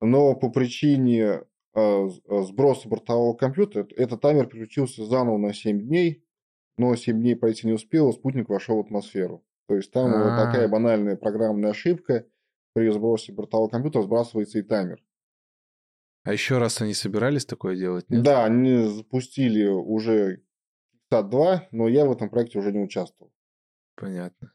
Но 0.00 0.34
по 0.34 0.50
причине 0.50 1.42
с- 1.74 2.20
э, 2.28 2.42
сброса 2.42 2.88
бортового 2.88 3.34
компьютера 3.34 3.86
этот 3.96 4.20
таймер 4.20 4.46
переключился 4.46 5.04
заново 5.06 5.38
на 5.38 5.54
7 5.54 5.80
дней, 5.80 6.24
но 6.76 6.94
7 6.96 7.18
дней 7.20 7.34
пройти 7.36 7.66
не 7.66 7.72
успел, 7.72 8.12
спутник 8.12 8.48
вошел 8.48 8.76
в 8.76 8.80
атмосферу. 8.80 9.44
То 9.68 9.76
есть 9.76 9.90
там 9.90 10.10
вот 10.10 10.32
А. 10.32 10.46
такая 10.46 10.68
банальная 10.68 11.16
программная 11.16 11.70
ошибка, 11.70 12.26
при 12.74 12.90
сбросе 12.90 13.32
бортового 13.32 13.68
компьютера 13.68 14.02
сбрасывается 14.02 14.58
и 14.58 14.62
таймер. 14.62 15.02
А 16.24 16.32
еще 16.32 16.58
раз 16.58 16.80
они 16.82 16.94
собирались 16.94 17.46
такое 17.46 17.76
делать, 17.76 18.08
нет? 18.10 18.22
Да, 18.22 18.44
они 18.44 18.86
запустили 18.86 19.64
уже 19.66 20.42
SAT-2, 21.10 21.68
но 21.72 21.88
я 21.88 22.04
в 22.06 22.12
этом 22.12 22.28
проекте 22.30 22.58
уже 22.58 22.72
не 22.72 22.78
участвовал. 22.80 23.32
Понятно. 23.94 24.52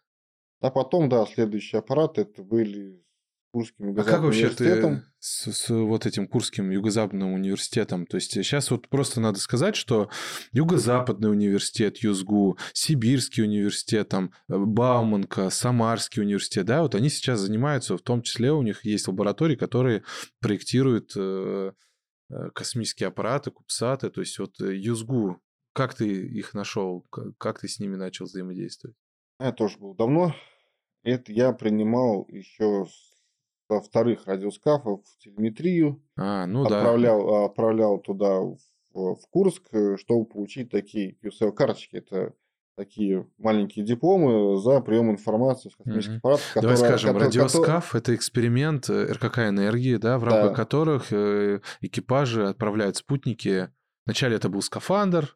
А 0.59 0.71
потом, 0.71 1.09
да, 1.09 1.25
следующие 1.25 1.79
аппараты 1.79 2.21
это 2.21 2.43
были 2.43 3.03
с 3.47 3.51
Курским 3.51 3.99
А 3.99 4.03
как 4.03 4.21
вообще 4.21 4.49
ты 4.49 5.03
с, 5.19 5.51
с 5.51 5.69
вот 5.69 6.05
этим 6.05 6.27
Курским 6.27 6.71
юго-западным 6.71 7.33
университетом? 7.33 8.05
То 8.05 8.15
есть 8.15 8.31
сейчас 8.31 8.71
вот 8.71 8.87
просто 8.89 9.21
надо 9.21 9.39
сказать, 9.39 9.75
что 9.75 10.09
юго-западный 10.51 11.29
университет, 11.29 11.97
ЮЗГУ, 11.97 12.57
Сибирский 12.73 13.43
университет, 13.43 14.09
там, 14.09 14.31
э, 14.49 14.57
Бауманка, 14.57 15.49
Самарский 15.49 16.23
университет, 16.23 16.65
да, 16.65 16.81
вот 16.81 16.95
они 16.95 17.09
сейчас 17.09 17.39
занимаются, 17.39 17.97
в 17.97 18.01
том 18.01 18.21
числе 18.21 18.51
у 18.51 18.61
них 18.63 18.83
есть 18.83 19.07
лаборатории, 19.07 19.55
которые 19.55 20.03
проектируют 20.39 21.13
э, 21.15 21.71
э, 22.29 22.49
космические 22.53 23.07
аппараты, 23.07 23.51
кубсаты, 23.51 24.09
то 24.09 24.21
есть 24.21 24.39
вот 24.39 24.59
ЮЗГУ, 24.59 25.39
как 25.73 25.93
ты 25.93 26.07
их 26.07 26.53
нашел, 26.53 27.05
как 27.37 27.59
ты 27.59 27.67
с 27.67 27.79
ними 27.79 27.95
начал 27.95 28.25
взаимодействовать? 28.25 28.95
Это 29.39 29.51
тоже 29.53 29.77
было 29.77 29.95
давно. 29.95 30.33
Это 31.03 31.31
я 31.31 31.53
принимал 31.53 32.25
еще 32.29 32.85
со 33.69 33.81
вторых 33.81 34.25
радиоскафов 34.25 35.01
в 35.05 35.17
телеметрию. 35.23 36.01
А, 36.17 36.45
ну 36.45 36.65
да. 36.67 36.79
отправлял, 36.79 37.45
отправлял 37.45 37.99
туда 37.99 38.39
в, 38.41 38.57
в 38.93 39.19
Курск, 39.29 39.63
э, 39.73 39.97
чтобы 39.97 40.25
получить 40.25 40.71
такие 40.71 41.15
QSL-карточки. 41.23 41.97
Это 41.97 42.33
такие 42.75 43.27
маленькие 43.37 43.85
дипломы 43.85 44.59
за 44.59 44.81
прием 44.81 45.11
информации 45.11 45.69
с 45.69 45.75
космических 45.75 46.11
Мгм. 46.13 46.17
аппаратов. 46.19 46.51
Давай 46.55 46.75
которые- 46.75 46.77
скажем, 46.77 47.13
которые- 47.13 47.25
радиоскаф 47.27 47.95
это 47.95 48.15
эксперимент 48.15 48.89
э, 48.89 49.11
РКК 49.13 49.39
энергии, 49.49 49.97
да, 49.97 50.17
в 50.17 50.23
рамках 50.23 50.49
Да. 50.51 50.55
которых 50.55 51.11
э, 51.13 51.61
экипажи 51.81 52.47
отправляют 52.47 52.97
спутники. 52.97 53.69
Вначале 54.05 54.35
это 54.37 54.49
был 54.49 54.61
скафандр, 54.61 55.35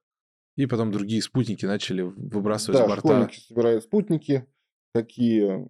и 0.55 0.65
потом 0.65 0.91
другие 0.91 1.21
спутники 1.21 1.65
начали 1.65 2.01
выбрасывать 2.01 2.79
Да, 2.79 2.85
с 2.85 2.87
борта. 2.87 3.07
школьники 3.07 3.39
собирают 3.39 3.83
спутники, 3.83 4.45
какие, 4.93 5.67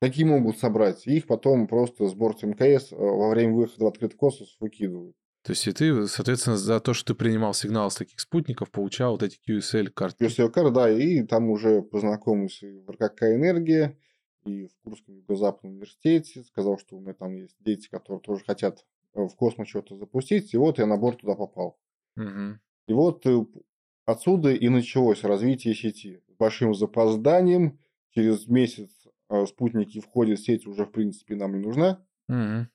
какие 0.00 0.24
могут 0.24 0.58
собрать. 0.58 1.06
И 1.06 1.16
их 1.16 1.26
потом 1.26 1.66
просто 1.66 2.08
с 2.08 2.14
борта 2.14 2.46
МКС 2.46 2.92
э, 2.92 2.96
во 2.96 3.30
время 3.30 3.54
выхода 3.54 3.84
в 3.84 3.88
открытый 3.88 4.18
космос 4.18 4.56
выкидывают. 4.60 5.16
То 5.42 5.52
есть 5.52 5.66
и 5.66 5.72
ты, 5.72 6.06
соответственно, 6.06 6.58
за 6.58 6.80
то, 6.80 6.92
что 6.92 7.14
ты 7.14 7.18
принимал 7.18 7.54
сигнал 7.54 7.90
с 7.90 7.96
таких 7.96 8.20
спутников, 8.20 8.70
получал 8.70 9.12
вот 9.12 9.22
эти 9.22 9.38
QSL 9.48 9.88
карты. 9.88 10.26
QSL-кар, 10.26 10.70
да, 10.70 10.90
и 10.90 11.22
там 11.22 11.48
уже 11.48 11.80
познакомился 11.82 12.66
в 12.66 12.90
РКК 12.90 13.22
«Энергия», 13.22 13.96
и 14.44 14.66
в 14.66 14.70
Курском 14.82 15.16
юго-западном 15.16 15.72
университете. 15.72 16.44
Сказал, 16.44 16.78
что 16.78 16.96
у 16.96 17.00
меня 17.00 17.14
там 17.14 17.34
есть 17.36 17.56
дети, 17.60 17.88
которые 17.88 18.20
тоже 18.20 18.44
хотят 18.44 18.84
э, 19.14 19.22
в 19.22 19.34
космос 19.34 19.68
что-то 19.68 19.96
запустить. 19.96 20.52
И 20.54 20.56
вот 20.56 20.78
я 20.78 20.86
на 20.86 20.96
борт 20.96 21.20
туда 21.20 21.34
попал. 21.34 21.78
Мгм. 22.16 22.60
И 22.86 22.92
вот 22.92 23.24
э, 23.26 23.44
отсюда 24.06 24.52
и 24.52 24.68
началось 24.68 25.24
развитие 25.24 25.74
сети. 25.74 26.22
С 26.28 26.34
большим 26.36 26.74
запозданием. 26.74 27.78
Через 28.12 28.46
месяц 28.48 28.90
э, 29.28 29.46
спутники 29.46 30.00
входят 30.00 30.38
в 30.40 30.44
сеть, 30.44 30.66
уже 30.66 30.84
в 30.84 30.90
принципе 30.90 31.36
нам 31.36 31.52
не 31.52 31.66
нужна. 31.66 32.04
Мгм. 32.28 32.68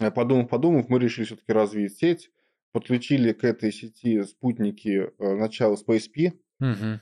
Э, 0.00 0.10
Подумав, 0.10 0.48
подумав, 0.48 0.88
мы 0.88 0.98
решили 0.98 1.26
все-таки 1.26 1.52
развить 1.52 1.96
сеть. 1.98 2.30
Подключили 2.72 3.32
к 3.32 3.44
этой 3.44 3.72
сети 3.72 4.22
спутники 4.22 5.10
э, 5.18 5.34
начала 5.34 5.74
SpaceP. 5.74 6.34
Э, 6.60 6.98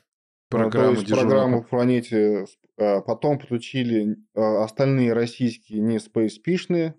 Программу 0.48 0.94
то 0.94 1.00
есть 1.00 1.10
программу 1.12 1.62
в 1.62 1.68
планете. 1.68 2.46
Потом 2.76 3.38
подключили 3.38 4.16
остальные 4.34 5.12
российские 5.12 5.80
не 5.80 5.96
SpaceP-шные 5.96 6.94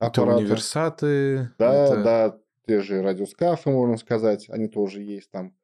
Это 0.00 0.22
аппарата. 0.22 0.38
универсаты. 0.38 1.50
Да, 1.58 1.84
это... 1.84 2.02
да, 2.02 2.38
те 2.66 2.80
же 2.80 3.02
радиоскафы, 3.02 3.70
можно 3.70 3.96
сказать, 3.96 4.48
они 4.48 4.68
тоже 4.68 5.02
есть 5.02 5.30
там. 5.30 5.54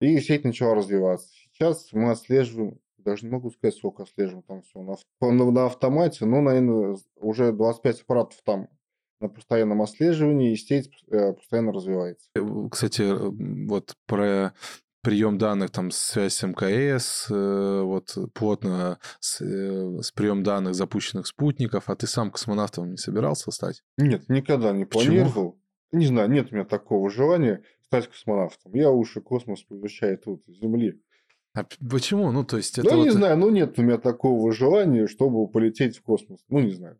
И 0.00 0.18
сеть 0.20 0.44
начала 0.44 0.74
развиваться. 0.74 1.28
Сейчас 1.52 1.92
мы 1.92 2.10
отслеживаем, 2.10 2.80
даже 2.98 3.24
не 3.26 3.32
могу 3.32 3.50
сказать, 3.50 3.76
сколько 3.76 4.02
отслеживаем 4.02 4.42
там 4.42 4.62
все 4.62 4.80
на, 4.82 4.96
на, 5.20 5.50
на 5.50 5.66
автомате, 5.66 6.24
но, 6.24 6.40
наверное, 6.40 6.96
уже 7.16 7.52
25 7.52 8.00
аппаратов 8.02 8.40
там 8.44 8.68
на 9.22 9.28
постоянном 9.28 9.80
отслеживании, 9.80 10.52
и 10.52 10.56
сеть 10.56 10.90
э, 11.10 11.32
постоянно 11.32 11.72
развивается. 11.72 12.28
Э, 12.34 12.40
кстати, 12.70 13.02
э, 13.02 13.66
вот 13.68 13.94
про 14.06 14.52
прием 15.02 15.38
данных, 15.38 15.70
там, 15.70 15.90
связь 15.90 16.34
с 16.34 16.46
МКС, 16.46 17.26
вот 17.28 18.16
плотно 18.34 19.00
с, 19.18 19.40
с 19.40 20.12
прием 20.12 20.44
данных 20.44 20.74
запущенных 20.76 21.26
спутников, 21.26 21.88
а 21.88 21.96
ты 21.96 22.06
сам 22.06 22.30
космонавтом 22.30 22.90
не 22.90 22.96
собирался 22.96 23.50
стать? 23.50 23.82
Нет, 23.98 24.28
никогда 24.28 24.70
не 24.72 24.84
Почему? 24.84 25.14
планировал. 25.14 25.61
Не 25.92 26.06
знаю, 26.06 26.30
нет 26.30 26.48
у 26.50 26.54
меня 26.54 26.64
такого 26.64 27.10
желания 27.10 27.62
стать 27.84 28.08
космонавтом. 28.08 28.72
Я 28.74 28.90
лучше 28.90 29.20
космос 29.20 29.64
изучаю 29.68 30.18
тут, 30.18 30.42
Земли. 30.46 31.00
А 31.54 31.64
почему? 31.90 32.32
Ну, 32.32 32.44
то 32.44 32.56
есть 32.56 32.78
это 32.78 32.90
ну, 32.90 32.96
вот... 32.96 33.04
не 33.04 33.10
знаю, 33.10 33.36
ну 33.36 33.50
нет 33.50 33.78
у 33.78 33.82
меня 33.82 33.98
такого 33.98 34.52
желания, 34.52 35.06
чтобы 35.06 35.46
полететь 35.48 35.98
в 35.98 36.02
космос. 36.02 36.40
Ну, 36.48 36.60
не 36.60 36.72
знаю. 36.72 36.98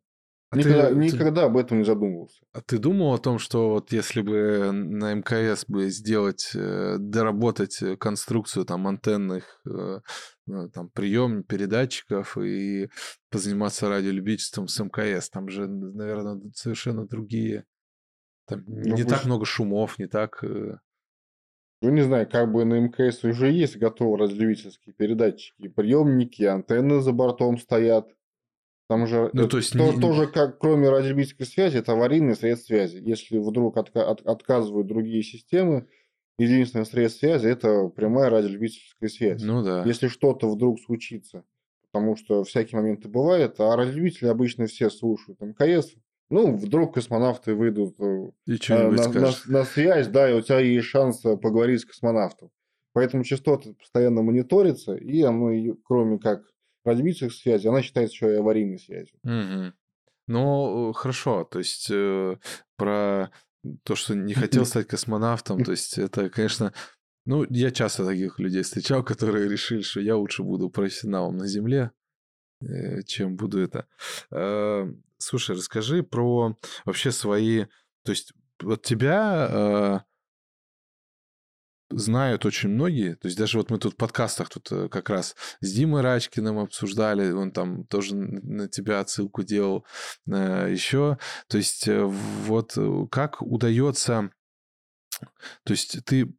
А 0.51 0.57
ты- 0.57 0.59
никогда, 0.61 0.89
ты- 0.91 0.95
никогда 0.97 1.45
об 1.45 1.57
этом 1.57 1.79
не 1.79 1.85
задумывался. 1.85 2.43
А 2.53 2.61
ты 2.61 2.77
думал 2.77 3.15
о 3.15 3.19
том, 3.19 3.39
что 3.39 3.71
вот 3.71 3.91
если 3.91 4.21
бы 4.21 4.71
на 4.71 5.15
МКС 5.15 5.65
бы 5.67 5.89
сделать, 5.89 6.51
э, 6.55 6.97
доработать 6.99 7.81
э, 7.81 7.97
конструкцию 7.97 8.67
там 8.67 8.87
антенных 8.87 9.63
э, 9.67 10.01
там 10.75 10.91
прием 10.91 11.45
передатчиков 11.45 12.37
и 12.37 12.91
позаниматься 13.31 13.89
радиолюбительством 13.89 14.69
с 14.69 14.79
МКС, 14.79 15.31
там 15.31 15.49
же, 15.49 15.67
наверное, 15.67 16.39
совершенно 16.55 17.07
другие, 17.07 17.65
там 18.47 18.65
Ну, 18.67 18.97
не 18.97 19.03
вы 19.03 19.11
так 19.11 19.25
много 19.25 19.45
шумов, 19.45 19.99
не 19.99 20.07
так. 20.07 20.43
э, 20.45 20.79
Ну, 21.81 21.91
не 21.91 22.03
знаю, 22.03 22.29
как 22.29 22.53
бы 22.53 22.65
на 22.65 22.75
МКС 22.81 23.25
уже 23.25 23.51
есть 23.51 23.77
готовые 23.77 24.19
разделительские 24.29 24.95
передатчики, 24.95 25.69
приемники, 25.69 26.43
антенны 26.45 27.01
за 27.01 27.13
бортом 27.13 27.59
стоят. 27.59 28.09
Там 28.89 29.07
же 29.07 29.31
Ну, 29.33 29.49
то 29.49 29.57
есть 29.57 29.73
то- 29.73 29.93
не- 29.93 30.01
тоже, 30.01 30.27
как 30.27 30.59
кроме 30.59 30.89
радиолюбительской 30.91 31.47
связи, 31.47 31.79
это 31.79 31.93
аварийный 31.93 32.37
средств 32.37 32.67
связи. 32.67 32.99
Если 32.99 33.39
вдруг 33.39 33.77
отка- 33.79 34.03
от- 34.05 34.21
отказывают 34.27 34.87
другие 34.87 35.23
системы, 35.23 35.89
единственное 36.39 36.85
средство 36.85 37.27
связи 37.27 37.47
это 37.49 37.89
прямая 37.89 38.29
радиолюбительская 38.31 39.09
связь. 39.09 39.43
Ну 39.43 39.63
да. 39.65 39.85
Если 39.85 40.09
что-то 40.09 40.49
вдруг 40.51 40.79
случится, 40.81 41.45
потому 41.91 42.17
что 42.17 42.45
всякие 42.45 42.81
моменты 42.81 43.09
бывают, 43.09 43.59
а 43.61 43.75
радиолюбители 43.77 44.29
обычно 44.29 44.67
все 44.67 44.91
слушают 44.91 45.41
МКС, 45.41 45.95
ну, 46.33 46.57
вдруг 46.57 46.95
космонавты 46.95 47.55
выйдут 47.55 47.95
э, 48.01 48.31
И 48.47 48.59
э, 48.71 48.91
на, 48.91 49.09
на- 49.09 49.33
на 49.47 49.65
связь, 49.65 50.09
да, 50.09 50.31
и 50.31 50.35
у 50.35 50.41
тебя 50.41 50.59
есть 50.61 50.87
шанс 50.89 51.25
э, 51.25 51.37
поговорить 51.37 51.83
с 51.83 51.85
космонавтом. 51.85 52.51
Поэтому 52.95 53.23
частота 53.25 53.73
постоянно 53.79 54.23
мониторится, 54.23 54.95
и 54.95 55.23
оно, 55.23 55.51
кроме 55.85 56.19
как 56.19 56.43
радиолюбительской 56.85 57.31
связи, 57.31 57.67
она 57.69 57.83
считается 57.83 58.15
еще 58.15 58.33
и 58.35 58.37
аварийной 58.39 58.79
связью. 58.79 59.19
Мгм. 59.23 59.75
Ну, 60.29 60.93
хорошо, 60.93 61.45
то 61.45 61.59
есть 61.59 61.89
э, 61.91 62.37
про 62.77 63.31
то, 63.85 63.95
что 63.95 64.15
не 64.15 64.35
хотел 64.35 64.65
стать 64.67 64.87
космонавтом, 64.89 65.63
то 65.65 65.71
есть 65.73 65.99
это, 65.99 66.31
конечно, 66.31 66.73
ну, 67.27 67.45
я 67.51 67.71
часто 67.71 68.05
таких 68.07 68.39
людей 68.39 68.63
встречал, 68.63 69.05
которые 69.05 69.49
решили, 69.49 69.83
что 69.83 70.01
я 70.01 70.17
лучше 70.17 70.43
буду 70.43 70.71
профессионалом 70.71 71.37
на 71.37 71.47
Земле, 71.47 71.91
чем 73.07 73.37
буду 73.37 73.61
это. 73.61 73.87
Э, 74.31 74.87
Слушай, 75.23 75.55
расскажи 75.55 76.03
про 76.03 76.57
вообще 76.85 77.13
свои, 77.13 77.67
то 78.03 78.11
есть 78.11 78.33
вот 78.61 78.83
тебя 78.83 79.49
э, 79.49 80.01
знают 81.91 82.45
очень 82.45 82.71
многие, 82.71 83.15
то 83.15 83.29
есть 83.29 83.39
даже 83.39 83.59
вот 83.59 83.71
мы 83.71 83.79
тут 83.79 83.95
в 83.95 83.97
подкастах 83.97 84.49
тут 84.49 84.73
э, 84.73 84.89
как 84.89 85.11
раз 85.11 85.37
с 85.61 85.73
Димой 85.73 86.03
Рачкиным 86.03 86.59
обсуждали, 86.59 87.31
он 87.31 87.53
там 87.53 87.85
тоже 87.85 88.17
на 88.17 88.69
тебя 88.69 88.99
отсылку 88.99 89.45
делал 89.45 89.87
еще. 90.27 91.19
То 91.47 91.59
есть 91.59 91.87
э, 91.87 92.03
вот 92.05 92.77
э, 92.77 93.07
как 93.09 93.43
удается, 93.43 94.31
то 95.63 95.71
есть 95.71 96.05
ты 96.05 96.35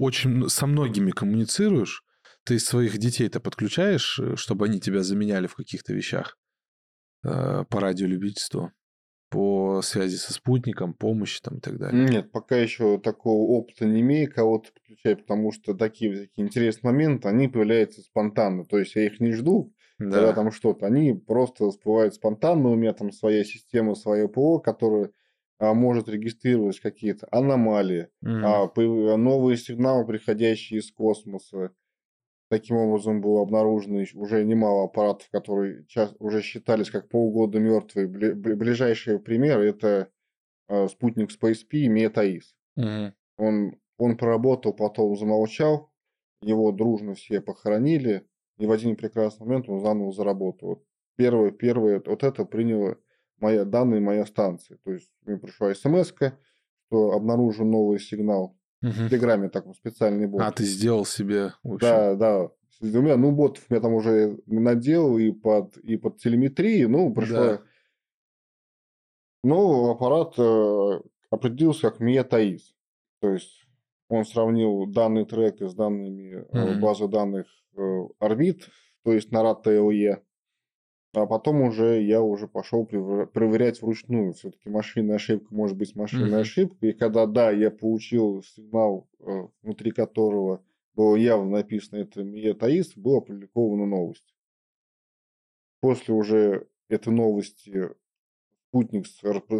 очень 0.00 0.48
со 0.48 0.66
многими 0.66 1.12
коммуницируешь, 1.12 2.04
ты 2.46 2.58
своих 2.60 2.96
детей-то 2.98 3.40
подключаешь, 3.40 4.18
э, 4.20 4.36
чтобы 4.36 4.66
они 4.66 4.80
тебя 4.80 5.02
заменяли 5.02 5.46
в 5.48 5.54
каких-то 5.56 5.92
вещах 5.92 6.38
э, 7.24 7.64
по 7.68 7.80
радиолюбительству, 7.80 8.72
по 9.30 9.82
связи 9.82 10.16
со 10.16 10.32
спутником, 10.32 10.94
помощи 10.94 11.40
там 11.42 11.58
и 11.58 11.60
так 11.60 11.78
далее. 11.78 12.08
Нет, 12.08 12.30
пока 12.30 12.56
еще 12.56 12.98
такого 12.98 13.42
опыта 13.58 13.84
не 13.84 14.00
имею, 14.00 14.32
кого-то 14.32 14.72
подключать, 14.72 15.22
потому 15.22 15.50
что 15.52 15.74
такие, 15.74 16.16
такие 16.16 16.46
интересные 16.46 16.92
моменты, 16.92 17.28
они 17.28 17.48
появляются 17.48 18.02
спонтанно. 18.02 18.64
То 18.64 18.78
есть 18.78 18.94
я 18.94 19.06
их 19.06 19.18
не 19.20 19.32
жду, 19.32 19.74
когда 19.98 20.28
Да. 20.28 20.32
там 20.34 20.52
что-то. 20.52 20.86
Они 20.86 21.12
просто 21.12 21.68
всплывают 21.70 22.14
спонтанно. 22.14 22.68
У 22.70 22.76
меня 22.76 22.92
там 22.92 23.10
своя 23.10 23.42
система, 23.44 23.94
свое 23.96 24.28
ПО, 24.28 24.60
которая 24.60 25.10
а, 25.58 25.72
может 25.72 26.08
регистрировать 26.08 26.78
какие-то 26.80 27.26
аномалии, 27.32 28.08
а, 28.44 28.66
появ- 28.68 29.16
новые 29.16 29.56
сигналы, 29.56 30.06
приходящие 30.06 30.80
из 30.80 30.92
космоса. 30.92 31.70
Таким 32.48 32.76
образом 32.76 33.20
было 33.20 33.42
обнаружено 33.42 34.04
уже 34.14 34.44
немало 34.44 34.84
аппаратов, 34.84 35.28
которые 35.30 35.84
уже 36.20 36.42
считались 36.42 36.90
как 36.90 37.08
полгода 37.08 37.58
мертвые. 37.58 38.06
Бли- 38.06 38.34
бли- 38.34 38.54
Ближайший 38.54 39.18
пример 39.18 39.60
это 39.60 40.10
а, 40.68 40.86
спутник 40.88 41.30
SpaceP 41.30 41.88
Метаис. 41.88 42.54
Мгм. 42.76 43.14
Он, 43.36 43.76
он 43.98 44.16
проработал, 44.16 44.72
потом 44.74 45.16
замолчал, 45.16 45.90
его 46.40 46.70
дружно 46.70 47.14
все 47.14 47.40
похоронили, 47.40 48.26
и 48.58 48.66
в 48.66 48.70
один 48.70 48.96
прекрасный 48.96 49.46
момент 49.46 49.68
он 49.68 49.80
заново 49.80 50.12
заработал. 50.12 50.68
Вот 50.68 50.84
первое, 51.16 51.50
первое, 51.50 52.00
вот 52.04 52.22
это 52.22 52.44
приняла 52.44 52.96
моя, 53.38 53.64
данные 53.64 54.00
моя 54.00 54.24
станция. 54.24 54.78
То 54.84 54.92
есть 54.92 55.10
мне 55.24 55.36
пришла 55.36 55.74
смс 55.74 56.12
что 56.88 57.10
обнаружен 57.12 57.68
новый 57.70 57.98
сигнал. 57.98 58.56
В 58.82 58.86
Мгм. 58.86 59.08
Телеграме 59.08 59.48
такой 59.48 59.74
специальный 59.74 60.26
бот. 60.26 60.42
А, 60.42 60.52
ты 60.52 60.64
сделал 60.64 61.04
себе, 61.04 61.52
в 61.62 61.78
Да, 61.78 62.14
да. 62.14 62.50
У 62.82 62.84
меня, 62.84 63.16
ну, 63.16 63.32
ботов 63.32 63.64
я 63.70 63.80
там 63.80 63.94
уже 63.94 64.38
наделал 64.46 65.16
и 65.16 65.32
под, 65.32 65.78
и 65.78 65.96
под 65.96 66.18
телеметрию, 66.18 66.90
ну, 66.90 67.12
пришло. 67.12 67.36
Да. 67.36 67.62
Но 69.42 69.90
аппарат 69.92 70.34
э, 70.38 71.00
определился 71.30 71.90
как 71.90 72.00
Метаис. 72.00 72.74
То 73.20 73.30
есть 73.30 73.66
он 74.08 74.24
сравнил 74.24 74.86
данный 74.86 75.24
трек 75.24 75.60
с 75.62 75.74
данными 75.74 76.44
Мгм. 76.52 76.80
базы 76.80 77.08
данных 77.08 77.46
э, 77.76 77.80
орбит, 78.18 78.68
то 79.04 79.12
есть 79.12 79.30
на 79.32 79.42
RAD-TLE. 79.42 80.22
А 81.16 81.24
потом 81.24 81.62
уже 81.62 82.02
я 82.02 82.20
уже 82.20 82.46
пошел 82.46 82.84
проверять 82.84 83.80
вручную. 83.80 84.34
Все-таки 84.34 84.68
машинная 84.68 85.16
ошибка 85.16 85.54
может 85.54 85.74
быть 85.78 85.96
машинная 85.96 86.26
Мгм. 86.26 86.40
ошибка. 86.42 86.86
И 86.86 86.92
когда, 86.92 87.24
да, 87.24 87.50
я 87.50 87.70
получил 87.70 88.42
сигнал, 88.42 89.08
э, 89.20 89.48
внутри 89.62 89.92
которого 89.92 90.62
было 90.94 91.16
явно 91.16 91.52
написано 91.52 92.00
это 92.00 92.22
Метаис, 92.22 92.92
была 92.96 93.18
опубликована 93.18 93.86
новость. 93.86 94.34
После 95.80 96.12
уже 96.12 96.68
этой 96.90 97.14
новости 97.14 97.90
спутник, 98.68 99.06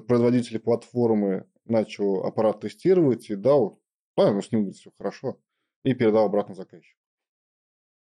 производитель 0.07 0.59
платформы 0.59 1.47
начал 1.65 2.25
аппарат 2.27 2.61
тестировать 2.61 3.31
и 3.31 3.35
дал, 3.35 3.81
да, 4.15 4.31
ну 4.31 4.43
с 4.43 4.53
ним 4.53 4.73
все 4.73 4.91
хорошо, 4.99 5.41
и 5.85 5.95
передал 5.95 6.27
обратно 6.27 6.55
заказчику. 6.55 7.01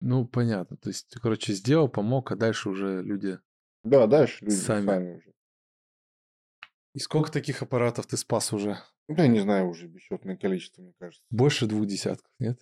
Ну, 0.01 0.25
понятно. 0.25 0.77
То 0.77 0.89
есть, 0.89 1.15
короче, 1.21 1.53
сделал, 1.53 1.87
помог, 1.87 2.31
а 2.31 2.35
дальше 2.35 2.69
уже 2.69 3.01
люди... 3.01 3.39
Да, 3.83 4.07
дальше 4.07 4.43
люди 4.43 4.55
Сами. 4.55 4.85
сами, 4.85 5.15
уже. 5.15 5.33
И 6.93 6.99
сколько 6.99 7.31
таких 7.31 7.61
аппаратов 7.61 8.07
ты 8.07 8.17
спас 8.17 8.51
уже? 8.51 8.77
Я 9.07 9.27
не 9.27 9.39
знаю 9.39 9.67
уже 9.67 9.87
бесчетное 9.87 10.35
количество, 10.35 10.81
мне 10.81 10.93
кажется. 10.99 11.23
Больше 11.29 11.67
двух 11.67 11.85
десятков, 11.85 12.29
нет? 12.39 12.59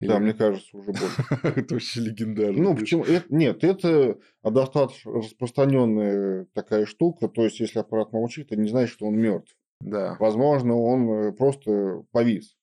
Да, 0.00 0.16
Или- 0.16 0.22
мне 0.22 0.34
кажется, 0.34 0.76
уже 0.76 0.92
больше. 0.92 1.24
Это 1.42 1.74
вообще 1.74 2.00
легендарно. 2.00 2.60
Ну, 2.60 2.76
почему? 2.76 3.04
нет, 3.28 3.62
это 3.62 4.18
достаточно 4.42 5.12
распространенная 5.12 6.46
такая 6.54 6.86
штука. 6.86 7.28
То 7.28 7.44
есть, 7.44 7.60
если 7.60 7.78
аппарат 7.78 8.12
молчит, 8.12 8.50
это 8.50 8.60
не 8.60 8.68
значит, 8.68 8.94
что 8.94 9.06
он 9.06 9.16
мертв. 9.16 9.54
Да. 9.80 10.16
Возможно, 10.18 10.76
он 10.76 11.10
э, 11.10 11.32
просто 11.32 12.04
повис. 12.10 12.56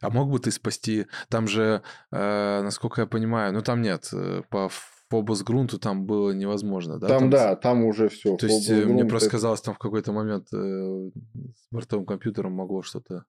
А 0.00 0.10
мог 0.10 0.30
бы 0.30 0.38
ты 0.38 0.50
спасти? 0.50 1.06
Там 1.28 1.46
же, 1.46 1.82
э, 2.10 2.62
насколько 2.62 3.02
я 3.02 3.06
понимаю, 3.06 3.52
ну 3.52 3.62
там 3.62 3.82
нет, 3.82 4.08
э, 4.12 4.42
по 4.50 4.70
Фобос 5.08 5.42
грунту 5.42 5.78
там 5.78 6.04
было 6.04 6.32
невозможно, 6.32 6.98
да? 6.98 7.06
там, 7.06 7.30
да, 7.30 7.54
там 7.54 7.84
уже 7.84 8.08
все. 8.08 8.36
То 8.36 8.46
есть 8.46 8.68
э, 8.68 8.84
мне 8.84 9.04
просто 9.04 9.30
казалось, 9.30 9.60
там 9.60 9.74
в 9.74 9.78
какой-то 9.78 10.12
момент 10.12 10.52
э, 10.52 10.56
с 10.56 11.68
бортовым 11.70 12.06
компьютером 12.06 12.52
могло 12.52 12.82
что-то... 12.82 13.24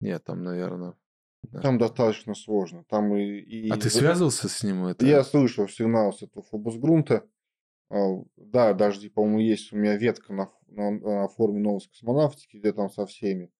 Нет, 0.00 0.22
там, 0.24 0.44
наверное... 0.44 0.94
Там 1.62 1.78
достаточно 1.78 2.34
сложно. 2.34 2.84
Там 2.88 3.14
и, 3.16 3.38
и 3.38 3.70
А 3.70 3.76
ты 3.76 3.90
связывался 3.90 4.48
с 4.48 4.62
ним? 4.62 4.86
Это... 4.86 5.04
Я 5.04 5.24
слышал 5.24 5.68
сигнал 5.68 6.12
с 6.12 6.22
этого 6.22 6.44
фобус 6.44 6.76
грунта. 6.76 7.24
А, 7.90 7.96
да, 8.36 8.72
даже, 8.72 9.10
по-моему, 9.10 9.40
есть 9.40 9.72
у 9.72 9.76
меня 9.76 9.96
ветка 9.96 10.32
на, 10.32 10.50
на, 10.68 10.90
на 10.90 11.28
форуме 11.28 11.60
новости 11.60 11.90
космонавтики, 11.90 12.56
где 12.56 12.72
там 12.72 12.88
со 12.88 13.04
всеми. 13.04 13.50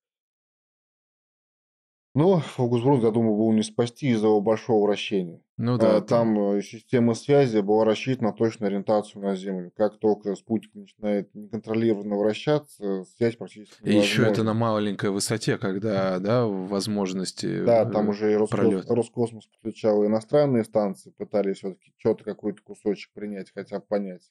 Но 2.14 2.38
Фокус-Брун, 2.38 3.00
я 3.00 3.10
думаю, 3.10 3.36
был 3.36 3.52
не 3.52 3.64
спасти 3.64 4.10
из-за 4.10 4.28
его 4.28 4.40
большого 4.40 4.86
вращения. 4.86 5.40
Ну 5.56 5.78
да. 5.78 5.96
А, 5.96 6.00
Там 6.00 6.38
э, 6.56 6.62
система 6.62 7.14
связи 7.14 7.58
была 7.58 7.84
рассчитана 7.84 8.28
на 8.30 8.36
точную 8.36 8.68
ориентацию 8.68 9.20
на 9.20 9.34
Землю. 9.34 9.72
Как 9.76 9.98
только 9.98 10.36
спутник 10.36 10.72
начинает 10.74 11.34
неконтролированно 11.34 12.16
вращаться, 12.16 13.04
связь 13.16 13.34
практически 13.34 13.82
И 13.82 13.96
еще 13.96 14.22
это 14.22 14.42
невозможна. 14.42 14.44
на 14.44 14.54
маленькой 14.54 15.10
высоте, 15.10 15.58
когда, 15.58 16.20
да, 16.20 16.46
возможности 16.46 17.64
Да, 17.64 17.84
там 17.84 18.06
э, 18.06 18.10
уже 18.10 18.32
и 18.32 18.36
Роскос-. 18.36 18.86
Роскосмос 18.86 19.46
подключал 19.46 20.06
иностранные 20.06 20.62
станции, 20.62 21.10
пытались 21.10 21.58
все-таки 21.58 21.92
что-то, 21.98 22.22
какой-то 22.22 22.62
кусочек 22.62 23.12
принять, 23.12 23.50
хотя 23.52 23.80
бы 23.80 23.86
понять. 23.88 24.30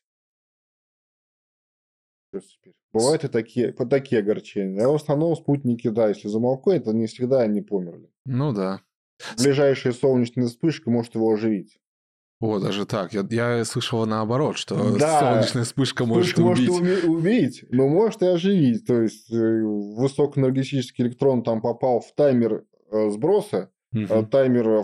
Бывают 2.94 3.24
и 3.24 3.28
такие, 3.28 3.74
вот 3.78 3.90
такие 3.90 4.20
огорчения. 4.22 4.86
А 4.86 4.90
в 4.90 4.96
основном 4.96 5.36
спутники, 5.36 5.88
да, 5.90 6.10
если 6.10 6.28
замолкают, 6.28 6.86
то 6.86 6.92
не 6.94 7.08
всегда 7.08 7.42
они 7.42 7.62
померли. 7.62 8.10
Ну 8.26 8.54
да. 8.54 8.82
Ближайшая 9.38 9.94
солнечная 9.94 10.48
вспышка 10.48 10.90
может 10.92 11.16
его 11.16 11.32
оживить. 11.32 11.80
О, 12.40 12.60
даже 12.60 12.86
так. 12.86 13.14
Я, 13.14 13.24
я 13.32 13.64
слышал 13.64 14.06
наоборот, 14.06 14.58
что 14.58 14.76
Да. 14.98 15.20
солнечная 15.20 15.64
вспышка 15.64 16.06
может 16.06 16.26
Вспышка 16.26 16.42
может 16.42 16.70
убить. 16.70 16.82
уме- 17.04 17.08
убить, 17.08 17.66
но 17.70 17.88
может 17.88 18.22
и 18.22 18.26
оживить. 18.26 18.86
То 18.86 19.02
есть 19.02 19.32
э, 19.32 19.62
высокоэнергетический 19.64 21.06
электрон 21.06 21.44
там 21.44 21.62
попал 21.62 22.02
в 22.02 22.14
таймер 22.16 22.66
э, 22.92 23.10
сброса, 23.12 23.70
э, 23.96 24.24
таймер 24.30 24.68
э, 24.70 24.84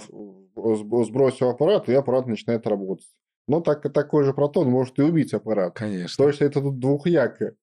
сб- 0.55 1.03
сбросил 1.05 1.49
аппарат, 1.49 1.89
и 1.89 1.93
аппарат 1.93 2.27
начинает 2.27 2.65
работать. 2.65 3.07
Но 3.49 3.61
так, 3.61 3.81
такой 3.91 4.25
же 4.25 4.33
протон 4.33 4.69
может 4.69 4.99
и 4.99 5.01
убить 5.01 5.33
аппарат. 5.33 5.73
Конечно. 5.73 6.23
То 6.23 6.29
есть 6.29 6.39
это 6.39 6.61
тут 6.61 6.77
двухяко. 6.79 7.55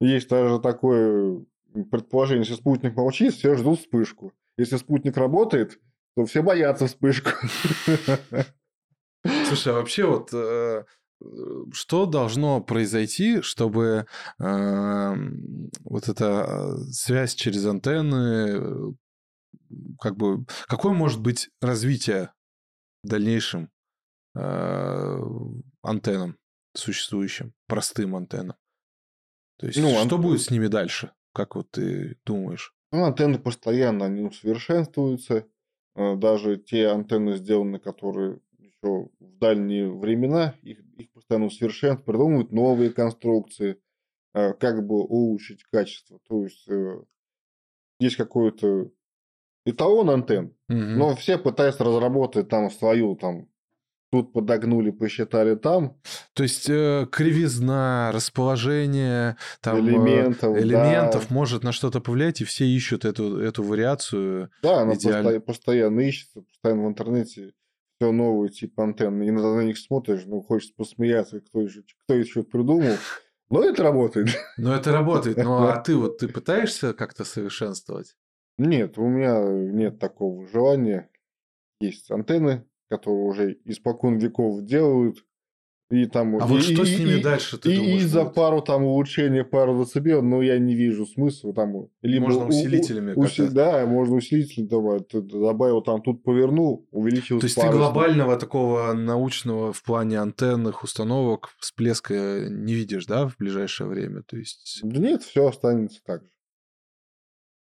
Есть 0.00 0.28
даже 0.28 0.58
такое 0.58 1.44
предположение, 1.88 2.42
если 2.42 2.60
спутник 2.60 2.96
молчит, 2.96 3.32
все 3.32 3.54
ждут 3.54 3.78
вспышку. 3.78 4.32
Если 4.58 4.76
спутник 4.76 5.16
работает, 5.16 5.78
то 6.16 6.26
все 6.26 6.42
боятся 6.42 6.88
вспышку. 6.88 7.30
Слушай, 9.46 9.72
а 9.72 9.76
вообще 9.76 10.04
вот 10.04 10.30
э, 10.32 10.84
э, 11.22 11.24
что 11.72 12.06
должно 12.06 12.60
произойти, 12.60 13.40
чтобы 13.40 14.06
э, 14.40 15.14
вот 15.84 16.08
эта 16.08 16.24
э, 16.26 16.76
связь 16.90 17.34
через 17.36 17.64
антенны, 17.66 18.96
как 20.00 20.16
бы, 20.16 20.44
какое 20.66 20.92
может 20.92 21.20
быть 21.20 21.50
развитие 21.60 22.32
в 23.04 23.08
дальнейшем 23.08 23.70
антеннам 24.34 26.38
существующим, 26.74 27.54
простым 27.66 28.16
антеннам? 28.16 28.56
То 29.58 29.66
есть, 29.66 29.80
Ну, 29.80 29.90
что 29.90 30.16
ан- 30.16 30.22
будет 30.22 30.42
с 30.42 30.50
ними 30.50 30.66
дальше? 30.66 31.12
Как 31.32 31.56
вот 31.56 31.70
ты 31.70 32.16
думаешь? 32.24 32.74
Ну, 32.92 33.04
антенны 33.04 33.38
постоянно 33.38 34.06
они 34.06 34.22
усовершенствуются. 34.22 35.46
Э, 35.96 36.16
Даже 36.16 36.56
те 36.56 36.88
антенны 36.88 37.36
сделаны, 37.36 37.78
которые 37.78 38.40
еще 38.58 39.08
в 39.20 39.38
дальние 39.38 39.90
времена, 39.90 40.54
их, 40.62 40.80
их 40.98 41.10
постоянно 41.12 41.46
усовершенствуют, 41.46 42.04
придумывают 42.06 42.52
новые 42.52 42.90
конструкции, 42.90 43.80
э, 44.34 44.52
как 44.54 44.86
бы 44.86 44.96
улучшить 45.04 45.64
качество. 45.64 46.18
То 46.28 46.44
есть 46.44 46.68
э, 46.68 47.00
есть 48.00 48.16
какой-то 48.16 48.90
эталон 49.66 50.10
антенн, 50.10 50.56
Мгм. 50.68 50.98
но 50.98 51.16
все 51.16 51.38
пытаются 51.38 51.84
разработать 51.84 52.48
там 52.48 52.70
свою, 52.70 53.16
там, 53.16 53.48
тут 54.14 54.32
подогнули, 54.32 54.92
посчитали 54.92 55.56
там, 55.56 55.96
То 56.34 56.44
есть 56.44 56.70
э, 56.70 57.08
кривизна, 57.10 58.12
расположение 58.14 59.36
там, 59.60 59.76
э, 59.76 59.80
элементов, 59.80 60.56
элементов 60.56 61.26
да. 61.28 61.34
может 61.34 61.64
на 61.64 61.72
что-то 61.72 62.00
повлиять, 62.00 62.40
и 62.40 62.44
все 62.44 62.64
ищут 62.64 63.04
эту, 63.04 63.40
эту 63.40 63.64
вариацию. 63.64 64.50
Да, 64.62 64.82
она 64.82 64.94
Идеально. 64.94 65.30
посто- 65.30 65.40
постоянно 65.40 66.00
ищется, 66.00 66.42
постоянно 66.42 66.84
в 66.84 66.88
интернете 66.88 67.54
все 67.98 68.12
новые 68.12 68.50
типы 68.50 68.82
антенн. 68.82 69.20
И 69.22 69.30
иногда 69.30 69.52
на 69.52 69.62
них 69.62 69.78
смотришь, 69.78 70.22
ну, 70.26 70.42
хочется 70.42 70.74
посмеяться, 70.76 71.40
кто 71.40 71.62
еще, 71.62 71.82
кто 72.04 72.14
еще 72.14 72.44
придумал. 72.44 72.94
Но 73.50 73.64
это 73.64 73.82
работает. 73.82 74.28
Но 74.56 74.76
это 74.76 74.92
работает. 74.92 75.38
Ну 75.38 75.66
а 75.66 75.76
ты 75.84 75.96
вот 75.96 76.18
ты 76.18 76.28
пытаешься 76.28 76.94
как-то 76.94 77.24
совершенствовать? 77.24 78.14
Нет, 78.58 78.96
у 78.96 79.08
меня 79.08 79.42
нет 79.72 79.98
такого 79.98 80.46
желания. 80.46 81.10
Есть 81.80 82.12
антенны, 82.12 82.64
которые 82.96 83.24
уже 83.24 83.56
испокон 83.64 84.18
веков 84.18 84.62
делают. 84.64 85.18
И 85.90 86.06
там... 86.06 86.36
А 86.36 86.46
вот 86.46 86.60
и- 86.60 86.62
что 86.62 86.82
и- 86.82 86.86
с 86.86 86.98
ними 86.98 87.18
и- 87.18 87.22
дальше, 87.22 87.58
ты 87.58 87.72
и, 87.72 87.76
думаешь? 87.76 88.02
и 88.02 88.06
за 88.06 88.24
будет? 88.24 88.34
пару 88.34 88.62
там 88.62 88.84
улучшения 88.84 89.44
пару 89.44 89.84
децибел, 89.84 90.22
но 90.22 90.40
я 90.42 90.58
не 90.58 90.74
вижу 90.74 91.04
смысла 91.06 91.52
там. 91.52 91.88
Либо 92.00 92.24
Можно 92.24 92.44
у- 92.44 92.46
у- 92.46 92.48
усилителями 92.48 93.12
уси-. 93.12 93.50
Да, 93.50 93.84
можно 93.86 94.16
усилитель 94.16 94.66
добавить. 94.66 95.08
Ты 95.08 95.20
добавил 95.20 95.82
там, 95.82 96.00
тут 96.00 96.24
повернул, 96.24 96.88
увеличил 96.90 97.38
То 97.38 97.46
есть 97.46 97.60
ты 97.60 97.68
глобального 97.68 98.36
такого 98.38 98.94
научного 98.94 99.74
в 99.74 99.82
плане 99.82 100.18
антенных 100.20 100.82
установок 100.84 101.50
всплеска 101.58 102.46
не 102.48 102.72
видишь, 102.72 103.04
да, 103.04 103.28
в 103.28 103.36
ближайшее 103.36 103.86
время? 103.86 104.22
То 104.22 104.38
есть... 104.38 104.80
Да 104.82 104.98
нет, 104.98 105.22
все 105.22 105.46
останется 105.48 106.00
так 106.04 106.22
же. 106.22 106.30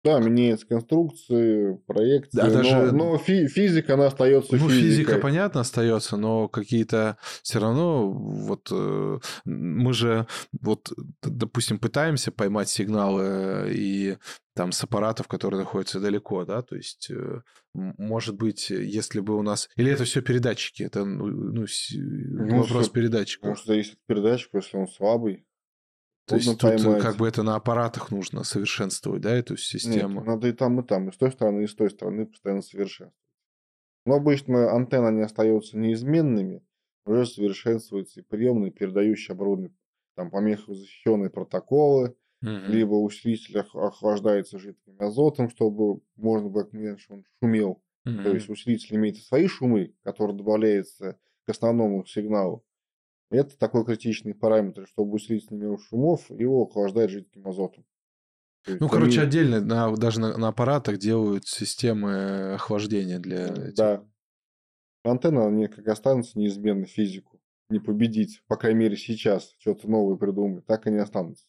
Да, 0.07 0.19
меняются 0.19 0.65
конструкции, 0.67 1.75
проекции, 1.85 2.37
Да, 2.37 2.45
но, 2.47 2.53
даже- 2.53 2.91
но 2.93 3.17
фи- 3.17 3.47
физика, 3.47 3.93
она 3.95 4.07
остается 4.07 4.55
Ну, 4.55 4.69
физикой. 4.69 4.89
физика, 4.89 5.17
понятно, 5.17 5.61
остается, 5.61 6.17
но 6.17 6.47
какие-то 6.47 7.17
все 7.43 7.59
равно, 7.59 8.09
вот 8.11 8.69
э, 8.71 9.19
мы 9.45 9.93
же, 9.93 10.27
вот, 10.61 10.91
допустим, 11.21 11.79
пытаемся 11.79 12.31
поймать 12.31 12.69
сигналы 12.69 13.71
и 13.73 14.17
там 14.55 14.71
с 14.71 14.83
аппаратов, 14.83 15.27
которые 15.27 15.59
находятся 15.59 15.99
далеко, 15.99 16.43
да, 16.45 16.61
то 16.63 16.75
есть, 16.75 17.11
э, 17.11 17.41
может 17.73 18.35
быть, 18.35 18.69
если 18.69 19.19
бы 19.19 19.37
у 19.37 19.43
нас... 19.43 19.69
Или 19.75 19.91
это 19.91 20.03
все 20.05 20.21
передатчики, 20.21 20.81
это 20.83 21.05
ну, 21.05 21.27
ну, 21.27 21.67
с- 21.67 21.93
вопрос 21.93 22.85
всё- 22.85 22.91
передатчиков. 22.91 23.49
Может, 23.49 23.65
зависит 23.65 23.93
от 23.93 24.05
передатчика, 24.07 24.57
если 24.57 24.77
он 24.77 24.87
слабый. 24.87 25.45
То 26.27 26.35
есть 26.35 26.57
тут 26.59 26.83
э, 26.85 26.95
поймать. 26.95 27.01
как 27.01 27.17
бы 27.17 27.27
это 27.27 27.41
на 27.43 27.55
аппаратах 27.55 28.11
нужно 28.11 28.43
совершенствовать, 28.43 29.21
да, 29.21 29.31
эту 29.35 29.57
Нет, 29.83 30.07
систему. 30.07 30.21
надо 30.25 30.47
и 30.47 30.51
там, 30.53 30.79
и 30.79 30.83
там, 30.85 31.09
и 31.09 31.11
с 31.11 31.17
той 31.17 31.31
стороны, 31.31 31.63
и 31.63 31.67
с 31.67 31.75
той 31.75 31.89
стороны 31.89 32.25
постоянно 32.25 32.61
совершенствовать. 32.61 33.13
Но 34.05 34.15
обычно 34.15 34.71
антенны 34.73 35.15
не 35.15 35.23
остаются 35.23 35.77
неизменными, 35.77 36.63
уже 37.05 37.25
совершенствуются 37.27 38.21
и 38.21 38.23
приемные, 38.23 38.71
передающие 38.71 39.33
оборудование, 39.35 39.75
там 40.15 40.31
помехозащищенные 40.31 41.31
протоколы, 41.31 42.17
Мгм. 42.41 42.81
либо 42.81 42.93
усилитель 42.95 43.59
ох- 43.61 43.75
охлаждается 43.75 44.59
жидким 44.59 44.97
азотом, 44.99 45.49
чтобы 45.49 46.01
можно 46.17 46.49
было 46.49 46.69
меньше 46.73 47.13
он 47.13 47.25
шумел. 47.41 47.83
То 48.23 48.33
Мгм. 48.33 48.35
есть 48.35 48.49
усилитель 48.49 48.97
имеет 48.97 49.17
свои 49.17 49.47
шумы, 49.47 49.95
которые 50.03 50.37
добавляются 50.37 51.19
к 51.45 51.49
основному 51.51 52.05
сигналу. 52.05 52.65
Это 53.29 53.57
такой 53.57 53.85
критичный 53.85 54.33
параметр, 54.33 54.87
чтобы 54.87 55.13
усилитель 55.13 55.55
имел 55.55 55.77
шумов, 55.77 56.29
его 56.29 56.63
охлаждает 56.63 57.09
жидким 57.09 57.47
азотом. 57.47 57.83
То 58.63 58.71
есть 58.71 58.81
Ну, 58.81 58.89
короче, 58.89 59.21
отдельно 59.21 59.61
на, 59.61 59.95
даже 59.95 60.19
на, 60.19 60.37
на 60.37 60.49
аппаратах 60.49 60.97
делают 60.97 61.45
системы 61.45 62.53
охлаждения 62.53 63.19
для 63.19 63.47
этих. 63.47 63.75
Да. 63.75 64.03
Антенна, 65.03 65.47
они 65.47 65.67
как 65.67 65.87
останутся 65.87 66.37
неизменно 66.39 66.85
физику. 66.85 67.39
Не 67.69 67.79
победить, 67.79 68.41
по 68.47 68.55
крайней 68.55 68.79
мере, 68.79 68.95
сейчас 68.95 69.53
что-то 69.59 69.89
новое 69.89 70.15
придумать, 70.15 70.65
так 70.65 70.87
и 70.87 70.91
не 70.91 70.99
останутся. 70.99 71.45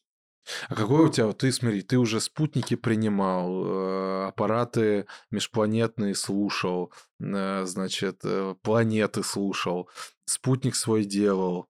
А 0.69 0.75
какой 0.75 1.07
у 1.07 1.09
тебя, 1.09 1.27
вот 1.27 1.39
ты 1.39 1.53
смотри, 1.53 1.83
ты 1.83 1.99
уже 1.99 2.21
спутники 2.21 2.75
принимал, 2.77 3.65
э, 3.65 4.27
аппараты 4.29 5.07
межпланетные 5.31 6.15
слушал, 6.15 6.93
э, 7.21 7.65
значит, 7.65 8.21
э, 8.25 8.55
планеты 8.63 9.23
слушал, 9.23 9.89
спутник 10.25 10.75
свой 10.75 11.05
делал. 11.05 11.69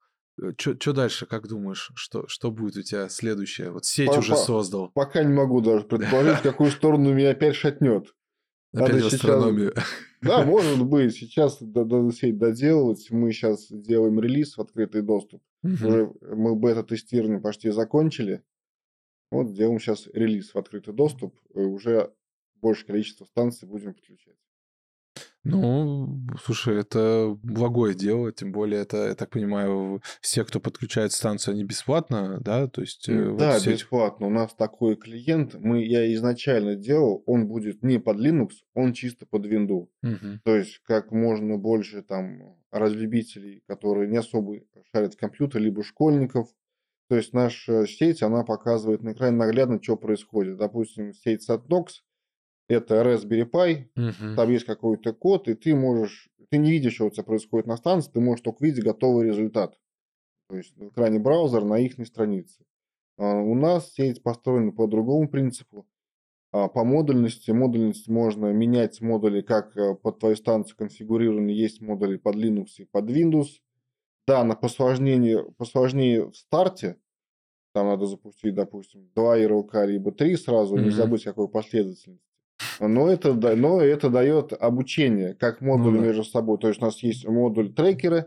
Что 0.56 0.92
дальше, 0.92 1.26
как 1.26 1.48
думаешь, 1.48 1.90
что, 1.96 2.26
что 2.28 2.50
будет 2.52 2.76
у 2.76 2.82
тебя 2.82 3.08
следующее? 3.08 3.70
Вот 3.72 3.84
сеть 3.84 4.06
По- 4.08 4.18
уже 4.18 4.36
создал, 4.36 4.90
Пока 4.94 5.24
не 5.24 5.32
могу 5.34 5.60
даже 5.60 5.84
предположить, 5.84 6.42
какую 6.42 6.70
сторону 6.70 7.12
меня 7.12 7.30
опять 7.30 7.56
шатнет. 7.56 8.14
опять 8.72 8.88
надо 8.92 8.94
в 8.94 9.00
сейчас- 9.00 9.14
астрономию. 9.14 9.74
Да, 10.22 10.44
может 10.44 10.84
быть. 10.84 11.14
Сейчас 11.16 11.58
до- 11.60 11.84
до- 11.84 12.10
сеть 12.12 12.38
доделывать. 12.38 13.08
Мы 13.10 13.32
сейчас 13.32 13.66
делаем 13.68 14.20
релиз 14.20 14.56
в 14.56 14.60
открытый 14.60 15.02
доступ. 15.02 15.42
Мгм. 15.62 15.86
Уже 15.86 16.12
мы 16.36 16.54
бета-тестирование 16.54 17.40
почти 17.40 17.70
закончили. 17.70 18.42
Вот 19.30 19.52
делаем 19.52 19.78
сейчас 19.78 20.06
релиз 20.12 20.54
в 20.54 20.56
открытый 20.56 20.94
доступ. 20.94 21.34
и 21.54 21.58
Уже 21.58 22.12
большее 22.56 22.86
количество 22.86 23.24
станций 23.24 23.68
будем 23.68 23.94
подключать. 23.94 24.36
Ну, 25.44 26.20
слушай, 26.44 26.78
это 26.78 27.38
благое 27.42 27.94
дело, 27.94 28.32
тем 28.32 28.52
более 28.52 28.82
это, 28.82 29.08
я 29.08 29.14
так 29.14 29.30
понимаю, 29.30 30.02
все, 30.20 30.44
кто 30.44 30.60
подключает 30.60 31.12
станцию, 31.12 31.52
они 31.54 31.64
бесплатно, 31.64 32.38
да? 32.40 32.66
То 32.66 32.82
есть, 32.82 33.08
э, 33.08 33.30
вот 33.30 33.38
Да, 33.38 33.58
все... 33.58 33.72
бесплатно. 33.72 34.26
У 34.26 34.30
нас 34.30 34.52
такой 34.54 34.96
клиент, 34.96 35.54
мы, 35.54 35.84
я 35.84 36.12
изначально 36.14 36.74
делал, 36.74 37.22
он 37.24 37.46
будет 37.46 37.82
не 37.82 37.98
под 37.98 38.18
Linux, 38.18 38.50
он 38.74 38.92
чисто 38.92 39.26
под 39.26 39.46
Windows. 39.46 39.86
Мгм. 40.02 40.40
То 40.44 40.56
есть, 40.56 40.80
как 40.84 41.12
можно 41.12 41.56
больше 41.56 42.02
там 42.02 42.56
разлюбителей, 42.70 43.62
которые 43.66 44.10
не 44.10 44.18
особо 44.18 44.60
шарят 44.92 45.14
в 45.14 45.18
компьютер, 45.18 45.62
либо 45.62 45.82
школьников. 45.82 46.48
То 47.08 47.16
есть, 47.16 47.32
наша 47.32 47.86
сеть, 47.86 48.22
она 48.22 48.44
показывает 48.44 49.02
на 49.02 49.12
экране 49.12 49.36
наглядно, 49.36 49.82
что 49.82 49.96
происходит. 49.96 50.58
Допустим, 50.58 51.14
сеть 51.14 51.48
Satnox, 51.48 52.02
это 52.68 53.02
Raspberry 53.02 53.50
Pi, 53.50 53.86
Мгм. 53.96 54.36
там 54.36 54.50
есть 54.50 54.66
какой-то 54.66 55.12
код, 55.14 55.48
и 55.48 55.54
ты 55.54 55.74
можешь, 55.74 56.28
ты 56.50 56.58
не 56.58 56.70
видишь, 56.70 56.94
что 56.94 57.06
у 57.06 57.10
тебя 57.10 57.24
происходит 57.24 57.66
на 57.66 57.76
станции, 57.76 58.10
ты 58.12 58.20
можешь 58.20 58.42
только 58.42 58.64
видеть 58.64 58.84
готовый 58.84 59.26
результат. 59.26 59.78
То 60.48 60.56
есть 60.56 60.76
в 60.76 60.88
экране 60.88 61.18
браузера 61.18 61.64
на 61.64 61.78
их 61.78 61.94
странице. 62.06 62.64
А 63.18 63.34
У 63.36 63.54
нас 63.54 63.92
сеть 63.92 64.22
построена 64.22 64.72
по 64.72 64.86
другому 64.86 65.28
принципу. 65.28 65.86
А 66.52 66.68
По 66.68 66.84
модульности, 66.84 67.50
модульность 67.50 68.08
можно 68.08 68.52
менять 68.52 69.00
модули, 69.02 69.42
как 69.42 69.76
э, 69.76 69.94
под 69.94 70.20
твою 70.20 70.36
станцию 70.36 70.76
конфигурированы, 70.78 71.50
есть 71.50 71.80
модули 71.82 72.16
под 72.16 72.36
Linux 72.36 72.66
и 72.78 72.84
под 72.84 73.10
Windows. 73.10 73.48
Да, 74.28 74.44
на 74.44 74.54
посложнение, 74.54 75.44
посложнее 75.56 76.30
в 76.30 76.36
старте, 76.36 76.96
там 77.74 77.86
надо 77.88 78.06
запустить, 78.06 78.54
допустим, 78.54 79.10
два 79.14 79.36
ярлыка, 79.36 79.86
либо 79.86 80.12
три 80.12 80.36
сразу, 80.36 80.76
не 80.76 80.82
Мгм. 80.82 80.90
забыть 80.92 81.24
какой 81.24 81.48
последовательности. 81.48 82.20
Но 82.80 83.08
это, 83.10 83.34
но 83.56 83.80
это 83.80 84.10
дает 84.10 84.52
обучение, 84.52 85.34
как 85.34 85.60
модули 85.60 85.94
Ну 85.96 86.00
да. 86.00 86.06
между 86.08 86.24
собой. 86.24 86.58
То 86.58 86.68
есть 86.68 86.80
у 86.80 86.84
нас 86.84 87.02
есть 87.02 87.26
модуль 87.26 87.72
трекера, 87.72 88.26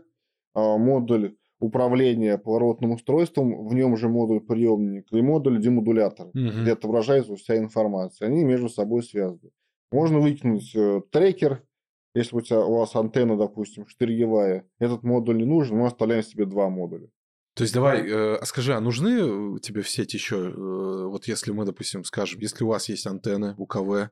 а, 0.54 0.76
модуль 0.76 1.36
управления 1.60 2.36
поворотным 2.38 2.92
устройством, 2.92 3.66
в 3.66 3.74
нем 3.74 3.96
же 3.96 4.08
модуль 4.08 4.40
приемник 4.40 5.06
и 5.12 5.22
модуль 5.22 5.60
демодулятор, 5.60 6.28
Мгм. 6.34 6.62
где 6.62 6.72
отображается 6.72 7.36
вся 7.36 7.56
информация. 7.56 8.26
Они 8.28 8.44
между 8.44 8.68
собой 8.68 9.02
связаны. 9.02 9.50
Можно 9.92 10.18
выкинуть 10.20 10.74
э, 10.74 11.02
трекер, 11.10 11.62
если 12.14 12.36
у, 12.36 12.40
тебя, 12.40 12.60
у 12.60 12.76
вас 12.78 12.94
антенна, 12.96 13.36
допустим, 13.36 13.86
штырьевая, 13.86 14.66
этот 14.78 15.02
модуль 15.02 15.38
не 15.38 15.44
нужен, 15.46 15.76
мы 15.78 15.86
оставляем 15.86 16.22
себе 16.22 16.44
два 16.46 16.68
модуля. 16.68 17.08
То 17.54 17.64
есть 17.64 17.74
давай, 17.74 18.08
э, 18.08 18.36
а 18.36 18.44
скажи, 18.46 18.74
а 18.74 18.80
нужны 18.80 19.56
э, 19.56 19.58
тебе 19.60 19.82
в 19.82 19.88
сеть 19.88 20.14
еще, 20.14 20.36
э, 20.50 21.06
вот 21.06 21.26
если 21.28 21.52
мы, 21.52 21.64
допустим, 21.66 22.02
скажем, 22.04 22.40
если 22.40 22.64
у 22.64 22.68
вас 22.68 22.88
есть 22.88 23.06
антенны 23.06 23.54
УКВ, 23.58 24.10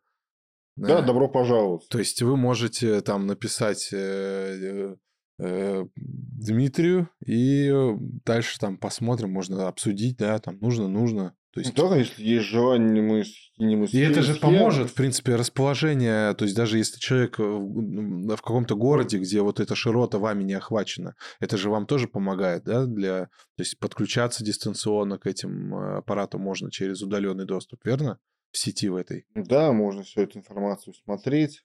Да, 0.76 0.98
э, 1.00 1.06
добро 1.06 1.28
пожаловать. 1.28 1.88
то 1.88 1.98
есть 1.98 2.20
вы 2.22 2.36
можете 2.36 3.00
там 3.00 3.26
написать 3.26 3.88
э, 3.94 4.94
э, 5.38 5.84
Дмитрию, 5.96 7.08
и 7.24 7.70
э, 7.72 7.96
дальше 8.26 8.58
там 8.58 8.76
посмотрим, 8.76 9.30
можно 9.30 9.68
обсудить, 9.68 10.18
да, 10.18 10.38
там 10.38 10.58
нужно, 10.60 10.88
нужно. 10.88 11.34
То 11.52 11.60
есть... 11.60 11.74
Да, 11.74 11.96
если 11.96 12.22
есть 12.22 12.46
желание, 12.46 13.02
мы 13.02 13.24
скинем 13.24 13.84
И 13.84 13.98
это 13.98 14.22
же 14.22 14.34
поможет, 14.34 14.90
в 14.90 14.94
принципе, 14.94 15.34
расположение, 15.34 16.32
то 16.34 16.44
есть 16.44 16.56
даже 16.56 16.78
если 16.78 16.98
человек 17.00 17.38
в 17.38 18.36
в 18.36 18.42
каком-то 18.42 18.76
городе, 18.76 19.18
где 19.18 19.40
вот 19.42 19.60
эта 19.60 19.74
широта 19.74 20.18
вами 20.18 20.44
не 20.44 20.54
охвачена, 20.54 21.14
это 21.40 21.56
же 21.56 21.70
вам 21.70 21.86
тоже 21.86 22.08
помогает, 22.08 22.64
да, 22.64 22.86
для, 22.86 23.24
то 23.56 23.62
есть 23.62 23.78
подключаться 23.78 24.44
дистанционно 24.44 25.18
к 25.18 25.26
этим 25.26 25.74
э, 25.74 25.98
аппаратам 25.98 26.40
можно 26.40 26.70
через 26.70 27.02
удаленный 27.02 27.44
доступ, 27.44 27.84
верно? 27.84 28.18
В 28.52 28.58
сети 28.58 28.88
в 28.88 28.96
этой. 28.96 29.26
Да, 29.34 29.72
можно 29.72 30.02
всю 30.02 30.22
эту 30.22 30.38
информацию 30.38 30.94
смотреть. 30.94 31.62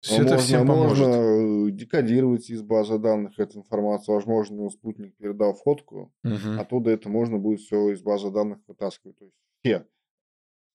Все 0.00 0.16
это 0.22 0.34
можно, 0.34 0.38
всем 0.38 0.66
поможет. 0.66 1.06
можно 1.06 1.68
э, 1.68 1.70
декодировать 1.72 2.48
из 2.50 2.62
базы 2.62 2.98
данных 2.98 3.38
эту 3.38 3.58
информацию. 3.58 4.14
Возможно, 4.14 4.68
спутник 4.70 5.16
передал 5.16 5.54
фотку, 5.54 6.12
Мгм. 6.22 6.60
оттуда 6.60 6.90
это 6.90 7.08
можно 7.08 7.38
будет 7.38 7.60
все 7.60 7.90
из 7.90 8.02
базы 8.02 8.30
данных 8.30 8.58
вытаскивать. 8.68 9.18
То 9.18 9.24
есть 9.24 9.36
все 9.62 9.86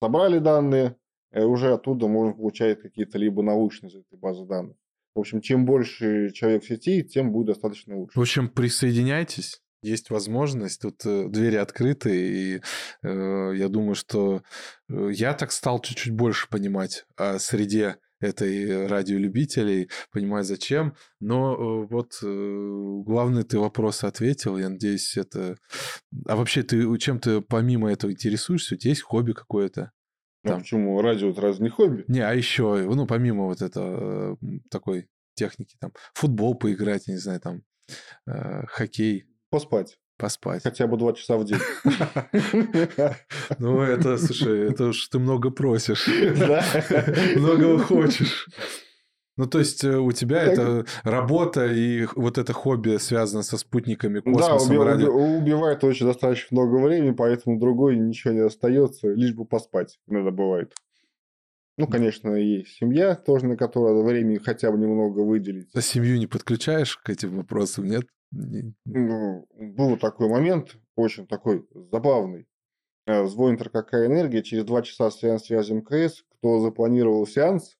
собрали 0.02 0.40
данные, 0.40 0.96
и 1.34 1.40
уже 1.40 1.74
оттуда 1.74 2.08
можно 2.08 2.34
получать 2.34 2.82
какие-то 2.82 3.18
либо 3.18 3.42
научные 3.44 3.90
из 3.92 3.96
этой 3.96 4.18
базы 4.18 4.46
данных. 4.46 4.76
В 5.16 5.20
общем, 5.20 5.42
чем 5.42 5.66
больше 5.66 6.32
человек 6.32 6.64
в 6.64 6.68
сети, 6.68 7.04
тем 7.04 7.32
будет 7.32 7.48
достаточно 7.48 7.96
лучше. 7.98 8.18
В 8.18 8.22
общем, 8.22 8.50
присоединяйтесь. 8.50 9.62
Есть 9.84 10.10
возможность, 10.12 10.80
тут 10.82 11.04
э, 11.06 11.28
двери 11.28 11.56
открыты, 11.56 12.12
и 12.16 12.62
э, 13.02 13.54
я 13.56 13.68
думаю, 13.68 13.96
что 13.96 14.44
э, 14.90 15.10
я 15.12 15.34
так 15.34 15.52
стал 15.52 15.80
чуть-чуть 15.82 16.14
больше 16.14 16.48
понимать 16.50 17.06
о 17.18 17.40
среде 17.40 17.98
этой 18.22 18.88
радиолюбителей, 18.88 19.90
понимать 20.12 20.46
зачем. 20.46 20.96
Но 21.20 21.54
э, 21.54 21.88
вот 21.88 22.20
э, 22.24 23.02
главный 23.06 23.44
ты 23.44 23.60
вопрос 23.60 24.04
ответил, 24.04 24.58
я 24.58 24.70
надеюсь, 24.70 25.18
это... 25.18 25.58
А 26.28 26.36
вообще, 26.36 26.64
ты 26.64 26.98
чем 26.98 27.20
ты 27.20 27.42
помимо 27.42 27.92
этого 27.92 28.12
интересуешься? 28.12 28.76
У 28.76 28.78
тебя 28.78 28.92
есть 28.92 29.02
хобби 29.02 29.34
какое-то? 29.34 29.92
А 30.44 30.50
Там. 30.50 30.60
почему 30.62 31.02
радио 31.02 31.30
это 31.30 31.42
разве 31.42 31.66
не 31.66 31.70
хобби? 31.70 32.06
Не, 32.08 32.22
а 32.22 32.34
еще, 32.34 32.88
ну, 32.94 33.06
помимо 33.06 33.46
вот 33.46 33.62
этого 33.62 34.38
э, 34.42 34.48
такой 34.70 35.08
техники, 35.34 35.76
там, 35.80 35.92
футбол 36.14 36.56
поиграть, 36.56 37.08
я 37.08 37.14
не 37.14 37.20
знаю, 37.20 37.40
там, 37.40 37.64
э, 38.28 38.66
хоккей, 38.68 39.28
Поспать. 39.52 40.00
Поспать. 40.22 40.64
Хотя 40.64 40.88
бы 40.88 40.98
два 40.98 41.14
часа 41.14 41.38
в 41.38 41.46
день. 41.46 41.58
Ну, 43.60 43.82
это, 43.82 44.18
слушай, 44.18 44.70
это 44.70 44.86
уж 44.88 45.08
ты 45.08 45.20
много 45.20 45.50
просишь. 45.52 46.08
Да. 46.38 46.64
Много 47.36 47.80
хочешь. 47.80 48.48
Ну, 49.38 49.48
то 49.48 49.60
есть 49.60 49.84
э, 49.84 49.98
у 49.98 50.12
тебя 50.12 50.46
Так. 50.46 50.54
это 50.54 50.86
работа 51.04 51.66
и 51.66 52.06
вот 52.16 52.38
это 52.38 52.54
хобби 52.54 52.98
связано 52.98 53.44
со 53.44 53.58
спутниками, 53.58 54.22
Да, 54.24 54.32
космосом, 54.32 54.76
уби- 54.78 54.84
радио. 54.86 55.08
уби- 55.10 55.38
убивает 55.42 55.84
очень 55.84 56.06
достаточно 56.06 56.48
много 56.60 56.84
времени, 56.86 57.12
поэтому 57.12 57.58
другой 57.60 57.96
ничего 57.96 58.34
не 58.34 58.42
остается, 58.42 59.08
лишь 59.08 59.34
бы 59.34 59.46
поспать 59.46 60.00
иногда 60.08 60.32
бывает. 60.32 60.74
Ну, 61.82 61.88
конечно, 61.88 62.36
и 62.36 62.64
семья 62.66 63.16
тоже, 63.16 63.46
на 63.48 63.58
которую 63.58 64.04
времени 64.04 64.38
хотя 64.38 64.72
бы 64.72 64.78
немного 64.78 65.20
выделить. 65.20 65.70
А 65.74 65.82
семью 65.82 66.18
не 66.20 66.28
подключаешь 66.28 66.98
к 66.98 67.10
этим 67.10 67.36
вопросам, 67.38 67.86
нет? 67.86 68.04
Не- 68.32 68.74
Ну, 68.86 69.46
был 69.58 69.98
такой 69.98 70.30
момент, 70.30 70.78
очень 70.96 71.28
такой 71.28 71.68
забавный. 71.92 72.48
Э, 73.08 73.26
Звонит 73.26 73.62
РКК 73.62 73.94
«Энергия», 74.06 74.44
через 74.44 74.64
два 74.64 74.84
часа 74.84 75.10
сеанс 75.12 75.46
связи 75.46 75.74
МКС, 75.74 76.24
кто 76.38 76.60
запланировал 76.60 77.26
сеанс, 77.26 77.78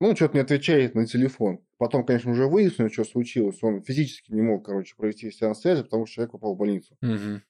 ну, 0.00 0.14
что-то 0.14 0.34
не 0.34 0.40
отвечает 0.42 0.94
на 0.94 1.06
телефон. 1.06 1.60
Потом, 1.78 2.04
конечно, 2.04 2.30
уже 2.32 2.46
выяснили, 2.46 2.88
что 2.88 3.04
случилось. 3.04 3.62
Он 3.62 3.82
физически 3.82 4.32
не 4.32 4.42
мог, 4.42 4.64
короче, 4.66 4.94
провести 4.96 5.30
сеанс 5.30 5.60
связи, 5.60 5.82
потому 5.82 6.06
что 6.06 6.14
человек 6.16 6.32
попал 6.32 6.54
в 6.54 6.58
больницу. 6.58 6.94
Мгм. 7.00 7.42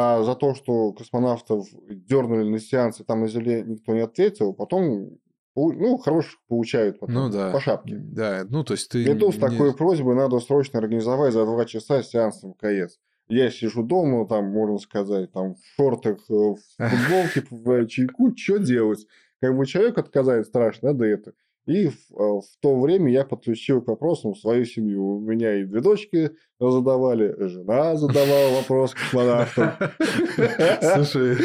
А 0.00 0.22
за 0.22 0.36
то, 0.36 0.54
что 0.54 0.92
космонавтов 0.92 1.66
дернули 1.88 2.48
на 2.48 2.60
сеанс, 2.60 3.00
и 3.00 3.04
там 3.04 3.22
на 3.22 3.26
Земле 3.26 3.64
никто 3.66 3.92
не 3.94 4.00
ответил, 4.00 4.54
потом, 4.54 5.18
ну, 5.56 5.98
хороших 5.98 6.38
получают 6.46 7.00
потом, 7.00 7.14
Ну 7.16 7.28
да. 7.30 7.50
по 7.50 7.58
шапке. 7.58 7.96
Да, 7.96 8.46
ну 8.48 8.62
то 8.62 8.74
есть 8.74 8.88
ты... 8.92 9.02
Иду 9.02 9.32
с 9.32 9.34
не- 9.34 9.40
такой 9.40 9.74
просьбой, 9.74 10.14
надо 10.14 10.38
срочно 10.38 10.78
организовать 10.78 11.32
за 11.32 11.44
два 11.44 11.64
часа 11.64 12.04
сеанс 12.04 12.44
МКС. 12.44 13.00
Я 13.28 13.50
сижу 13.50 13.82
дома, 13.82 14.24
там, 14.28 14.44
можно 14.52 14.78
сказать, 14.78 15.32
там, 15.32 15.56
в 15.56 15.64
шортах, 15.76 16.18
э, 16.30 16.32
в 16.32 16.58
футболке, 16.78 17.42
в 17.50 17.86
чайку, 17.88 18.32
что 18.36 18.58
делать? 18.58 19.04
Как 19.40 19.56
бы 19.56 19.66
человек 19.66 19.98
отказать 19.98 20.46
страшно, 20.46 20.92
надо 20.92 21.06
это. 21.06 21.32
И 21.68 21.88
в, 21.88 21.92
э, 21.92 22.40
в 22.40 22.60
то 22.60 22.80
время 22.80 23.12
я 23.12 23.24
подключил 23.24 23.82
к 23.82 23.88
вопросам 23.88 24.34
свою 24.34 24.64
семью. 24.64 25.18
У 25.18 25.20
меня 25.20 25.60
и 25.60 25.64
две 25.64 25.80
дочки 25.80 26.30
задавали, 26.58 27.34
жена 27.38 27.94
задавала 27.94 28.56
вопрос 28.56 28.94
космонавтам. 28.94 29.72
Слушай, 30.94 31.36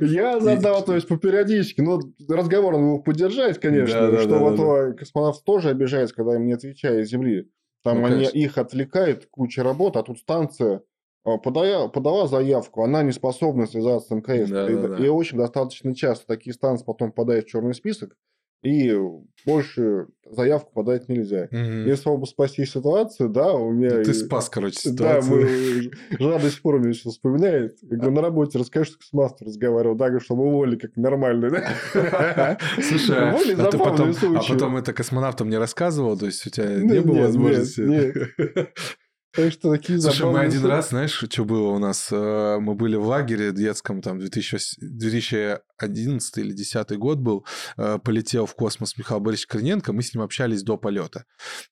Я 0.00 0.40
задал, 0.40 0.82
то 0.82 0.94
есть 0.94 1.06
по 1.06 1.18
периодически, 1.18 1.82
но 1.82 2.00
разговор 2.26 2.72
надо 2.72 2.86
его 2.86 2.98
поддержать, 3.00 3.60
конечно, 3.60 4.18
что 4.18 4.38
вот 4.38 4.96
космонавт 4.98 5.44
тоже 5.44 5.68
обижается, 5.68 6.14
когда 6.14 6.36
им 6.36 6.46
не 6.46 6.54
отвечают 6.54 7.06
с 7.06 7.10
Земли. 7.10 7.50
Там 7.82 8.00
Ну, 8.00 8.06
они, 8.06 8.24
их 8.24 8.56
отвлекает 8.56 9.26
куча 9.30 9.62
работы, 9.62 9.98
а 9.98 10.02
тут 10.02 10.18
станция 10.18 10.80
а, 11.22 11.36
подая, 11.36 11.88
подала 11.88 12.26
заявку, 12.26 12.82
она 12.82 13.02
не 13.02 13.12
способна 13.12 13.66
связаться 13.66 14.08
с 14.08 14.10
МКС. 14.10 14.48
Да, 14.48 14.70
и, 14.70 14.74
да, 14.74 14.88
да. 14.88 15.04
и 15.04 15.08
очень 15.08 15.36
достаточно 15.36 15.94
часто 15.94 16.26
такие 16.26 16.54
станции 16.54 16.86
потом 16.86 17.10
попадают 17.12 17.44
в 17.44 17.50
черный 17.50 17.74
список, 17.74 18.16
и 18.64 18.96
больше 19.44 20.06
заявку 20.30 20.72
подать 20.72 21.08
нельзя. 21.08 21.48
мгм. 21.50 21.86
Если 21.86 22.00
чтобы 22.00 22.26
спасти 22.26 22.64
ситуацию, 22.64 23.28
да, 23.28 23.52
у 23.52 23.70
меня... 23.72 24.02
ты 24.02 24.14
спас, 24.14 24.48
короче, 24.48 24.90
да, 24.90 25.20
ситуацию. 25.20 25.90
мы, 26.10 26.18
жена 26.18 26.38
до 26.38 26.50
сих 26.50 26.62
пор 26.62 26.78
мне 26.78 26.94
сейчас 26.94 27.12
вспоминает. 27.12 27.76
Я 27.82 27.96
говорю, 27.96 28.12
на 28.12 28.22
работе 28.22 28.58
расскажи, 28.58 28.86
что 28.86 28.98
космонавт 28.98 29.42
разговаривал. 29.42 29.94
Да, 29.96 30.06
говорю, 30.06 30.24
чтобы 30.24 30.44
уволили 30.44 30.76
как 30.76 30.96
нормально. 30.96 31.50
да? 31.50 32.58
Слушай, 32.80 33.16
а, 33.18 33.36
а 33.36 33.70
потом, 33.70 34.14
а 34.36 34.42
потом 34.48 34.76
это 34.78 34.92
космонавтом 34.94 35.50
не 35.50 35.58
рассказывал? 35.58 36.18
То 36.18 36.26
есть 36.26 36.46
у 36.46 36.50
тебя 36.50 36.76
не 36.76 37.00
было 37.00 37.22
возможности? 37.22 38.14
Так 39.34 39.52
что 39.52 39.72
такие 39.72 40.00
Слушай, 40.00 40.30
мы 40.30 40.40
один 40.40 40.64
раз, 40.64 40.90
знаешь, 40.90 41.10
что 41.10 41.44
было 41.44 41.70
у 41.70 41.78
нас? 41.78 42.08
Э, 42.12 42.58
мы 42.60 42.74
были 42.74 42.96
в 42.96 43.06
лагере 43.06 43.52
детском, 43.52 44.00
там, 44.00 44.20
2011 44.20 46.38
или 46.38 46.52
2010 46.52 46.98
год 46.98 47.18
был, 47.18 47.44
э, 47.76 47.98
полетел 47.98 48.46
в 48.46 48.54
космос 48.54 48.96
Михаил 48.96 49.20
Борисович 49.20 49.48
Корниенко, 49.48 49.92
мы 49.92 50.02
с 50.02 50.14
ним 50.14 50.22
общались 50.22 50.62
до 50.62 50.76
полета. 50.76 51.24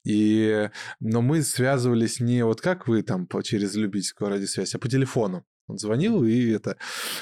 И... 0.05 0.71
Но 0.99 1.23
мы 1.23 1.43
связывались 1.43 2.19
не 2.19 2.45
вот 2.45 2.61
как 2.61 2.89
вы 2.89 3.03
там 3.03 3.29
через 3.45 3.75
любительскую 3.75 4.29
радиосвязь, 4.29 4.75
а 4.75 4.79
по 4.79 4.89
телефону. 4.89 5.45
Он 5.73 5.79
звонил, 5.79 6.23
и 6.25 6.51
это... 6.51 6.77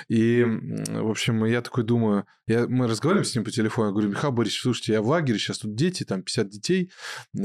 И, 0.09 0.45
в 0.45 1.09
общем, 1.09 1.45
я 1.45 1.63
такой 1.63 1.85
думаю... 1.85 2.27
Я, 2.47 2.67
мы 2.67 2.89
разговариваем 2.89 3.25
с 3.25 3.35
ним 3.35 3.45
по 3.45 3.51
телефону, 3.53 3.89
я 3.89 3.93
говорю, 3.93 4.09
Михаил 4.09 4.33
Борисович, 4.33 4.63
слушайте, 4.63 4.93
я 4.95 5.03
в 5.03 5.07
лагере, 5.07 5.39
сейчас 5.39 5.59
тут 5.59 5.77
дети, 5.77 6.03
там 6.03 6.23
50 6.23 6.49
детей, 6.49 6.91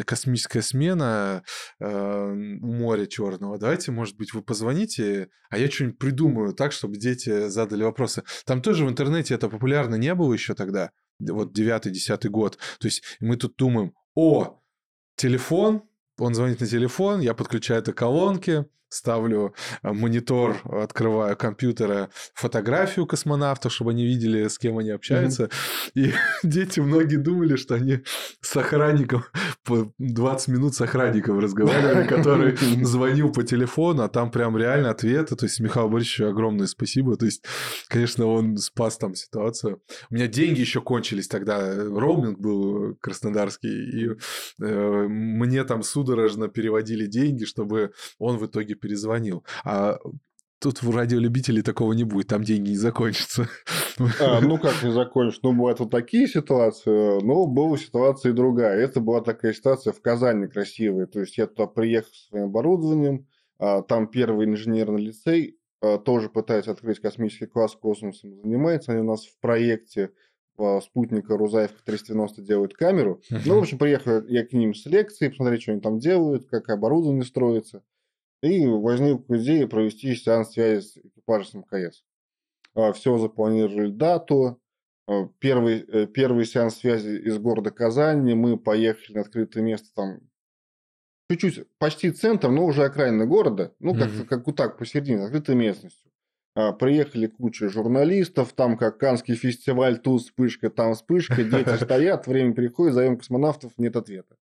космическая 0.04 0.64
смена 0.64 1.44
э, 1.80 2.34
моря 2.34 3.06
черного. 3.06 3.60
Давайте, 3.60 3.92
может 3.92 4.18
быть, 4.18 4.34
вы 4.34 4.42
позвоните, 4.42 5.30
а 5.50 5.60
я 5.60 5.70
что-нибудь 5.70 6.00
придумаю 6.00 6.54
так, 6.54 6.72
чтобы 6.72 6.98
дети 6.98 7.50
задали 7.50 7.84
вопросы. 7.84 8.24
Там 8.46 8.64
тоже 8.64 8.84
в 8.84 8.90
интернете 8.90 9.36
это 9.36 9.48
популярно 9.48 9.94
не 9.94 10.16
было 10.16 10.34
еще 10.34 10.56
тогда, 10.56 10.90
вот 11.20 11.56
9-10 11.58 12.28
год. 12.30 12.58
То 12.80 12.88
есть 12.88 13.04
мы 13.20 13.38
тут 13.38 13.56
думаем, 13.58 13.94
о, 14.16 14.60
телефон, 15.18 15.84
он 16.18 16.34
звонит 16.34 16.62
на 16.62 16.68
телефон, 16.68 17.20
я 17.20 17.36
подключаю 17.36 17.82
это 17.82 17.94
к 17.94 17.98
колонке, 17.98 18.66
ставлю 18.96 19.54
э, 19.84 19.92
монитор, 19.92 20.58
открываю 20.64 21.36
компьютера, 21.38 22.10
фотографию 22.34 23.06
космонавтов, 23.06 23.72
чтобы 23.72 23.92
они 23.92 24.06
видели, 24.06 24.48
с 24.48 24.58
кем 24.58 24.78
они 24.78 24.92
общаются. 24.92 25.44
Mm-hmm. 25.44 25.92
И 25.96 26.14
дети 26.44 26.80
многие 26.80 27.18
думали, 27.18 27.56
что 27.56 27.76
они 27.76 28.02
с 28.42 28.56
охранником 28.58 29.24
по 29.64 29.92
20 30.00 30.48
минут 30.50 30.76
с 30.76 30.82
охранником 30.82 31.40
разговаривали, 31.40 32.08
который 32.16 32.56
звонил 32.84 33.32
по 33.32 33.44
телефону, 33.44 34.04
а 34.04 34.10
там 34.10 34.32
прям 34.32 34.58
реально 34.58 34.92
ответы. 34.92 35.36
То 35.36 35.46
есть 35.46 35.60
Михаил 35.60 35.90
Борисовичу 35.90 36.28
огромное 36.28 36.68
спасибо. 36.68 37.18
То 37.18 37.26
есть, 37.26 37.44
конечно, 37.88 38.28
он 38.28 38.58
спас 38.58 38.98
там 38.98 39.16
ситуацию. 39.16 39.82
У 40.10 40.16
меня 40.16 40.28
деньги 40.28 40.60
еще 40.60 40.82
кончились 40.82 41.28
тогда. 41.28 41.76
Роуминг 41.76 42.40
был 42.40 42.96
краснодарский. 43.02 43.70
И 43.70 44.18
э, 44.62 45.08
мне 45.08 45.64
там 45.64 45.84
судорожно 45.84 46.48
переводили 46.48 47.06
деньги, 47.06 47.46
чтобы 47.46 47.92
он 48.20 48.38
в 48.38 48.46
итоге 48.46 48.76
перезвонил. 48.86 49.44
А 49.64 49.98
тут 50.60 50.84
в 50.84 50.96
радиолюбителей 50.96 51.64
такого 51.64 51.94
не 51.94 52.04
будет, 52.04 52.28
там 52.28 52.44
деньги 52.44 52.70
не 52.70 52.78
закончатся. 52.78 53.50
А, 54.20 54.42
ну 54.42 54.58
как 54.62 54.84
не 54.84 54.92
закончишь? 54.92 55.40
Ну, 55.42 55.54
бывают 55.54 55.80
вот 55.80 55.90
такие 55.90 56.28
ситуации, 56.28 57.24
но 57.24 57.48
была 57.48 57.78
ситуация 57.78 58.32
и 58.32 58.36
другая. 58.36 58.80
Это 58.80 59.00
была 59.00 59.22
такая 59.22 59.54
ситуация 59.54 59.94
в 59.94 60.02
Казани 60.02 60.48
красивая. 60.48 61.08
То 61.08 61.22
есть 61.22 61.38
я 61.38 61.48
туда 61.48 61.68
приехал 61.68 62.10
со 62.14 62.28
своим 62.30 62.46
оборудованием, 62.46 63.28
а, 63.58 63.82
там 63.82 64.08
первый 64.08 64.46
инженерный 64.46 65.02
лицей, 65.02 65.58
а, 65.82 65.98
тоже 65.98 66.30
пытается 66.30 66.72
открыть 66.72 67.00
космический 67.00 67.48
класс 67.48 67.76
космосом 67.76 68.36
занимается. 68.42 68.92
Они 68.92 69.02
у 69.02 69.06
нас 69.06 69.26
в 69.26 69.40
проекте 69.40 70.12
спутника 70.84 71.36
Рузаевка 71.36 71.84
390 71.84 72.42
делают 72.42 72.76
камеру. 72.76 73.22
Uh-huh. 73.30 73.42
Ну, 73.46 73.56
в 73.56 73.58
общем, 73.60 73.78
приехал 73.78 74.26
я 74.26 74.46
к 74.46 74.54
ним 74.54 74.74
с 74.74 74.86
лекцией, 74.86 75.30
посмотреть, 75.30 75.64
что 75.64 75.74
они 75.74 75.82
там 75.82 76.00
делают, 76.00 76.48
как 76.48 76.70
оборудование 76.70 77.26
строится. 77.26 77.84
И 78.42 78.66
возникла 78.68 79.38
идея 79.38 79.68
провести 79.68 80.16
сеанс 80.16 80.52
связи 80.52 80.82
с 80.82 80.98
экипажем 80.98 81.62
МКС. 81.62 82.04
А, 82.76 82.94
Все 82.94 83.18
запланировали 83.18 83.90
дату. 83.90 84.62
А, 85.08 85.28
первый, 85.40 85.80
э, 85.88 86.08
первый 86.08 86.46
сеанс 86.46 86.78
связи 86.78 87.18
из 87.18 87.38
города 87.38 87.72
Казани. 87.72 88.34
Мы 88.34 88.58
поехали 88.58 89.16
на 89.16 89.22
открытое 89.22 89.64
место 89.64 89.90
там 89.96 90.20
чуть-чуть, 91.30 91.68
почти 91.80 92.12
центр, 92.12 92.50
но 92.50 92.66
уже 92.66 92.84
окраина 92.84 93.26
города. 93.26 93.74
Ну, 93.80 93.94
как, 93.94 94.10
mm-hmm. 94.10 94.26
как 94.26 94.46
вот 94.46 94.56
так, 94.56 94.78
посередине, 94.78 95.24
открытой 95.24 95.56
местностью. 95.56 96.12
А, 96.56 96.72
приехали 96.72 97.28
куча 97.28 97.70
журналистов, 97.70 98.54
там 98.54 98.78
как 98.78 98.98
Канский 98.98 99.36
фестиваль, 99.36 100.00
тут 100.00 100.22
вспышка, 100.22 100.70
там 100.70 100.94
вспышка, 100.94 101.44
дети 101.44 101.76
стоят, 101.84 102.28
время 102.28 102.54
приходит, 102.54 102.94
зовем 102.94 103.18
космонавтов, 103.18 103.74
нет 103.78 103.96
ответа. 103.96 104.38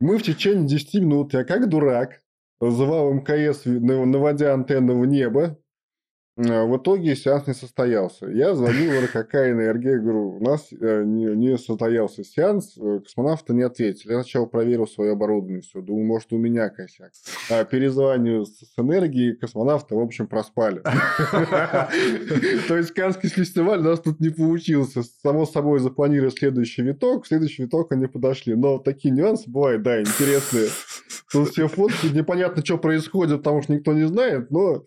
Мы 0.00 0.18
в 0.18 0.22
течение 0.22 0.66
10 0.66 0.94
минут, 1.02 1.34
я 1.34 1.44
как 1.44 1.68
дурак, 1.68 2.22
вызывал 2.60 3.12
МКС, 3.12 3.62
наводя 3.64 4.54
антенну 4.54 4.98
в 5.00 5.06
небо, 5.06 5.58
в 6.36 6.76
итоге 6.76 7.16
сеанс 7.16 7.46
не 7.46 7.54
состоялся. 7.54 8.26
Я 8.26 8.54
звонил 8.54 8.92
в 8.92 9.04
РКК 9.04 9.34
«Энергия», 9.36 9.98
говорю, 9.98 10.36
у 10.36 10.44
нас 10.44 10.68
э, 10.70 11.02
не, 11.04 11.56
состоялся 11.56 12.24
сеанс, 12.24 12.76
э, 12.76 13.00
космонавты 13.00 13.54
не 13.54 13.62
ответили. 13.62 14.12
Я 14.12 14.20
сначала 14.20 14.44
проверил 14.44 14.86
свое 14.86 15.12
оборудование, 15.12 15.62
все, 15.62 15.80
думаю, 15.80 16.06
может, 16.06 16.30
у 16.34 16.36
меня 16.36 16.68
косяк. 16.68 17.12
А 17.48 17.64
перезваниваю 17.64 18.44
с 18.44 18.74
энергией, 18.76 19.34
космонавты, 19.34 19.94
в 19.94 20.00
общем, 20.00 20.26
проспали. 20.26 20.82
То 22.68 22.76
есть, 22.76 22.90
Канский 22.92 23.30
фестиваль 23.30 23.78
у 23.78 23.84
нас 23.84 24.00
тут 24.00 24.20
не 24.20 24.28
получился. 24.28 25.02
Само 25.02 25.46
собой, 25.46 25.80
запланировали 25.80 26.30
следующий 26.30 26.82
виток, 26.82 27.26
следующий 27.26 27.62
виток 27.62 27.92
они 27.92 28.08
подошли. 28.08 28.54
Но 28.54 28.78
такие 28.78 29.14
нюансы 29.14 29.50
бывают, 29.50 29.82
да, 29.82 30.02
интересные. 30.02 30.68
Тут 31.32 31.48
все 31.48 31.66
фотки, 31.66 32.08
непонятно, 32.08 32.62
что 32.62 32.76
происходит, 32.76 33.38
потому 33.38 33.62
что 33.62 33.72
никто 33.72 33.94
не 33.94 34.06
знает, 34.06 34.50
но 34.50 34.84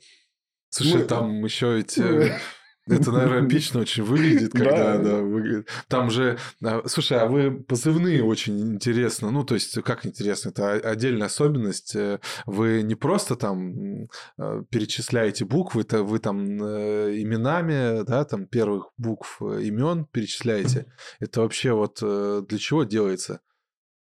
Слушай, 0.69 1.01
Мы... 1.01 1.03
там 1.05 1.45
еще 1.45 1.77
ведь... 1.77 1.97
Э, 1.97 2.39
это, 2.87 3.11
наверное, 3.11 3.47
эпично 3.47 3.81
очень 3.81 4.03
выглядит, 4.03 4.51
когда 4.53 4.97
да, 4.97 5.03
да, 5.03 5.15
выглядит. 5.17 5.67
Там 5.87 6.09
же, 6.09 6.39
а, 6.63 6.81
слушай, 6.87 7.19
а 7.19 7.27
вы 7.27 7.51
позывные 7.51 8.23
очень 8.23 8.59
интересно, 8.73 9.29
ну, 9.29 9.43
то 9.43 9.53
есть, 9.53 9.79
как 9.83 10.07
интересно, 10.07 10.49
это 10.49 10.71
отдельная 10.71 11.27
особенность. 11.27 11.95
Э, 11.95 12.19
вы 12.45 12.81
не 12.81 12.95
просто 12.95 13.35
там 13.35 14.07
э, 14.37 14.63
перечисляете 14.69 15.45
буквы, 15.45 15.81
это 15.81 16.03
вы 16.03 16.19
там 16.19 16.39
именами, 16.59 18.03
да, 18.03 18.25
там 18.25 18.47
первых 18.47 18.89
букв 18.97 19.41
имен 19.41 20.05
перечисляете. 20.05 20.85
Это 21.19 21.41
вообще 21.41 21.73
вот 21.73 21.99
для 21.99 22.57
чего 22.57 22.83
делается? 22.83 23.41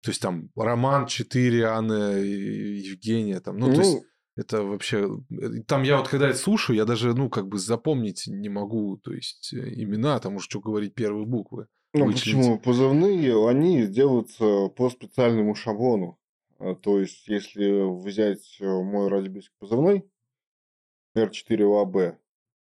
То 0.03 0.11
есть 0.11 0.21
там 0.21 0.49
Роман 0.55 1.07
4, 1.07 1.65
Анна, 1.65 2.13
Евгения, 2.13 3.39
там, 3.41 3.57
ну, 3.57 3.67
ну 3.67 3.75
то 3.75 3.81
есть 3.81 3.97
это 4.37 4.63
вообще... 4.63 5.09
Э, 5.31 5.61
там 5.65 5.83
я 5.83 5.97
вот 5.97 6.07
когда 6.07 6.29
это 6.29 6.37
слушаю, 6.37 6.77
я 6.77 6.85
даже, 6.85 7.13
ну, 7.13 7.29
как 7.29 7.47
бы 7.47 7.57
запомнить 7.57 8.27
не 8.27 8.49
могу, 8.49 8.97
то 8.97 9.11
есть 9.11 9.53
э, 9.53 9.57
имена, 9.57 10.19
там 10.19 10.35
уж 10.35 10.43
что 10.43 10.61
говорить 10.61 10.93
первые 10.93 11.25
буквы. 11.25 11.67
Ну, 11.93 12.05
вычленить. 12.05 12.37
почему? 12.37 12.59
Позывные, 12.59 13.49
они 13.49 13.87
делаются 13.87 14.67
по 14.69 14.89
специальному 14.89 15.55
шаблону. 15.55 16.19
А, 16.59 16.75
то 16.75 16.99
есть, 16.99 17.27
если 17.27 17.81
взять 18.01 18.57
э, 18.59 18.65
мой 18.65 19.09
радиобийский 19.09 19.53
позывной, 19.59 20.05
R4UAB, 21.15 22.15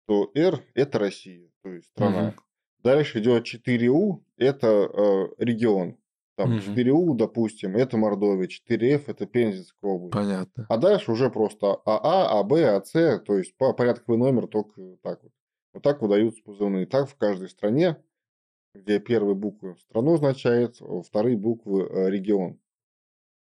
то 0.06 0.30
R– 0.34 0.64
это 0.74 0.98
Россия, 0.98 1.48
то 1.62 1.70
есть 1.70 1.88
страна. 1.88 2.28
Угу. 2.28 2.36
Дальше 2.82 3.20
идет 3.20 3.46
4У– 3.46 4.22
это 4.36 4.66
э, 4.66 5.28
регион. 5.38 5.96
Там 6.40 6.54
угу. 6.54 6.62
4У, 6.62 7.14
допустим, 7.16 7.76
это 7.76 7.98
Мордовия, 7.98 8.48
4Ф 8.48 9.04
это 9.08 9.26
Пензенская 9.26 9.90
область. 9.90 10.14
Понятно. 10.14 10.64
А 10.70 10.76
дальше 10.78 11.12
уже 11.12 11.28
просто 11.28 11.74
АА, 11.84 12.40
АБ, 12.40 12.52
АС, 12.52 12.92
то 12.92 13.36
есть 13.36 13.54
по 13.58 13.74
порядковый 13.74 14.18
номер 14.18 14.46
только 14.46 14.96
так 15.02 15.22
вот. 15.22 15.32
Вот 15.74 15.82
так 15.82 16.00
выдаются 16.00 16.42
позывные. 16.42 16.86
Так 16.86 17.10
в 17.10 17.14
каждой 17.16 17.50
стране, 17.50 17.98
где 18.74 18.98
первые 19.00 19.34
буквы 19.34 19.76
страну 19.76 20.14
означает, 20.14 20.80
вторые 21.06 21.36
буквы 21.36 21.82
э, 21.82 22.10
регион. 22.10 22.58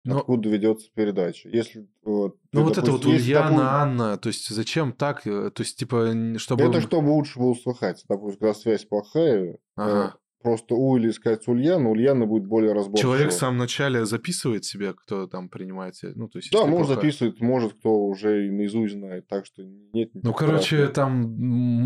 Но... 0.04 0.18
Откуда 0.18 0.48
ведется 0.48 0.90
передача. 0.92 1.48
Если, 1.48 1.88
вот, 2.02 2.36
ну, 2.50 2.64
вот 2.64 2.74
допустим, 2.74 2.82
это 2.82 2.92
вот 2.92 3.06
Ульяна, 3.06 3.42
допустим... 3.44 3.66
Анна, 3.66 4.18
то 4.18 4.28
есть 4.28 4.48
зачем 4.48 4.92
так? 4.92 5.24
Э, 5.24 5.50
то 5.50 5.62
есть, 5.62 5.78
типа, 5.78 6.12
чтобы... 6.38 6.64
Это 6.64 6.80
чтобы 6.80 7.10
лучше 7.10 7.38
было 7.38 7.50
услыхать. 7.50 8.04
Допустим, 8.08 8.40
когда 8.40 8.54
связь 8.54 8.84
плохая, 8.84 9.52
э, 9.52 9.56
ага 9.76 10.16
просто 10.42 10.74
У 10.74 10.96
или 10.96 11.10
искать 11.10 11.46
Ульяна, 11.48 11.90
Ульяна 11.90 12.26
будет 12.26 12.46
более 12.46 12.72
разборчиво. 12.72 13.12
Человек 13.12 13.30
в 13.30 13.34
самом 13.34 13.58
начале 13.58 14.04
записывает 14.04 14.64
себе, 14.64 14.92
кто 14.92 15.26
там 15.26 15.48
принимает, 15.48 15.94
ну, 16.02 16.28
то 16.28 16.38
есть... 16.38 16.50
Да, 16.52 16.66
может 16.66 16.86
плохо... 16.86 16.94
записывает, 16.94 17.40
может 17.40 17.74
кто 17.74 18.04
уже 18.04 18.50
наизусть 18.50 18.94
знает, 18.94 19.26
так 19.28 19.46
что 19.46 19.62
нет... 19.62 20.10
Ну, 20.14 20.34
короче, 20.34 20.86
страшного. 20.86 20.94
там 20.94 21.12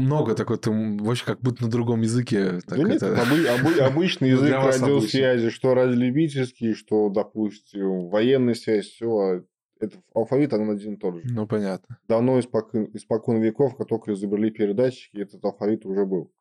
много 0.05 0.35
такой, 0.35 0.59
ты 0.59 0.71
вообще 0.71 1.25
как 1.25 1.41
будто 1.41 1.65
на 1.65 1.71
другом 1.71 2.01
языке. 2.01 2.61
Так 2.67 2.79
да 2.79 2.93
это... 2.93 3.11
нет, 3.11 3.19
обы- 3.19 3.47
обы- 3.47 3.81
обычный 3.81 4.31
язык 4.31 4.53
радиосвязи, 4.53 5.51
что 5.51 5.75
радиолюбительский, 5.75 6.75
что, 6.75 7.09
допустим, 7.11 8.09
военная 8.09 8.55
связь, 8.55 8.87
все, 8.87 9.45
это 9.79 9.99
алфавит, 10.15 10.53
он 10.53 10.71
один 10.71 10.95
и 10.95 10.97
тот 10.97 11.17
же. 11.17 11.23
Ну, 11.25 11.47
понятно. 11.47 11.99
Давно 12.09 12.41
испокон, 12.41 12.89
испокон 12.95 13.41
веков, 13.41 13.77
как 13.77 13.89
только 13.89 14.13
изобрели 14.13 14.51
передатчики, 14.51 15.19
этот 15.19 15.45
алфавит 15.45 15.85
уже 15.85 16.07
был. 16.07 16.33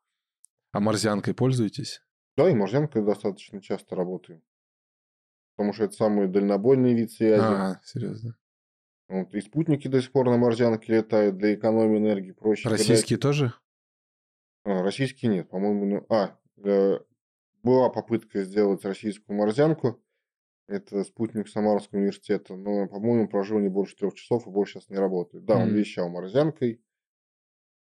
А 0.72 0.80
морзянкой 0.80 1.34
пользуетесь? 1.34 2.02
Да, 2.36 2.50
и 2.50 2.54
Морзянкой 2.54 3.02
достаточно 3.02 3.60
часто 3.62 3.96
работаем. 3.96 4.42
Потому 5.56 5.72
что 5.72 5.84
это 5.84 5.94
самый 5.94 6.28
дальнобойный 6.28 6.94
вид 6.94 7.10
связи. 7.12 7.40
А, 7.42 7.80
серьезно. 7.82 8.36
Вот, 9.08 9.34
и 9.34 9.40
спутники 9.40 9.88
до 9.88 10.02
сих 10.02 10.12
пор 10.12 10.26
на 10.26 10.36
Морзянке 10.36 10.92
летают 10.92 11.38
для 11.38 11.54
экономии 11.54 11.98
энергии. 11.98 12.32
Проще 12.32 12.68
Российские 12.68 13.18
когда... 13.18 13.28
тоже? 13.28 13.52
А, 14.64 14.82
российские 14.82 15.30
нет, 15.30 15.48
по-моему. 15.48 15.86
Ну... 15.86 16.06
А, 16.10 16.36
э, 16.62 16.98
была 17.62 17.88
попытка 17.88 18.42
сделать 18.44 18.84
российскую 18.84 19.38
Морзянку. 19.38 20.02
Это 20.68 21.04
спутник 21.04 21.48
Самарского 21.48 22.00
университета. 22.00 22.56
Но, 22.56 22.88
по-моему, 22.88 23.28
прожил 23.28 23.60
не 23.60 23.68
больше 23.68 23.96
трех 23.96 24.14
часов 24.14 24.46
и 24.46 24.50
больше 24.50 24.74
сейчас 24.74 24.90
не 24.90 24.96
работает. 24.96 25.44
Да, 25.44 25.56
он 25.56 25.68
М. 25.68 25.74
вещал 25.74 26.08
морзянкой. 26.08 26.82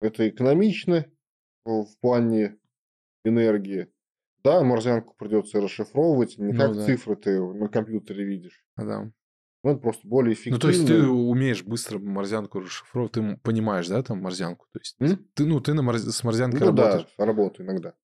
Это 0.01 0.28
экономично 0.28 1.07
в 1.64 1.88
плане 2.01 2.59
энергии. 3.24 3.90
Да, 4.47 4.62
морзянку 4.62 5.14
придется 5.18 5.61
расшифровывать. 5.61 6.38
Не 6.38 6.53
Ну 6.53 6.59
как 6.59 6.74
да. 6.74 6.86
цифры 6.86 7.16
ты 7.16 7.40
на 7.42 7.68
компьютере 7.68 8.24
видишь. 8.24 8.64
А, 8.76 8.84
да. 8.84 9.12
Ну, 9.64 9.70
это 9.70 9.80
просто 9.80 10.07
более 10.07 10.34
эффективно. 10.34 10.57
Ну, 10.57 10.61
то 10.61 10.68
есть 10.68 10.86
ты 10.86 11.03
умеешь 11.07 11.64
быстро 11.64 11.99
морзянку 11.99 12.61
расшифровывать, 12.61 13.12
ты 13.14 13.36
понимаешь, 13.42 13.88
да, 13.88 14.03
там 14.05 14.22
морзянку? 14.22 14.66
То 14.72 14.78
есть 14.78 14.94
М? 15.01 15.26
ты, 15.34 15.44
ну, 15.44 15.61
ты 15.61 15.74
на 15.74 15.82
морз- 15.82 16.09
с 16.12 16.22
морзянкой 16.22 16.61
Ну 16.61 16.72
да, 16.72 16.82
работаешь? 16.84 17.14
работаю 17.18 17.66
иногда. 17.66 17.94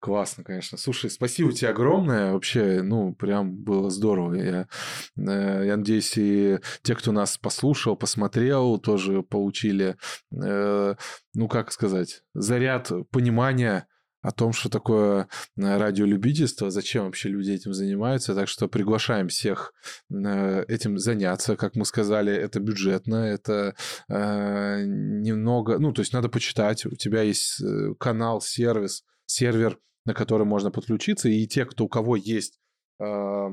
Классно, 0.00 0.44
конечно. 0.44 0.78
Слушай, 0.78 1.10
спасибо 1.10 1.52
тебе 1.52 1.70
огромное. 1.70 2.32
Вообще, 2.32 2.82
ну, 2.82 3.14
прям 3.14 3.56
было 3.56 3.90
здорово. 3.90 4.34
Я, 4.34 4.68
э, 5.16 5.66
я 5.66 5.76
надеюсь, 5.76 6.16
и 6.16 6.58
те, 6.82 6.94
кто 6.94 7.10
нас 7.10 7.36
послушал, 7.38 7.96
посмотрел, 7.96 8.78
тоже 8.78 9.22
получили, 9.22 9.96
э, 10.32 10.94
ну, 11.34 11.48
как 11.48 11.72
сказать, 11.72 12.22
заряд 12.34 12.90
понимания 13.10 13.88
о 14.20 14.32
том, 14.32 14.52
что 14.52 14.68
такое 14.68 15.28
э, 15.56 15.76
радиолюбительство, 15.78 16.70
зачем 16.70 17.04
вообще 17.04 17.28
люди 17.28 17.52
этим 17.52 17.72
занимаются. 17.72 18.34
Так 18.34 18.48
что 18.48 18.68
приглашаем 18.68 19.28
всех 19.28 19.72
э, 20.10 20.64
этим 20.66 20.98
заняться. 20.98 21.56
Как 21.56 21.76
мы 21.76 21.84
сказали, 21.84 22.32
это 22.32 22.58
бюджетно, 22.60 23.16
это 23.16 23.74
э, 24.08 24.82
немного... 24.84 25.78
Ну, 25.78 25.92
то 25.92 26.00
есть 26.00 26.12
надо 26.12 26.28
почитать. 26.28 26.84
У 26.86 26.96
тебя 26.96 27.22
есть 27.22 27.60
э, 27.62 27.94
канал, 27.98 28.40
сервис, 28.40 29.04
сервер, 29.26 29.78
на 30.04 30.14
который 30.14 30.46
можно 30.46 30.70
подключиться. 30.70 31.28
И 31.28 31.46
те, 31.46 31.64
кто 31.64 31.84
у 31.84 31.88
кого 31.88 32.16
есть 32.16 32.58
э, 33.00 33.48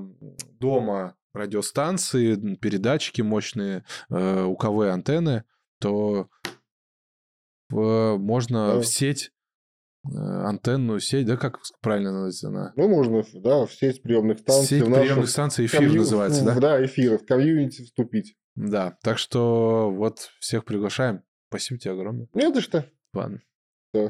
дома 0.60 1.16
радиостанции, 1.34 2.56
передатчики 2.56 3.22
мощные, 3.22 3.86
э, 4.10 4.44
УКВ 4.44 4.82
антенны, 4.92 5.44
то 5.80 6.30
можно 7.70 8.76
Да. 8.76 8.80
в 8.80 8.86
сеть 8.86 9.32
антенную 10.14 11.00
сеть, 11.00 11.26
да, 11.26 11.38
как 11.38 11.60
правильно 11.82 12.12
называется 12.12 12.48
она? 12.50 12.74
Ну, 12.76 12.88
можно, 12.88 13.24
да, 13.42 13.66
в 13.66 13.74
сеть 13.74 14.02
приемных 14.02 14.40
станций. 14.40 14.68
Сеть 14.80 14.84
в 14.84 14.90
нашу 14.90 15.02
приемных 15.04 15.30
станций 15.30 15.66
эфир 15.66 15.82
комью- 15.82 15.98
называется, 15.98 16.46
да? 16.46 16.60
Да, 16.60 16.86
эфир. 16.86 17.18
В 17.18 17.26
комьюнити 17.26 17.84
вступить. 17.84 18.36
Да, 18.56 18.98
так 19.04 19.18
что 19.18 19.92
вот 19.92 20.30
всех 20.40 20.64
приглашаем. 20.66 21.22
Спасибо 21.50 21.80
тебе 21.80 21.94
огромное. 21.94 22.28
Не 22.34 22.54
за 22.54 22.62
что. 22.62 22.86
Ладно. 23.14 23.42
Да. 23.94 24.10